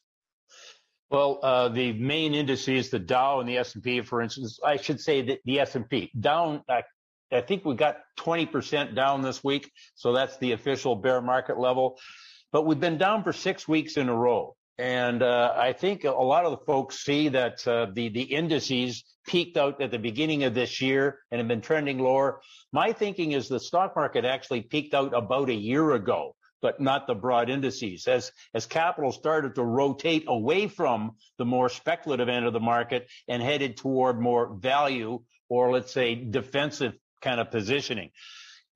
well, 1.10 1.38
uh, 1.42 1.70
the 1.70 1.94
main 1.94 2.34
indices, 2.34 2.90
the 2.90 2.98
Dow 2.98 3.40
and 3.40 3.48
the 3.48 3.56
S&P, 3.56 4.02
for 4.02 4.20
instance, 4.20 4.60
I 4.62 4.76
should 4.76 5.00
say 5.00 5.22
that 5.22 5.38
the 5.46 5.60
S&P 5.60 6.10
down 6.20 6.62
I 7.30 7.40
think 7.40 7.64
we 7.64 7.74
got 7.74 7.98
20% 8.18 8.94
down 8.94 9.22
this 9.22 9.44
week. 9.44 9.70
So 9.94 10.12
that's 10.12 10.36
the 10.38 10.52
official 10.52 10.96
bear 10.96 11.20
market 11.20 11.58
level. 11.58 11.98
But 12.52 12.64
we've 12.64 12.80
been 12.80 12.98
down 12.98 13.22
for 13.22 13.32
six 13.32 13.68
weeks 13.68 13.96
in 13.96 14.08
a 14.08 14.14
row. 14.14 14.56
And 14.78 15.24
uh, 15.24 15.54
I 15.56 15.72
think 15.72 16.04
a 16.04 16.10
lot 16.10 16.44
of 16.44 16.52
the 16.52 16.64
folks 16.64 17.04
see 17.04 17.30
that 17.30 17.66
uh, 17.66 17.88
the 17.92 18.10
the 18.10 18.22
indices 18.22 19.02
peaked 19.26 19.56
out 19.56 19.82
at 19.82 19.90
the 19.90 19.98
beginning 19.98 20.44
of 20.44 20.54
this 20.54 20.80
year 20.80 21.18
and 21.30 21.40
have 21.40 21.48
been 21.48 21.60
trending 21.60 21.98
lower. 21.98 22.40
My 22.72 22.92
thinking 22.92 23.32
is 23.32 23.48
the 23.48 23.58
stock 23.58 23.96
market 23.96 24.24
actually 24.24 24.62
peaked 24.62 24.94
out 24.94 25.14
about 25.14 25.50
a 25.50 25.54
year 25.54 25.92
ago, 25.92 26.36
but 26.62 26.80
not 26.80 27.08
the 27.08 27.16
broad 27.16 27.50
indices. 27.50 28.06
As 28.06 28.30
as 28.54 28.66
capital 28.66 29.10
started 29.10 29.56
to 29.56 29.64
rotate 29.64 30.24
away 30.28 30.68
from 30.68 31.16
the 31.38 31.44
more 31.44 31.68
speculative 31.68 32.28
end 32.28 32.46
of 32.46 32.52
the 32.52 32.60
market 32.60 33.08
and 33.26 33.42
headed 33.42 33.76
toward 33.76 34.20
more 34.20 34.54
value 34.54 35.20
or 35.48 35.72
let's 35.72 35.92
say 35.92 36.14
defensive 36.14 36.92
kind 37.20 37.40
of 37.40 37.50
positioning. 37.50 38.10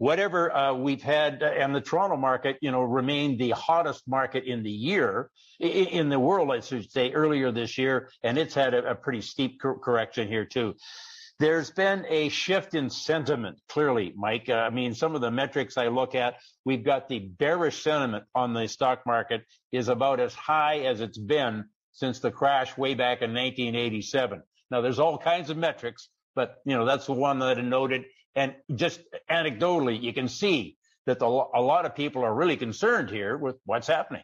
Whatever 0.02 0.52
uh, 0.52 0.74
we've 0.74 1.00
had, 1.00 1.44
uh, 1.44 1.46
and 1.46 1.72
the 1.72 1.80
Toronto 1.80 2.16
market, 2.16 2.56
you 2.60 2.72
know, 2.72 2.82
remained 2.82 3.38
the 3.38 3.50
hottest 3.50 4.02
market 4.08 4.42
in 4.42 4.64
the 4.64 4.70
year, 4.72 5.30
in 5.60 6.08
the 6.08 6.18
world, 6.18 6.50
I 6.50 6.58
should 6.58 6.90
say, 6.90 7.12
earlier 7.12 7.52
this 7.52 7.78
year, 7.78 8.10
and 8.20 8.36
it's 8.36 8.52
had 8.52 8.74
a, 8.74 8.90
a 8.90 8.94
pretty 8.96 9.20
steep 9.20 9.60
cor- 9.60 9.78
correction 9.78 10.26
here 10.26 10.44
too. 10.44 10.74
There's 11.38 11.70
been 11.70 12.04
a 12.08 12.30
shift 12.30 12.74
in 12.74 12.90
sentiment, 12.90 13.60
clearly, 13.68 14.12
Mike. 14.16 14.48
Uh, 14.48 14.54
I 14.54 14.70
mean, 14.70 14.94
some 14.94 15.14
of 15.14 15.20
the 15.20 15.30
metrics 15.30 15.76
I 15.76 15.86
look 15.86 16.16
at, 16.16 16.34
we've 16.64 16.84
got 16.84 17.08
the 17.08 17.20
bearish 17.20 17.80
sentiment 17.80 18.24
on 18.34 18.54
the 18.54 18.66
stock 18.66 19.06
market 19.06 19.44
is 19.70 19.86
about 19.86 20.18
as 20.18 20.34
high 20.34 20.80
as 20.80 21.00
it's 21.00 21.16
been 21.16 21.66
since 21.92 22.18
the 22.18 22.32
crash 22.32 22.76
way 22.76 22.94
back 22.94 23.22
in 23.22 23.32
1987. 23.32 24.42
Now, 24.68 24.80
there's 24.80 24.98
all 24.98 25.16
kinds 25.16 25.48
of 25.48 25.56
metrics, 25.56 26.08
but 26.34 26.56
you 26.64 26.76
know 26.76 26.86
that's 26.86 27.06
the 27.06 27.12
one 27.12 27.38
that 27.38 27.58
I 27.58 27.60
noted 27.60 28.02
and 28.34 28.54
just 28.74 29.00
anecdotally, 29.30 30.00
you 30.00 30.12
can 30.12 30.28
see 30.28 30.76
that 31.06 31.18
the, 31.18 31.26
a 31.26 31.60
lot 31.60 31.84
of 31.84 31.94
people 31.94 32.24
are 32.24 32.34
really 32.34 32.56
concerned 32.56 33.10
here 33.10 33.36
with 33.36 33.56
what's 33.64 33.86
happening. 33.86 34.22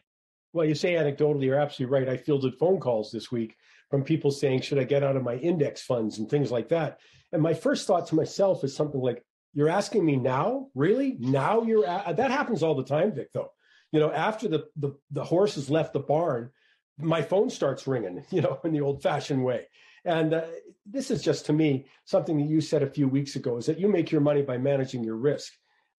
Well, 0.53 0.65
you 0.65 0.75
say 0.75 0.93
anecdotally, 0.93 1.45
you're 1.45 1.59
absolutely 1.59 1.99
right. 1.99 2.09
I 2.09 2.17
fielded 2.17 2.55
phone 2.55 2.79
calls 2.79 3.11
this 3.11 3.31
week 3.31 3.55
from 3.89 4.03
people 4.03 4.31
saying, 4.31 4.61
should 4.61 4.79
I 4.79 4.83
get 4.83 5.03
out 5.03 5.15
of 5.15 5.23
my 5.23 5.35
index 5.35 5.81
funds 5.81 6.17
and 6.17 6.29
things 6.29 6.51
like 6.51 6.69
that? 6.69 6.99
And 7.31 7.41
my 7.41 7.53
first 7.53 7.85
thought 7.85 8.07
to 8.07 8.15
myself 8.15 8.63
is 8.63 8.75
something 8.75 9.01
like, 9.01 9.23
you're 9.53 9.69
asking 9.69 10.05
me 10.05 10.15
now? 10.15 10.67
Really? 10.75 11.17
Now 11.19 11.63
you're 11.63 11.85
at, 11.85 12.05
uh, 12.05 12.13
that 12.13 12.31
happens 12.31 12.63
all 12.63 12.75
the 12.75 12.83
time, 12.83 13.13
Vic, 13.13 13.29
though. 13.33 13.51
You 13.91 13.99
know, 13.99 14.11
after 14.11 14.47
the, 14.47 14.65
the, 14.75 14.95
the 15.11 15.23
horses 15.23 15.69
left 15.69 15.93
the 15.93 15.99
barn, 15.99 16.51
my 16.97 17.21
phone 17.21 17.49
starts 17.49 17.87
ringing, 17.87 18.23
you 18.31 18.41
know, 18.41 18.59
in 18.63 18.71
the 18.71 18.81
old 18.81 19.01
fashioned 19.01 19.43
way. 19.43 19.67
And 20.05 20.33
uh, 20.33 20.45
this 20.85 21.11
is 21.11 21.21
just 21.21 21.45
to 21.47 21.53
me 21.53 21.85
something 22.05 22.37
that 22.37 22.49
you 22.49 22.61
said 22.61 22.83
a 22.83 22.89
few 22.89 23.07
weeks 23.07 23.35
ago 23.35 23.57
is 23.57 23.65
that 23.65 23.79
you 23.79 23.87
make 23.87 24.11
your 24.11 24.21
money 24.21 24.41
by 24.41 24.57
managing 24.57 25.03
your 25.03 25.17
risk. 25.17 25.53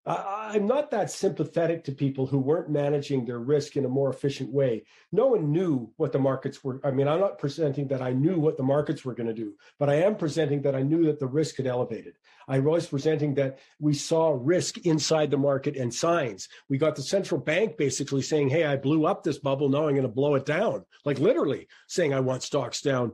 I'm 0.07 0.67
not 0.67 0.91
that 0.93 1.11
sympathetic 1.11 1.85
to 1.85 1.93
people 1.93 2.27
who 2.27 2.39
weren't 2.39 2.71
managing 2.71 3.27
their 3.27 3.39
risk 3.39 3.77
in 3.77 3.85
a 3.85 3.89
more 3.89 4.09
efficient 4.09 4.51
way. 4.51 4.85
No 5.13 5.27
one 5.29 5.53
knew 5.53 5.93
what 5.99 6.13
the 6.13 6.19
markets 6.19 6.65
were. 6.65 6.81
I 6.83 6.91
mean, 6.91 7.07
I'm 7.07 7.21
not 7.21 7.39
presenting 7.39 7.89
that 7.89 8.01
I 8.01 8.13
knew 8.13 8.41
what 8.41 8.57
the 8.57 8.63
markets 8.63 9.05
were 9.05 9.15
going 9.15 9.27
to 9.27 9.35
do, 9.35 9.55
but 9.79 9.91
I 9.91 9.97
am 9.97 10.17
presenting 10.17 10.63
that 10.63 10.75
I 10.75 10.81
knew 10.83 11.05
that 11.05 11.21
the 11.21 11.27
risk 11.27 11.59
had 11.59 11.67
elevated. 11.67 12.17
I 12.49 12.61
was 12.61 12.87
presenting 12.87 13.35
that 13.35 13.59
we 13.79 13.93
saw 13.93 14.37
risk 14.41 14.79
inside 14.79 15.31
the 15.31 15.37
market 15.37 15.77
and 15.77 15.93
signs. 15.93 16.49
We 16.71 16.79
got 16.79 16.97
the 16.97 17.03
central 17.03 17.41
bank 17.41 17.77
basically 17.77 18.23
saying, 18.23 18.49
Hey, 18.49 18.65
I 18.65 18.77
blew 18.77 19.05
up 19.05 19.23
this 19.23 19.39
bubble. 19.39 19.69
Now 19.69 19.87
I'm 19.87 19.95
going 19.95 20.03
to 20.03 20.09
blow 20.09 20.35
it 20.35 20.47
down. 20.47 20.87
Like 21.05 21.19
literally 21.19 21.69
saying, 21.89 22.15
I 22.15 22.21
want 22.21 22.43
stocks 22.43 22.81
down. 22.81 23.13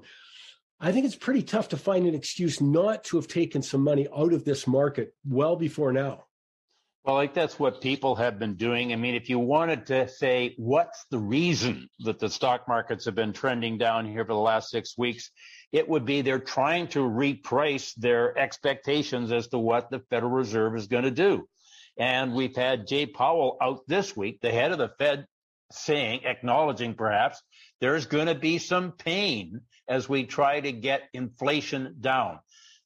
I 0.78 0.92
think 0.92 1.06
it's 1.06 1.16
pretty 1.16 1.42
tough 1.42 1.70
to 1.70 1.76
find 1.76 2.06
an 2.06 2.14
excuse 2.14 2.60
not 2.60 3.04
to 3.04 3.16
have 3.16 3.28
taken 3.28 3.62
some 3.62 3.82
money 3.82 4.06
out 4.14 4.32
of 4.32 4.44
this 4.44 4.66
market 4.66 5.14
well 5.26 5.56
before 5.56 5.92
now. 5.92 6.24
Well, 7.04 7.14
like 7.14 7.34
that's 7.34 7.58
what 7.58 7.80
people 7.80 8.16
have 8.16 8.38
been 8.38 8.56
doing. 8.56 8.92
I 8.92 8.96
mean, 8.96 9.14
if 9.14 9.30
you 9.30 9.38
wanted 9.38 9.86
to 9.86 10.08
say 10.08 10.54
what's 10.58 11.06
the 11.10 11.18
reason 11.18 11.88
that 12.00 12.18
the 12.18 12.28
stock 12.28 12.66
markets 12.66 13.04
have 13.04 13.14
been 13.14 13.32
trending 13.32 13.78
down 13.78 14.06
here 14.06 14.24
for 14.24 14.32
the 14.32 14.40
last 14.40 14.70
six 14.70 14.98
weeks, 14.98 15.30
it 15.70 15.88
would 15.88 16.04
be 16.04 16.20
they're 16.20 16.40
trying 16.40 16.88
to 16.88 16.98
reprice 16.98 17.94
their 17.94 18.36
expectations 18.36 19.30
as 19.30 19.46
to 19.48 19.58
what 19.58 19.88
the 19.88 20.00
Federal 20.10 20.32
Reserve 20.32 20.76
is 20.76 20.88
going 20.88 21.04
to 21.04 21.12
do. 21.12 21.48
And 21.96 22.34
we've 22.34 22.56
had 22.56 22.88
Jay 22.88 23.06
Powell 23.06 23.56
out 23.62 23.86
this 23.86 24.16
week, 24.16 24.40
the 24.42 24.50
head 24.50 24.72
of 24.72 24.78
the 24.78 24.90
Fed, 24.98 25.26
saying, 25.70 26.24
acknowledging 26.24 26.94
perhaps 26.94 27.40
there's 27.80 28.06
going 28.06 28.26
to 28.26 28.34
be 28.34 28.58
some 28.58 28.92
pain 28.92 29.60
as 29.88 30.08
we 30.08 30.24
try 30.24 30.60
to 30.60 30.72
get 30.72 31.08
inflation 31.12 31.96
down. 32.00 32.38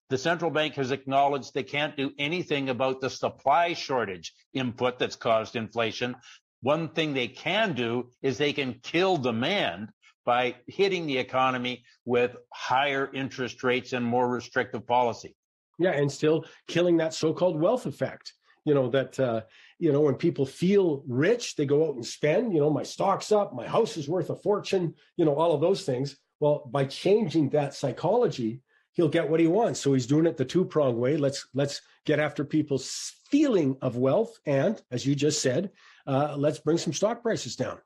The 0.08 0.18
central 0.18 0.50
bank 0.50 0.74
has 0.74 0.90
acknowledged 0.90 1.54
they 1.54 1.62
can't 1.62 1.96
do 1.96 2.10
anything 2.18 2.68
about 2.68 3.00
the 3.00 3.08
supply 3.08 3.74
shortage 3.74 4.32
input 4.52 4.98
that's 4.98 5.16
caused 5.16 5.54
inflation. 5.54 6.16
One 6.62 6.88
thing 6.88 7.14
they 7.14 7.28
can 7.28 7.74
do 7.74 8.10
is 8.20 8.36
they 8.36 8.52
can 8.52 8.80
kill 8.82 9.16
demand 9.16 9.90
by 10.26 10.56
hitting 10.66 11.06
the 11.06 11.16
economy 11.16 11.84
with 12.04 12.36
higher 12.52 13.10
interest 13.14 13.62
rates 13.62 13.92
and 13.92 14.04
more 14.04 14.28
restrictive 14.28 14.86
policy. 14.86 15.34
Yeah, 15.78 15.92
and 15.92 16.12
still 16.12 16.44
killing 16.68 16.98
that 16.98 17.14
so-called 17.14 17.58
wealth 17.58 17.86
effect. 17.86 18.34
You 18.64 18.74
know 18.74 18.90
that 18.90 19.18
uh, 19.18 19.42
you 19.78 19.92
know 19.92 20.00
when 20.00 20.14
people 20.14 20.46
feel 20.46 21.02
rich, 21.06 21.56
they 21.56 21.66
go 21.66 21.88
out 21.88 21.94
and 21.94 22.04
spend. 22.04 22.52
You 22.52 22.60
know, 22.60 22.70
my 22.70 22.82
stock's 22.82 23.32
up, 23.32 23.54
my 23.54 23.66
house 23.66 23.96
is 23.96 24.08
worth 24.08 24.30
a 24.30 24.36
fortune. 24.36 24.94
You 25.16 25.24
know, 25.24 25.34
all 25.34 25.54
of 25.54 25.60
those 25.60 25.84
things. 25.84 26.16
Well, 26.40 26.68
by 26.70 26.86
changing 26.86 27.50
that 27.50 27.74
psychology, 27.74 28.62
he'll 28.92 29.08
get 29.08 29.28
what 29.28 29.40
he 29.40 29.46
wants. 29.46 29.80
So 29.80 29.92
he's 29.92 30.06
doing 30.06 30.26
it 30.26 30.36
the 30.36 30.44
two 30.44 30.64
prong 30.64 30.98
way. 30.98 31.16
Let's 31.16 31.46
let's 31.54 31.80
get 32.04 32.18
after 32.18 32.44
people's 32.44 33.14
feeling 33.30 33.76
of 33.80 33.96
wealth. 33.96 34.38
And 34.46 34.80
as 34.90 35.06
you 35.06 35.14
just 35.14 35.40
said, 35.42 35.70
uh, 36.06 36.34
let's 36.36 36.58
bring 36.58 36.78
some 36.78 36.92
stock 36.92 37.22
prices 37.22 37.56
down 37.56 37.78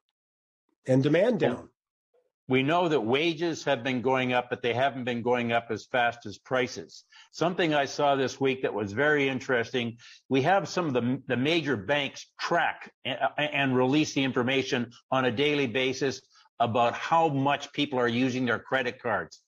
and 0.87 1.03
demand 1.03 1.41
down. 1.41 1.69
We 2.47 2.63
know 2.63 2.89
that 2.89 3.01
wages 3.01 3.65
have 3.65 3.83
been 3.83 4.03
going 4.03 4.35
up, 4.35 4.51
but 4.51 4.61
they 4.61 4.75
haven't 4.75 5.05
been 5.05 5.23
going 5.23 5.53
up 5.53 5.69
as 5.71 5.87
fast 5.87 6.27
as 6.27 6.37
prices. 6.37 7.05
Something 7.33 7.75
I 7.75 7.87
saw 7.87 8.17
this 8.17 8.39
week 8.39 8.63
that 8.63 8.75
was 8.75 8.93
very 8.93 9.29
interesting. 9.29 9.97
We 10.29 10.43
have 10.43 10.69
some 10.69 10.87
of 10.87 10.93
the, 10.93 11.23
the 11.27 11.39
major 11.39 11.77
banks 11.77 12.27
track 12.39 12.93
and, 13.07 13.19
and 13.39 13.77
release 13.77 14.13
the 14.13 14.25
information 14.25 14.93
on 15.11 15.25
a 15.25 15.31
daily 15.31 15.67
basis 15.67 16.21
about 16.61 16.95
how 16.95 17.29
much 17.29 17.73
people 17.73 17.99
are 17.99 18.09
using 18.09 18.45
their 18.45 18.59
credit 18.59 19.03
cards. 19.03 19.41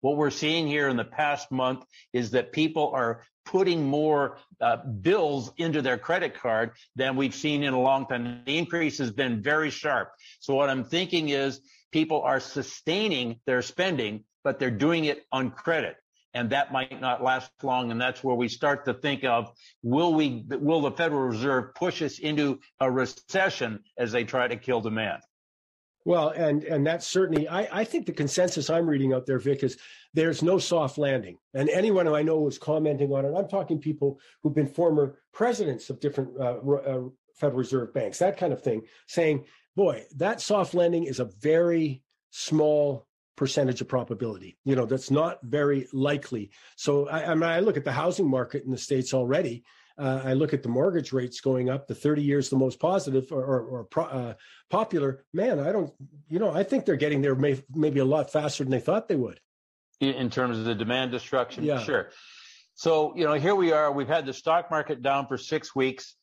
What 0.00 0.16
we're 0.16 0.30
seeing 0.30 0.66
here 0.66 0.88
in 0.88 0.96
the 0.96 1.04
past 1.04 1.52
month 1.52 1.84
is 2.12 2.32
that 2.32 2.52
people 2.52 2.90
are 2.94 3.22
putting 3.44 3.86
more 3.86 4.38
uh, 4.60 4.78
bills 5.02 5.52
into 5.56 5.82
their 5.82 5.98
credit 5.98 6.34
card 6.34 6.72
than 6.96 7.16
we've 7.16 7.34
seen 7.34 7.62
in 7.62 7.74
a 7.74 7.80
long 7.80 8.06
time. 8.06 8.42
The 8.46 8.58
increase 8.58 8.98
has 8.98 9.10
been 9.10 9.42
very 9.42 9.70
sharp. 9.70 10.12
So 10.40 10.54
what 10.54 10.70
I'm 10.70 10.84
thinking 10.84 11.28
is 11.28 11.60
people 11.90 12.22
are 12.22 12.40
sustaining 12.40 13.40
their 13.46 13.62
spending, 13.62 14.24
but 14.44 14.58
they're 14.58 14.70
doing 14.70 15.04
it 15.06 15.24
on 15.32 15.50
credit. 15.50 15.96
And 16.32 16.50
that 16.50 16.72
might 16.72 17.00
not 17.00 17.24
last 17.24 17.50
long. 17.62 17.90
And 17.90 18.00
that's 18.00 18.22
where 18.22 18.36
we 18.36 18.48
start 18.48 18.84
to 18.84 18.94
think 18.94 19.24
of, 19.24 19.50
will 19.82 20.14
we, 20.14 20.44
will 20.48 20.80
the 20.82 20.92
Federal 20.92 21.22
Reserve 21.22 21.74
push 21.74 22.02
us 22.02 22.20
into 22.20 22.60
a 22.78 22.90
recession 22.90 23.80
as 23.98 24.12
they 24.12 24.22
try 24.22 24.46
to 24.46 24.56
kill 24.56 24.80
demand? 24.80 25.22
Well, 26.04 26.30
and 26.30 26.64
and 26.64 26.86
that's 26.86 27.06
certainly 27.06 27.46
I, 27.46 27.80
I 27.80 27.84
think 27.84 28.06
the 28.06 28.12
consensus 28.12 28.70
I'm 28.70 28.86
reading 28.86 29.12
out 29.12 29.26
there, 29.26 29.38
Vic, 29.38 29.62
is 29.62 29.76
there's 30.14 30.42
no 30.42 30.58
soft 30.58 30.96
landing. 30.96 31.36
And 31.52 31.68
anyone 31.68 32.06
who 32.06 32.14
I 32.14 32.22
know 32.22 32.48
is 32.48 32.58
commenting 32.58 33.12
on 33.12 33.26
it, 33.26 33.34
I'm 33.36 33.48
talking 33.48 33.78
people 33.78 34.18
who've 34.42 34.54
been 34.54 34.66
former 34.66 35.18
presidents 35.32 35.90
of 35.90 36.00
different 36.00 36.30
uh, 36.40 36.56
uh, 36.58 37.00
Federal 37.34 37.58
Reserve 37.58 37.92
banks, 37.92 38.18
that 38.18 38.38
kind 38.38 38.52
of 38.52 38.62
thing, 38.62 38.82
saying, 39.08 39.44
boy, 39.76 40.04
that 40.16 40.40
soft 40.40 40.74
landing 40.74 41.04
is 41.04 41.20
a 41.20 41.30
very 41.40 42.02
small 42.30 43.06
percentage 43.36 43.80
of 43.80 43.88
probability. 43.88 44.58
You 44.64 44.76
know, 44.76 44.86
that's 44.86 45.10
not 45.10 45.38
very 45.42 45.88
likely. 45.92 46.50
So 46.76 47.08
I, 47.08 47.30
I 47.30 47.34
mean, 47.34 47.44
I 47.44 47.60
look 47.60 47.76
at 47.76 47.84
the 47.84 47.92
housing 47.92 48.28
market 48.28 48.64
in 48.64 48.70
the 48.70 48.78
states 48.78 49.14
already 49.14 49.64
uh, 50.00 50.22
I 50.24 50.32
look 50.32 50.54
at 50.54 50.62
the 50.62 50.68
mortgage 50.68 51.12
rates 51.12 51.42
going 51.42 51.68
up, 51.68 51.86
the 51.86 51.94
30 51.94 52.22
years 52.22 52.48
the 52.48 52.56
most 52.56 52.80
positive 52.80 53.30
or, 53.30 53.44
or, 53.44 53.60
or 53.60 53.84
pro, 53.84 54.04
uh, 54.04 54.34
popular. 54.70 55.24
Man, 55.34 55.60
I 55.60 55.72
don't, 55.72 55.92
you 56.26 56.38
know, 56.38 56.50
I 56.50 56.62
think 56.62 56.86
they're 56.86 56.96
getting 56.96 57.20
there 57.20 57.34
may, 57.34 57.62
maybe 57.74 58.00
a 58.00 58.04
lot 58.04 58.32
faster 58.32 58.64
than 58.64 58.70
they 58.70 58.80
thought 58.80 59.08
they 59.08 59.16
would. 59.16 59.40
In 60.00 60.30
terms 60.30 60.58
of 60.58 60.64
the 60.64 60.74
demand 60.74 61.10
destruction, 61.10 61.64
yeah. 61.64 61.80
sure. 61.80 62.10
So, 62.74 63.14
you 63.14 63.26
know, 63.26 63.34
here 63.34 63.54
we 63.54 63.72
are. 63.72 63.92
We've 63.92 64.08
had 64.08 64.24
the 64.24 64.32
stock 64.32 64.70
market 64.70 65.02
down 65.02 65.26
for 65.26 65.36
six 65.36 65.76
weeks. 65.76 66.16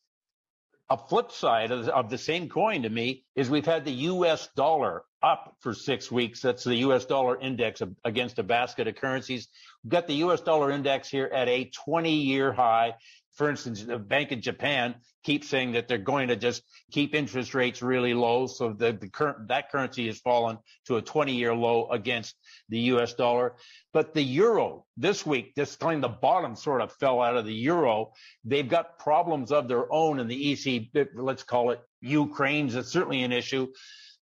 A 0.90 0.96
flip 0.96 1.30
side 1.30 1.70
of, 1.70 1.88
of 1.88 2.08
the 2.08 2.16
same 2.16 2.48
coin 2.48 2.82
to 2.82 2.88
me 2.88 3.24
is 3.36 3.50
we've 3.50 3.66
had 3.66 3.84
the 3.84 3.92
U.S. 3.92 4.48
dollar 4.56 5.04
up 5.22 5.54
for 5.60 5.74
six 5.74 6.10
weeks. 6.10 6.40
That's 6.40 6.64
the 6.64 6.76
U.S. 6.76 7.04
dollar 7.04 7.38
index 7.38 7.82
against 8.04 8.38
a 8.38 8.42
basket 8.42 8.88
of 8.88 8.94
currencies. 8.94 9.48
We've 9.84 9.90
got 9.90 10.06
the 10.06 10.14
U.S. 10.14 10.40
dollar 10.40 10.70
index 10.70 11.10
here 11.10 11.26
at 11.26 11.48
a 11.48 11.70
20 11.84 12.10
year 12.10 12.52
high 12.52 12.94
for 13.38 13.48
instance, 13.48 13.84
the 13.84 13.98
Bank 13.98 14.32
of 14.32 14.40
Japan 14.40 14.96
keeps 15.22 15.48
saying 15.48 15.72
that 15.72 15.86
they're 15.86 15.96
going 15.96 16.26
to 16.28 16.36
just 16.36 16.64
keep 16.90 17.14
interest 17.14 17.54
rates 17.54 17.82
really 17.82 18.12
low. 18.12 18.48
So 18.48 18.72
the, 18.72 18.92
the 18.92 19.08
current, 19.08 19.46
that 19.46 19.70
currency 19.70 20.08
has 20.08 20.18
fallen 20.18 20.58
to 20.88 20.96
a 20.96 21.02
20 21.02 21.34
year 21.34 21.54
low 21.54 21.88
against 21.88 22.34
the 22.68 22.80
US 22.92 23.14
dollar. 23.14 23.54
But 23.92 24.12
the 24.12 24.22
euro 24.22 24.86
this 24.96 25.24
week, 25.24 25.54
this 25.54 25.76
time 25.76 26.00
the 26.00 26.08
bottom 26.08 26.56
sort 26.56 26.82
of 26.82 26.92
fell 26.94 27.22
out 27.22 27.36
of 27.36 27.46
the 27.46 27.54
euro. 27.54 28.10
They've 28.44 28.68
got 28.68 28.98
problems 28.98 29.52
of 29.52 29.68
their 29.68 29.90
own 29.92 30.18
in 30.18 30.26
the 30.26 30.52
EC, 30.52 31.06
let's 31.14 31.44
call 31.44 31.70
it 31.70 31.80
Ukraine's. 32.00 32.74
It's 32.74 32.90
certainly 32.90 33.22
an 33.22 33.32
issue 33.32 33.68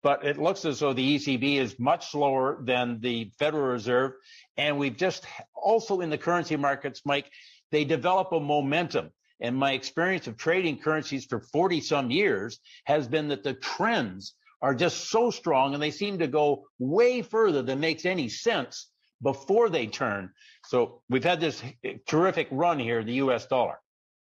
but 0.01 0.26
it 0.26 0.38
looks 0.38 0.64
as 0.64 0.80
though 0.80 0.93
the 0.93 1.18
ECB 1.18 1.57
is 1.57 1.78
much 1.78 2.12
slower 2.12 2.60
than 2.64 3.01
the 3.01 3.32
Federal 3.38 3.64
Reserve. 3.64 4.14
And 4.55 4.80
we've 4.80 4.95
just 4.95 5.26
also 5.53 5.99
in 5.99 6.10
the 6.10 6.18
currency 6.18 6.55
markets, 6.55 7.01
Mike, 7.05 7.30
they 7.72 7.86
develop 7.86 8.32
a 8.32 8.40
momentum. 8.40 9.12
And 9.42 9.56
my 9.56 9.72
experience 9.72 10.28
of 10.28 10.38
trading 10.38 10.80
currencies 10.80 11.26
for 11.26 11.40
40 11.40 11.82
some 11.82 12.12
years 12.12 12.60
has 12.86 13.08
been 13.08 13.30
that 13.30 13.44
the 13.44 13.54
trends 13.54 14.36
are 14.62 14.76
just 14.76 15.10
so 15.10 15.32
strong 15.32 15.74
and 15.74 15.82
they 15.82 15.92
seem 15.92 16.20
to 16.20 16.28
go 16.28 16.66
way 16.80 17.22
further 17.22 17.62
than 17.62 17.80
makes 17.80 18.06
any 18.06 18.28
sense 18.28 18.90
before 19.22 19.70
they 19.70 19.88
turn. 19.88 20.32
So 20.66 21.02
we've 21.10 21.24
had 21.24 21.40
this 21.40 21.62
terrific 22.08 22.48
run 22.52 22.80
here 22.80 23.04
the 23.04 23.14
US 23.14 23.46
dollar. 23.46 23.80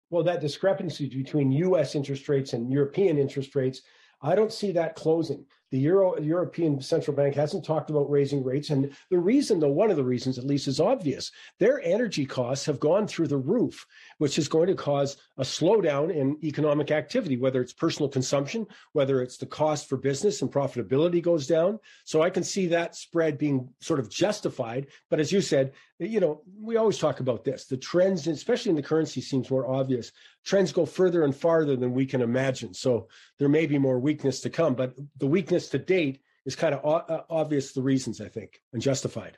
Well, 0.09 0.23
that 0.23 0.41
discrepancy 0.41 1.09
between 1.09 1.51
US 1.51 1.95
interest 1.95 2.29
rates 2.29 2.53
and 2.53 2.71
European 2.71 3.17
interest 3.17 3.55
rates, 3.55 3.81
I 4.21 4.35
don't 4.35 4.53
see 4.53 4.71
that 4.73 4.95
closing. 4.95 5.45
The 5.71 5.79
Euro, 5.79 6.17
European 6.19 6.79
Central 6.81 7.15
Bank 7.15 7.35
hasn't 7.35 7.65
talked 7.65 7.89
about 7.89 8.09
raising 8.09 8.43
rates. 8.43 8.69
And 8.69 8.95
the 9.09 9.19
reason, 9.19 9.59
though, 9.59 9.67
one 9.67 9.91
of 9.91 9.97
the 9.97 10.03
reasons 10.03 10.37
at 10.37 10.45
least 10.45 10.67
is 10.67 10.79
obvious. 10.79 11.31
Their 11.59 11.81
energy 11.81 12.25
costs 12.25 12.65
have 12.65 12.79
gone 12.79 13.07
through 13.07 13.27
the 13.27 13.37
roof, 13.37 13.85
which 14.17 14.37
is 14.37 14.47
going 14.47 14.67
to 14.67 14.75
cause 14.75 15.17
a 15.37 15.43
slowdown 15.43 16.13
in 16.13 16.37
economic 16.43 16.91
activity, 16.91 17.35
whether 17.35 17.61
it's 17.61 17.73
personal 17.73 18.09
consumption, 18.09 18.65
whether 18.93 19.21
it's 19.21 19.37
the 19.37 19.45
cost 19.45 19.89
for 19.89 19.97
business 19.97 20.41
and 20.41 20.51
profitability 20.51 21.21
goes 21.21 21.47
down. 21.47 21.79
So 22.05 22.21
I 22.21 22.29
can 22.29 22.43
see 22.43 22.67
that 22.67 22.95
spread 22.95 23.37
being 23.37 23.67
sort 23.79 23.99
of 23.99 24.09
justified. 24.09 24.87
But 25.09 25.19
as 25.19 25.31
you 25.31 25.41
said, 25.41 25.73
you 25.99 26.19
know, 26.19 26.43
we 26.61 26.77
always 26.77 26.99
talk 26.99 27.21
about 27.21 27.43
this. 27.43 27.65
The 27.65 27.75
trends, 27.77 28.27
especially 28.27 28.69
in 28.69 28.75
the 28.75 28.83
currency, 28.83 29.19
seems 29.19 29.49
more 29.49 29.67
obvious. 29.67 30.11
Trends 30.45 30.71
go 30.71 30.85
further 30.85 31.23
and 31.23 31.35
farther 31.35 31.75
than 31.75 31.91
we 31.93 32.05
can 32.05 32.21
imagine. 32.21 32.73
So 32.73 33.07
there 33.39 33.49
may 33.49 33.65
be 33.65 33.79
more 33.79 33.99
weakness 33.99 34.39
to 34.41 34.51
come, 34.51 34.75
but 34.75 34.93
the 35.17 35.25
weakness 35.25 35.56
to 35.69 35.79
date 35.79 36.21
is 36.45 36.55
kind 36.55 36.73
of 36.73 36.85
uh, 36.85 37.23
obvious. 37.29 37.73
The 37.73 37.81
reasons 37.81 38.21
I 38.21 38.29
think 38.29 38.61
and 38.73 38.81
justified. 38.81 39.37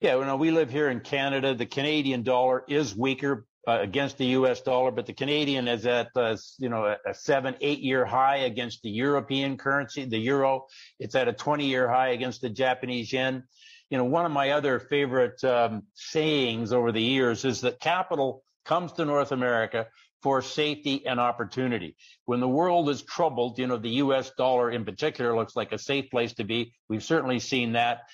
Yeah, 0.00 0.16
you 0.16 0.24
know, 0.24 0.36
we 0.36 0.50
live 0.50 0.70
here 0.70 0.90
in 0.90 1.00
Canada. 1.00 1.54
The 1.54 1.66
Canadian 1.66 2.22
dollar 2.22 2.64
is 2.68 2.94
weaker 2.94 3.46
uh, 3.66 3.78
against 3.80 4.18
the 4.18 4.26
U.S. 4.26 4.60
dollar, 4.60 4.90
but 4.90 5.06
the 5.06 5.14
Canadian 5.14 5.68
is 5.68 5.86
at 5.86 6.08
uh, 6.16 6.36
you 6.58 6.68
know 6.68 6.96
a, 7.06 7.14
seven, 7.14 7.54
eight 7.60 7.80
year 7.80 8.04
high 8.04 8.38
against 8.38 8.82
the 8.82 8.90
European 8.90 9.56
currency, 9.56 10.04
the 10.04 10.18
euro. 10.18 10.66
It's 10.98 11.14
at 11.14 11.28
a 11.28 11.32
20 11.32 11.66
year 11.66 11.88
high 11.88 12.08
against 12.08 12.42
the 12.42 12.50
Japanese 12.50 13.12
yen 13.12 13.44
you 13.90 13.98
know, 13.98 14.04
one 14.04 14.26
of 14.26 14.32
my 14.32 14.50
other 14.50 14.80
favorite 14.80 15.42
um, 15.44 15.84
sayings 15.94 16.72
over 16.72 16.90
the 16.90 17.02
years 17.02 17.44
is 17.44 17.60
that 17.60 17.80
capital 17.80 18.42
comes 18.64 18.92
to 18.92 19.04
North 19.04 19.30
America 19.30 19.86
for 20.24 20.40
safety 20.40 21.04
and 21.06 21.20
opportunity. 21.20 21.94
When 22.24 22.40
the 22.40 22.48
world 22.48 22.88
is 22.88 23.02
troubled, 23.02 23.58
you 23.58 23.66
know, 23.66 23.76
the 23.76 24.00
US 24.04 24.30
dollar 24.38 24.70
in 24.70 24.86
particular 24.86 25.36
looks 25.36 25.54
like 25.54 25.72
a 25.72 25.78
safe 25.78 26.10
place 26.10 26.32
to 26.36 26.44
be. 26.44 26.72
We've 26.88 27.04
certainly 27.04 27.40
seen 27.40 27.72
that. 27.72 28.04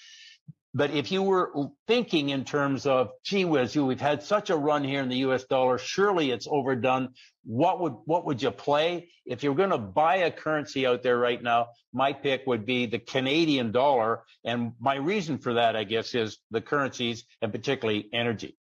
But 0.75 0.91
if 0.91 1.13
you 1.13 1.23
were 1.23 1.53
thinking 1.87 2.31
in 2.31 2.45
terms 2.45 2.85
of, 2.85 3.11
gee 3.25 3.45
whiz, 3.45 3.77
you, 3.77 3.87
we've 3.87 4.01
had 4.01 4.25
such 4.25 4.51
a 4.51 4.57
run 4.57 4.83
here 4.83 5.01
in 5.03 5.09
the 5.09 5.19
U.S. 5.19 5.45
dollar, 5.45 5.79
surely 5.79 6.33
it's 6.33 6.49
overdone. 6.51 7.11
What 7.45 7.81
would 7.81 7.95
what 8.07 8.27
would 8.27 8.43
you 8.43 8.51
play 8.51 9.09
if 9.25 9.45
you're 9.45 9.55
going 9.55 9.71
to 9.71 9.79
buy 9.79 10.17
a 10.17 10.33
currency 10.33 10.87
out 10.87 11.05
there 11.05 11.19
right 11.19 11.41
now? 11.41 11.69
My 11.93 12.13
pick 12.13 12.43
would 12.47 12.67
be 12.67 12.87
the 12.87 12.99
Canadian 12.99 13.71
dollar, 13.71 14.25
and 14.45 14.73
my 14.81 14.97
reason 14.97 15.39
for 15.39 15.55
that, 15.55 15.77
I 15.77 15.85
guess, 15.85 16.15
is 16.15 16.39
the 16.51 16.61
currencies 16.61 17.25
and 17.41 17.53
particularly 17.53 18.09
energy. 18.13 18.57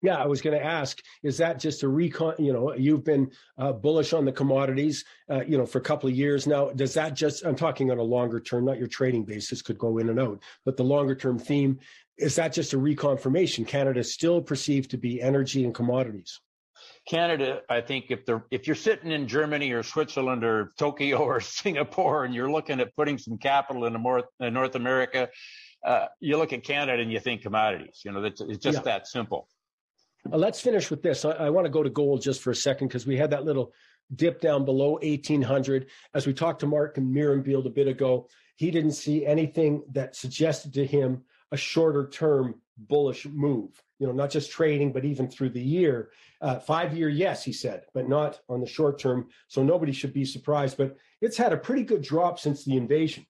Yeah, 0.00 0.16
I 0.16 0.26
was 0.26 0.40
going 0.40 0.56
to 0.56 0.64
ask, 0.64 1.02
is 1.22 1.38
that 1.38 1.58
just 1.58 1.82
a 1.82 1.88
recon? 1.88 2.34
You 2.38 2.52
know, 2.52 2.74
you've 2.74 3.04
been 3.04 3.32
uh, 3.58 3.72
bullish 3.72 4.12
on 4.12 4.24
the 4.24 4.32
commodities, 4.32 5.04
uh, 5.30 5.44
you 5.44 5.58
know, 5.58 5.66
for 5.66 5.78
a 5.78 5.82
couple 5.82 6.08
of 6.08 6.14
years 6.14 6.46
now. 6.46 6.70
Does 6.70 6.94
that 6.94 7.14
just, 7.14 7.44
I'm 7.44 7.56
talking 7.56 7.90
on 7.90 7.98
a 7.98 8.02
longer 8.02 8.38
term, 8.38 8.64
not 8.64 8.78
your 8.78 8.86
trading 8.86 9.24
basis 9.24 9.60
could 9.60 9.78
go 9.78 9.98
in 9.98 10.08
and 10.08 10.20
out, 10.20 10.40
but 10.64 10.76
the 10.76 10.84
longer 10.84 11.16
term 11.16 11.38
theme, 11.38 11.80
is 12.16 12.36
that 12.36 12.52
just 12.52 12.72
a 12.74 12.78
reconfirmation? 12.78 13.66
Canada 13.66 14.00
is 14.00 14.12
still 14.12 14.40
perceived 14.40 14.90
to 14.90 14.98
be 14.98 15.20
energy 15.20 15.64
and 15.64 15.74
commodities. 15.74 16.40
Canada, 17.08 17.62
I 17.70 17.80
think 17.80 18.06
if 18.10 18.26
they're 18.26 18.44
if 18.50 18.66
you're 18.66 18.76
sitting 18.76 19.10
in 19.10 19.28
Germany 19.28 19.72
or 19.72 19.82
Switzerland 19.82 20.44
or 20.44 20.72
Tokyo 20.78 21.18
or 21.24 21.40
Singapore 21.40 22.24
and 22.24 22.34
you're 22.34 22.50
looking 22.50 22.80
at 22.80 22.94
putting 22.94 23.18
some 23.18 23.38
capital 23.38 23.86
into 23.86 23.98
North, 23.98 24.26
in 24.40 24.52
North 24.52 24.74
America, 24.74 25.28
uh, 25.84 26.06
you 26.20 26.36
look 26.36 26.52
at 26.52 26.64
Canada 26.64 27.00
and 27.00 27.10
you 27.10 27.20
think 27.20 27.42
commodities. 27.42 28.02
You 28.04 28.12
know, 28.12 28.24
it's, 28.24 28.40
it's 28.40 28.62
just 28.62 28.78
yeah. 28.78 28.82
that 28.82 29.06
simple. 29.06 29.48
Uh, 30.32 30.36
let's 30.36 30.60
finish 30.60 30.90
with 30.90 31.02
this. 31.02 31.24
I, 31.24 31.30
I 31.30 31.50
want 31.50 31.64
to 31.64 31.70
go 31.70 31.82
to 31.82 31.90
gold 31.90 32.22
just 32.22 32.42
for 32.42 32.50
a 32.50 32.56
second 32.56 32.88
because 32.88 33.06
we 33.06 33.16
had 33.16 33.30
that 33.30 33.44
little 33.44 33.72
dip 34.14 34.40
down 34.40 34.64
below 34.64 34.92
1800. 34.92 35.86
As 36.14 36.26
we 36.26 36.32
talked 36.32 36.60
to 36.60 36.66
Martin 36.66 37.12
Murenbeeld 37.12 37.66
a 37.66 37.70
bit 37.70 37.88
ago, 37.88 38.28
he 38.56 38.70
didn't 38.70 38.92
see 38.92 39.24
anything 39.24 39.82
that 39.92 40.16
suggested 40.16 40.74
to 40.74 40.84
him 40.84 41.22
a 41.52 41.56
shorter 41.56 42.08
term 42.08 42.56
bullish 42.76 43.26
move. 43.26 43.70
You 43.98 44.06
know, 44.06 44.12
not 44.12 44.30
just 44.30 44.50
trading, 44.50 44.92
but 44.92 45.04
even 45.04 45.28
through 45.28 45.50
the 45.50 45.62
year. 45.62 46.10
Uh, 46.40 46.58
five 46.58 46.96
year, 46.96 47.08
yes, 47.08 47.42
he 47.42 47.52
said, 47.52 47.82
but 47.94 48.08
not 48.08 48.40
on 48.48 48.60
the 48.60 48.66
short 48.66 48.98
term. 48.98 49.28
So 49.48 49.62
nobody 49.62 49.92
should 49.92 50.12
be 50.12 50.24
surprised. 50.24 50.76
But 50.76 50.96
it's 51.20 51.36
had 51.36 51.52
a 51.52 51.56
pretty 51.56 51.82
good 51.82 52.02
drop 52.02 52.38
since 52.38 52.64
the 52.64 52.76
invasion. 52.76 53.26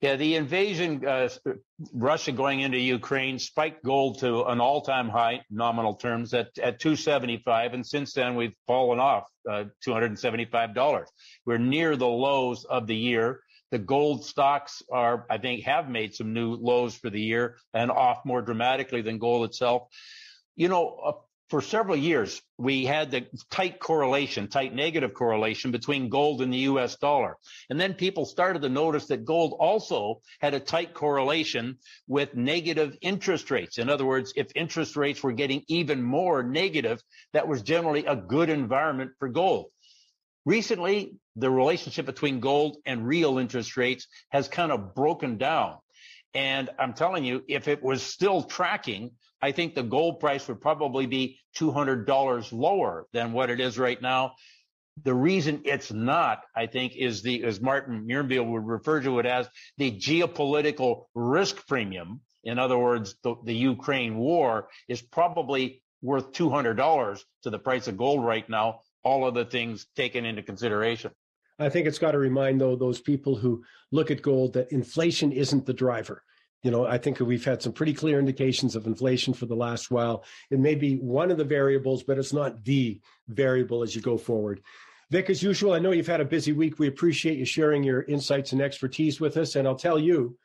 Yeah, 0.00 0.14
the 0.14 0.36
invasion, 0.36 1.04
uh, 1.04 1.28
Russia 1.92 2.30
going 2.30 2.60
into 2.60 2.78
Ukraine 2.78 3.40
spiked 3.40 3.84
gold 3.84 4.20
to 4.20 4.44
an 4.44 4.60
all-time 4.60 5.08
high, 5.08 5.42
nominal 5.50 5.94
terms, 5.94 6.32
at, 6.34 6.56
at 6.62 6.78
275, 6.78 7.74
and 7.74 7.84
since 7.84 8.12
then 8.12 8.36
we've 8.36 8.54
fallen 8.68 9.00
off 9.00 9.24
uh, 9.50 9.64
$275. 9.84 11.04
We're 11.44 11.58
near 11.58 11.96
the 11.96 12.06
lows 12.06 12.64
of 12.64 12.86
the 12.86 12.94
year. 12.94 13.40
The 13.72 13.78
gold 13.80 14.24
stocks 14.24 14.82
are, 14.90 15.26
I 15.28 15.38
think, 15.38 15.64
have 15.64 15.90
made 15.90 16.14
some 16.14 16.32
new 16.32 16.54
lows 16.54 16.94
for 16.94 17.10
the 17.10 17.20
year 17.20 17.56
and 17.74 17.90
off 17.90 18.24
more 18.24 18.40
dramatically 18.40 19.02
than 19.02 19.18
gold 19.18 19.48
itself. 19.48 19.88
You 20.54 20.68
know, 20.68 21.24
for 21.48 21.62
several 21.62 21.96
years, 21.96 22.42
we 22.58 22.84
had 22.84 23.10
the 23.10 23.26
tight 23.50 23.80
correlation, 23.80 24.48
tight 24.48 24.74
negative 24.74 25.14
correlation 25.14 25.70
between 25.70 26.10
gold 26.10 26.42
and 26.42 26.52
the 26.52 26.58
US 26.58 26.96
dollar. 26.96 27.36
And 27.70 27.80
then 27.80 27.94
people 27.94 28.26
started 28.26 28.62
to 28.62 28.68
notice 28.68 29.06
that 29.06 29.24
gold 29.24 29.56
also 29.58 30.20
had 30.40 30.52
a 30.52 30.60
tight 30.60 30.92
correlation 30.92 31.78
with 32.06 32.34
negative 32.34 32.96
interest 33.00 33.50
rates. 33.50 33.78
In 33.78 33.88
other 33.88 34.04
words, 34.04 34.32
if 34.36 34.48
interest 34.54 34.96
rates 34.96 35.22
were 35.22 35.32
getting 35.32 35.62
even 35.68 36.02
more 36.02 36.42
negative, 36.42 37.02
that 37.32 37.48
was 37.48 37.62
generally 37.62 38.04
a 38.04 38.16
good 38.16 38.50
environment 38.50 39.12
for 39.18 39.28
gold. 39.28 39.70
Recently, 40.44 41.14
the 41.36 41.50
relationship 41.50 42.04
between 42.04 42.40
gold 42.40 42.76
and 42.84 43.06
real 43.06 43.38
interest 43.38 43.76
rates 43.76 44.06
has 44.30 44.48
kind 44.48 44.72
of 44.72 44.94
broken 44.94 45.38
down. 45.38 45.76
And 46.34 46.68
I'm 46.78 46.92
telling 46.92 47.24
you, 47.24 47.42
if 47.48 47.68
it 47.68 47.82
was 47.82 48.02
still 48.02 48.42
tracking, 48.42 49.12
I 49.40 49.52
think 49.52 49.74
the 49.74 49.82
gold 49.82 50.20
price 50.20 50.48
would 50.48 50.60
probably 50.60 51.06
be 51.06 51.38
$200 51.56 52.52
lower 52.52 53.06
than 53.12 53.32
what 53.32 53.50
it 53.50 53.60
is 53.60 53.78
right 53.78 54.00
now. 54.00 54.34
The 55.04 55.14
reason 55.14 55.62
it's 55.64 55.92
not, 55.92 56.42
I 56.56 56.66
think, 56.66 56.96
is 56.96 57.22
the, 57.22 57.44
as 57.44 57.60
Martin 57.60 58.04
Murenbeeld 58.06 58.50
would 58.50 58.66
refer 58.66 59.00
to 59.02 59.20
it 59.20 59.26
as 59.26 59.48
the 59.76 59.92
geopolitical 59.92 61.04
risk 61.14 61.66
premium. 61.68 62.20
In 62.42 62.58
other 62.58 62.78
words, 62.78 63.14
the, 63.22 63.36
the 63.44 63.54
Ukraine 63.54 64.16
war 64.16 64.68
is 64.88 65.00
probably 65.00 65.82
worth 66.02 66.32
$200 66.32 67.20
to 67.42 67.50
the 67.50 67.58
price 67.58 67.86
of 67.86 67.96
gold 67.96 68.24
right 68.24 68.48
now, 68.48 68.80
all 69.04 69.26
of 69.26 69.34
the 69.34 69.44
things 69.44 69.86
taken 69.96 70.24
into 70.24 70.42
consideration. 70.42 71.12
I 71.60 71.68
think 71.68 71.86
it's 71.86 71.98
got 71.98 72.12
to 72.12 72.18
remind 72.18 72.60
though 72.60 72.76
those 72.76 73.00
people 73.00 73.36
who 73.36 73.64
look 73.90 74.10
at 74.10 74.22
gold 74.22 74.52
that 74.52 74.70
inflation 74.72 75.32
isn't 75.32 75.66
the 75.66 75.72
driver. 75.72 76.22
You 76.62 76.72
know, 76.72 76.86
I 76.86 76.98
think 76.98 77.20
we've 77.20 77.44
had 77.44 77.62
some 77.62 77.72
pretty 77.72 77.94
clear 77.94 78.18
indications 78.18 78.74
of 78.74 78.86
inflation 78.86 79.32
for 79.32 79.46
the 79.46 79.54
last 79.54 79.90
while. 79.90 80.24
It 80.50 80.58
may 80.58 80.74
be 80.74 80.96
one 80.96 81.30
of 81.30 81.38
the 81.38 81.44
variables, 81.44 82.02
but 82.02 82.18
it's 82.18 82.32
not 82.32 82.64
the 82.64 83.00
variable 83.28 83.82
as 83.82 83.94
you 83.94 84.02
go 84.02 84.18
forward. 84.18 84.62
Vic, 85.10 85.30
as 85.30 85.42
usual, 85.42 85.72
I 85.72 85.78
know 85.78 85.92
you've 85.92 86.06
had 86.06 86.20
a 86.20 86.24
busy 86.24 86.52
week. 86.52 86.78
We 86.78 86.88
appreciate 86.88 87.38
you 87.38 87.44
sharing 87.44 87.82
your 87.82 88.02
insights 88.02 88.52
and 88.52 88.60
expertise 88.60 89.20
with 89.20 89.36
us. 89.36 89.56
And 89.56 89.66
I'll 89.66 89.76
tell 89.76 89.98
you 89.98 90.36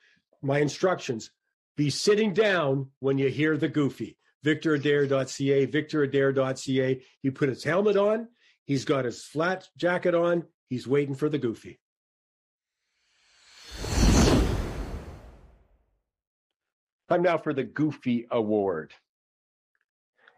my 0.41 0.59
instructions 0.59 1.31
be 1.75 1.89
sitting 1.89 2.33
down 2.33 2.91
when 2.99 3.17
you 3.17 3.29
hear 3.29 3.57
the 3.57 3.67
goofy. 3.67 4.17
VictorAdair.ca, 4.45 5.67
VictorAdair.ca. 5.67 7.01
He 7.21 7.31
put 7.31 7.49
his 7.49 7.63
helmet 7.63 7.97
on, 7.97 8.27
he's 8.65 8.85
got 8.85 9.05
his 9.05 9.23
flat 9.23 9.67
jacket 9.77 10.13
on, 10.13 10.43
he's 10.69 10.87
waiting 10.87 11.15
for 11.15 11.29
the 11.29 11.37
goofy. 11.37 11.79
Time 17.09 17.21
now 17.21 17.37
for 17.37 17.53
the 17.53 17.63
Goofy 17.63 18.27
Award. 18.31 18.93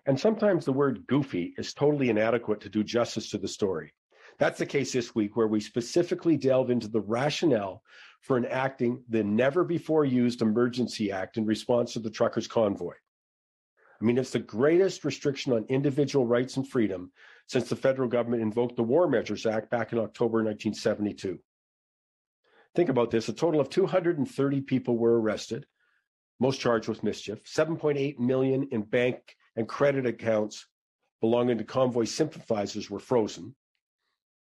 And 0.07 0.19
sometimes 0.19 0.65
the 0.65 0.73
word 0.73 1.05
goofy 1.07 1.53
is 1.57 1.73
totally 1.73 2.09
inadequate 2.09 2.61
to 2.61 2.69
do 2.69 2.83
justice 2.83 3.29
to 3.31 3.37
the 3.37 3.47
story. 3.47 3.93
That's 4.37 4.59
the 4.59 4.65
case 4.65 4.91
this 4.91 5.15
week, 5.15 5.35
where 5.35 5.47
we 5.47 5.59
specifically 5.59 6.37
delve 6.37 6.69
into 6.69 6.87
the 6.87 7.01
rationale 7.01 7.81
for 8.21 8.37
enacting 8.37 9.03
the 9.09 9.23
never 9.23 9.63
before 9.63 10.05
used 10.05 10.41
Emergency 10.41 11.11
Act 11.11 11.37
in 11.37 11.45
response 11.45 11.93
to 11.93 11.99
the 11.99 12.09
truckers' 12.09 12.47
convoy. 12.47 12.93
I 14.01 14.03
mean, 14.03 14.17
it's 14.17 14.31
the 14.31 14.39
greatest 14.39 15.05
restriction 15.05 15.53
on 15.53 15.65
individual 15.69 16.25
rights 16.25 16.57
and 16.57 16.67
freedom 16.67 17.11
since 17.47 17.69
the 17.69 17.75
federal 17.75 18.09
government 18.09 18.43
invoked 18.43 18.75
the 18.75 18.83
War 18.83 19.07
Measures 19.07 19.45
Act 19.45 19.69
back 19.69 19.93
in 19.93 19.99
October 19.99 20.43
1972. 20.43 21.39
Think 22.75 22.89
about 22.89 23.09
this 23.09 23.29
a 23.29 23.33
total 23.33 23.61
of 23.61 23.69
230 23.69 24.61
people 24.61 24.97
were 24.97 25.19
arrested, 25.21 25.65
most 26.39 26.59
charged 26.59 26.87
with 26.87 27.03
mischief, 27.03 27.43
7.8 27.43 28.19
million 28.19 28.67
in 28.71 28.81
bank 28.81 29.35
and 29.55 29.67
credit 29.67 30.05
accounts 30.05 30.67
belonging 31.21 31.57
to 31.57 31.63
convoy 31.63 32.03
sympathizers 32.03 32.89
were 32.89 32.99
frozen, 32.99 33.55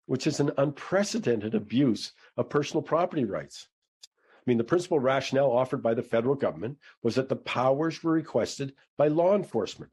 which 0.05 0.27
is 0.27 0.39
an 0.39 0.51
unprecedented 0.57 1.55
abuse 1.55 2.13
of 2.35 2.49
personal 2.49 2.81
property 2.81 3.25
rights. 3.25 3.67
I 4.03 4.43
mean, 4.45 4.57
the 4.57 4.63
principal 4.63 4.99
rationale 4.99 5.51
offered 5.51 5.83
by 5.83 5.93
the 5.93 6.01
federal 6.01 6.35
government 6.35 6.77
was 7.03 7.15
that 7.15 7.29
the 7.29 7.35
powers 7.35 8.01
were 8.01 8.13
requested 8.13 8.73
by 8.97 9.09
law 9.09 9.35
enforcement. 9.35 9.91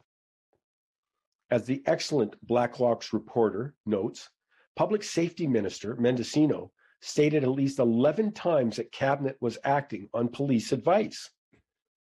As 1.51 1.67
the 1.67 1.83
excellent 1.87 2.35
Blacklock's 2.47 3.13
reporter 3.13 3.75
notes, 3.85 4.31
Public 4.77 5.03
Safety 5.03 5.47
Minister 5.47 5.97
Mendicino 5.97 6.71
stated 7.01 7.45
at 7.45 7.51
least 7.51 7.79
11 7.79 8.33
times 8.33 8.77
that 8.77 8.91
cabinet 8.91 9.37
was 9.41 9.59
acting 9.63 10.09
on 10.15 10.29
police 10.29 10.73
advice. 10.73 11.31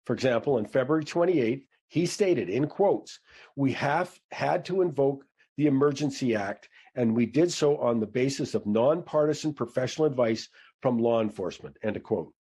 For 0.06 0.14
example, 0.14 0.54
on 0.54 0.66
February 0.66 1.04
28th, 1.04 1.64
he 1.88 2.06
stated 2.06 2.48
in 2.48 2.68
quotes, 2.68 3.18
we 3.56 3.72
have 3.72 4.16
had 4.30 4.64
to 4.66 4.80
invoke 4.80 5.24
the 5.56 5.66
Emergency 5.66 6.34
Act, 6.34 6.68
and 6.94 7.14
we 7.14 7.26
did 7.26 7.52
so 7.52 7.76
on 7.78 8.00
the 8.00 8.06
basis 8.06 8.54
of 8.54 8.64
nonpartisan 8.66 9.52
professional 9.52 10.06
advice 10.06 10.48
from 10.80 10.98
law 10.98 11.20
enforcement, 11.20 11.76
end 11.82 11.96
of 11.96 12.02
quote. 12.02 12.32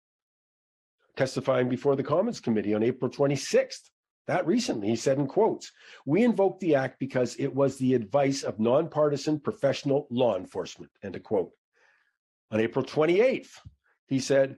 Testifying 1.17 1.67
before 1.67 1.95
the 1.95 2.03
Commons 2.03 2.39
Committee 2.39 2.73
on 2.73 2.83
April 2.83 3.11
26th, 3.11 3.89
that 4.27 4.45
recently, 4.45 4.89
he 4.89 4.95
said 4.95 5.17
in 5.17 5.25
quotes, 5.25 5.71
we 6.05 6.23
invoked 6.23 6.59
the 6.59 6.75
act 6.75 6.99
because 6.99 7.35
it 7.39 7.53
was 7.53 7.77
the 7.77 7.95
advice 7.95 8.43
of 8.43 8.59
nonpartisan 8.59 9.39
professional 9.39 10.07
law 10.11 10.37
enforcement, 10.37 10.91
end 11.03 11.15
of 11.15 11.23
quote. 11.23 11.51
On 12.51 12.59
April 12.59 12.85
28th, 12.85 13.49
he 14.05 14.19
said, 14.19 14.57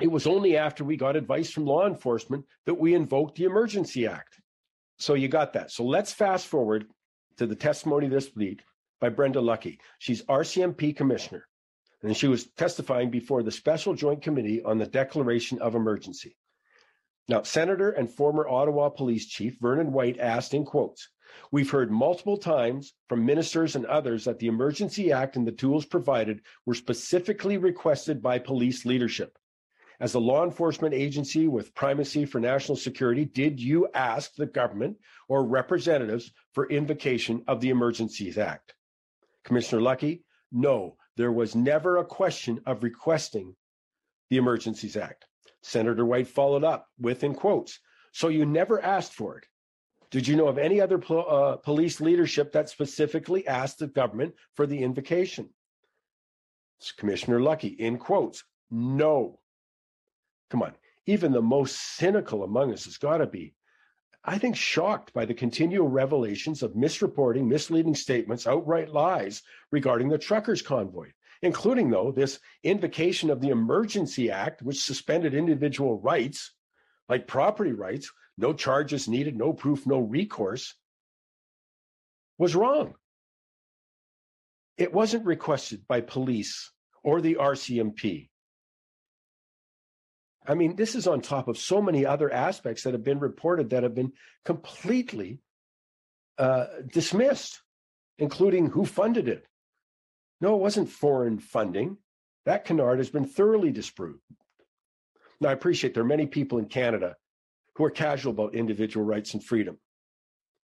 it 0.00 0.10
was 0.10 0.26
only 0.26 0.56
after 0.56 0.84
we 0.84 0.96
got 0.96 1.16
advice 1.16 1.50
from 1.50 1.66
law 1.66 1.86
enforcement 1.86 2.44
that 2.66 2.74
we 2.74 2.94
invoked 2.94 3.36
the 3.36 3.44
Emergency 3.44 4.06
Act. 4.06 4.40
So 4.98 5.14
you 5.14 5.28
got 5.28 5.52
that. 5.54 5.70
So 5.70 5.84
let's 5.84 6.12
fast 6.12 6.46
forward 6.46 6.86
to 7.36 7.46
the 7.46 7.56
testimony 7.56 8.08
this 8.08 8.34
week 8.34 8.62
by 9.00 9.08
Brenda 9.08 9.40
Lucki. 9.40 9.78
She's 9.98 10.22
RCMP 10.24 10.96
commissioner, 10.96 11.46
and 12.02 12.16
she 12.16 12.28
was 12.28 12.46
testifying 12.56 13.10
before 13.10 13.42
the 13.42 13.50
Special 13.50 13.94
Joint 13.94 14.22
Committee 14.22 14.62
on 14.62 14.78
the 14.78 14.86
Declaration 14.86 15.60
of 15.60 15.74
Emergency. 15.74 16.36
Now, 17.28 17.42
Senator 17.42 17.90
and 17.90 18.10
former 18.10 18.48
Ottawa 18.48 18.88
Police 18.88 19.26
Chief 19.26 19.56
Vernon 19.60 19.92
White 19.92 20.18
asked 20.18 20.54
in 20.54 20.64
quotes, 20.64 21.08
We've 21.52 21.70
heard 21.70 21.90
multiple 21.90 22.38
times 22.38 22.94
from 23.08 23.26
ministers 23.26 23.76
and 23.76 23.84
others 23.84 24.24
that 24.24 24.38
the 24.38 24.46
Emergency 24.46 25.12
Act 25.12 25.36
and 25.36 25.46
the 25.46 25.52
tools 25.52 25.84
provided 25.84 26.40
were 26.64 26.74
specifically 26.74 27.58
requested 27.58 28.22
by 28.22 28.38
police 28.38 28.86
leadership. 28.86 29.36
As 30.00 30.14
a 30.14 30.20
law 30.20 30.44
enforcement 30.44 30.94
agency 30.94 31.48
with 31.48 31.74
primacy 31.74 32.24
for 32.24 32.38
national 32.38 32.76
security, 32.76 33.24
did 33.24 33.60
you 33.60 33.88
ask 33.94 34.34
the 34.34 34.46
government 34.46 34.96
or 35.28 35.44
representatives 35.44 36.30
for 36.52 36.70
invocation 36.70 37.42
of 37.48 37.60
the 37.60 37.70
Emergencies 37.70 38.38
Act? 38.38 38.74
Commissioner 39.44 39.82
Lucki, 39.82 40.22
no, 40.52 40.96
there 41.16 41.32
was 41.32 41.56
never 41.56 41.96
a 41.96 42.04
question 42.04 42.60
of 42.64 42.84
requesting 42.84 43.56
the 44.30 44.36
Emergencies 44.36 44.96
Act. 44.96 45.26
Senator 45.62 46.06
White 46.06 46.28
followed 46.28 46.62
up 46.62 46.86
with, 47.00 47.24
in 47.24 47.34
quotes, 47.34 47.80
so 48.12 48.28
you 48.28 48.46
never 48.46 48.80
asked 48.80 49.14
for 49.14 49.38
it. 49.38 49.46
Did 50.12 50.28
you 50.28 50.36
know 50.36 50.46
of 50.46 50.58
any 50.58 50.80
other 50.80 51.02
uh, 51.10 51.56
police 51.56 52.00
leadership 52.00 52.52
that 52.52 52.70
specifically 52.70 53.46
asked 53.48 53.80
the 53.80 53.88
government 53.88 54.34
for 54.54 54.66
the 54.66 54.78
invocation? 54.78 55.50
Commissioner 56.96 57.40
Lucki, 57.40 57.76
in 57.76 57.98
quotes, 57.98 58.44
no. 58.70 59.40
Come 60.50 60.62
on. 60.62 60.74
Even 61.06 61.32
the 61.32 61.42
most 61.42 61.76
cynical 61.96 62.42
among 62.42 62.72
us 62.72 62.84
has 62.84 62.98
got 62.98 63.18
to 63.18 63.26
be, 63.26 63.54
I 64.24 64.38
think, 64.38 64.56
shocked 64.56 65.12
by 65.12 65.24
the 65.24 65.34
continual 65.34 65.88
revelations 65.88 66.62
of 66.62 66.74
misreporting, 66.74 67.46
misleading 67.46 67.94
statements, 67.94 68.46
outright 68.46 68.90
lies 68.90 69.42
regarding 69.70 70.08
the 70.08 70.18
truckers' 70.18 70.60
convoy, 70.60 71.12
including, 71.40 71.90
though, 71.90 72.12
this 72.12 72.40
invocation 72.62 73.30
of 73.30 73.40
the 73.40 73.48
Emergency 73.48 74.30
Act, 74.30 74.62
which 74.62 74.82
suspended 74.82 75.34
individual 75.34 75.98
rights 76.00 76.52
like 77.08 77.26
property 77.26 77.72
rights, 77.72 78.12
no 78.36 78.52
charges 78.52 79.08
needed, 79.08 79.36
no 79.36 79.52
proof, 79.52 79.86
no 79.86 79.98
recourse, 79.98 80.74
was 82.36 82.54
wrong. 82.54 82.94
It 84.76 84.92
wasn't 84.92 85.24
requested 85.24 85.88
by 85.88 86.02
police 86.02 86.70
or 87.02 87.20
the 87.20 87.36
RCMP. 87.36 88.28
I 90.48 90.54
mean, 90.54 90.76
this 90.76 90.94
is 90.94 91.06
on 91.06 91.20
top 91.20 91.46
of 91.46 91.58
so 91.58 91.82
many 91.82 92.06
other 92.06 92.32
aspects 92.32 92.84
that 92.84 92.94
have 92.94 93.04
been 93.04 93.20
reported 93.20 93.70
that 93.70 93.82
have 93.82 93.94
been 93.94 94.14
completely 94.46 95.40
uh, 96.38 96.64
dismissed, 96.90 97.60
including 98.18 98.70
who 98.70 98.86
funded 98.86 99.28
it. 99.28 99.46
No, 100.40 100.54
it 100.54 100.60
wasn't 100.60 100.88
foreign 100.88 101.38
funding. 101.38 101.98
That 102.46 102.64
canard 102.64 102.98
has 102.98 103.10
been 103.10 103.26
thoroughly 103.26 103.72
disproved. 103.72 104.22
Now, 105.38 105.50
I 105.50 105.52
appreciate 105.52 105.92
there 105.92 106.02
are 106.02 106.06
many 106.06 106.26
people 106.26 106.58
in 106.58 106.64
Canada 106.64 107.16
who 107.76 107.84
are 107.84 107.90
casual 107.90 108.32
about 108.32 108.54
individual 108.54 109.04
rights 109.04 109.34
and 109.34 109.44
freedom. 109.44 109.78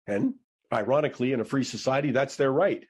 And 0.07 0.35
ironically, 0.72 1.32
in 1.32 1.41
a 1.41 1.45
free 1.45 1.62
society, 1.62 2.11
that's 2.11 2.37
their 2.37 2.51
right. 2.51 2.85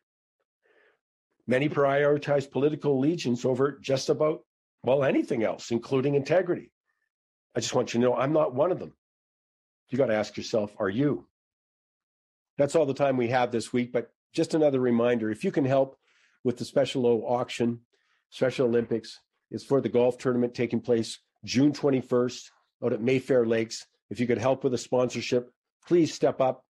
Many 1.47 1.69
prioritize 1.69 2.49
political 2.49 2.97
allegiance 2.97 3.45
over 3.45 3.79
just 3.81 4.11
about, 4.11 4.43
well, 4.85 5.03
anything 5.03 5.43
else, 5.43 5.73
including 5.73 6.15
integrity. 6.15 6.71
I 7.55 7.61
just 7.61 7.75
want 7.75 7.95
you 7.95 8.01
to 8.01 8.07
know 8.07 8.15
I'm 8.15 8.33
not 8.33 8.55
one 8.55 8.73
of 8.73 8.79
them. 8.79 8.93
You 9.89 9.99
got 9.99 10.07
to 10.07 10.15
ask 10.15 10.37
yourself, 10.37 10.75
are 10.79 10.89
you? 10.89 11.27
That's 12.59 12.75
all 12.75 12.87
the 12.87 12.95
time 12.95 13.17
we 13.17 13.29
have 13.29 13.53
this 13.53 13.73
week, 13.73 13.93
but 13.93 14.11
just 14.33 14.55
another 14.55 14.81
reminder 14.81 15.31
if 15.31 15.45
you 15.45 15.53
can 15.53 15.65
help 15.65 15.97
with 16.43 16.57
the 16.59 16.65
Special 16.65 17.07
O 17.07 17.23
auction, 17.27 17.81
Special 18.31 18.67
Olympics 18.67 19.21
is 19.51 19.65
for 19.65 19.81
the 19.81 19.89
golf 19.89 20.19
tournament 20.19 20.55
taking 20.55 20.81
place 20.81 21.21
June 21.45 21.73
21st 21.73 22.51
out 22.85 22.93
at 22.93 23.01
Mayfair 23.01 23.47
Lakes. 23.47 23.87
If 24.11 24.19
you 24.21 24.27
could 24.27 24.39
help 24.39 24.65
with 24.65 24.75
a 24.75 24.79
sponsorship, 24.79 25.51
please 25.87 26.13
step 26.13 26.41
up. 26.41 26.65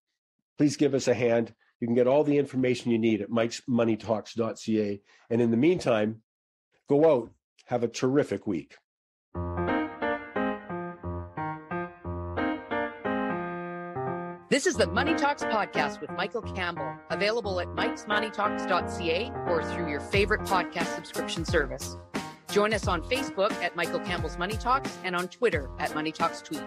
Please 0.59 0.77
give 0.77 0.95
us 0.95 1.09
a 1.09 1.15
hand. 1.15 1.55
You 1.81 1.89
can 1.89 1.95
get 1.95 2.07
all 2.07 2.25
the 2.25 2.39
information 2.39 2.91
you 2.91 2.99
need 2.99 3.21
at 3.21 3.31
mikesmoneytalks.ca. 3.31 5.01
And 5.31 5.41
in 5.41 5.51
the 5.51 5.57
meantime, 5.57 6.23
go 6.89 7.11
out, 7.11 7.31
have 7.67 7.83
a 7.83 7.89
terrific 7.89 8.47
week. 8.47 8.77
This 14.55 14.69
is 14.69 14.77
the 14.77 14.87
Money 14.87 15.17
Talks 15.17 15.43
podcast 15.43 16.01
with 16.01 16.11
Michael 16.11 16.41
Campbell, 16.41 16.95
available 17.11 17.59
at 17.59 17.67
mikesmoneytalks.ca 17.67 19.33
or 19.49 19.65
through 19.65 19.91
your 19.91 19.99
favorite 19.99 20.43
podcast 20.43 20.95
subscription 20.95 21.45
service. 21.45 21.97
Join 22.53 22.73
us 22.73 22.87
on 22.87 23.03
Facebook 23.03 23.51
at 23.55 23.75
Michael 23.75 23.99
Campbell's 23.99 24.39
Money 24.39 24.57
Talks 24.57 24.97
and 25.03 25.17
on 25.17 25.27
Twitter 25.27 25.69
at 25.81 25.93
Money 25.97 26.13
Talks 26.13 26.41
Tweet. 26.41 26.63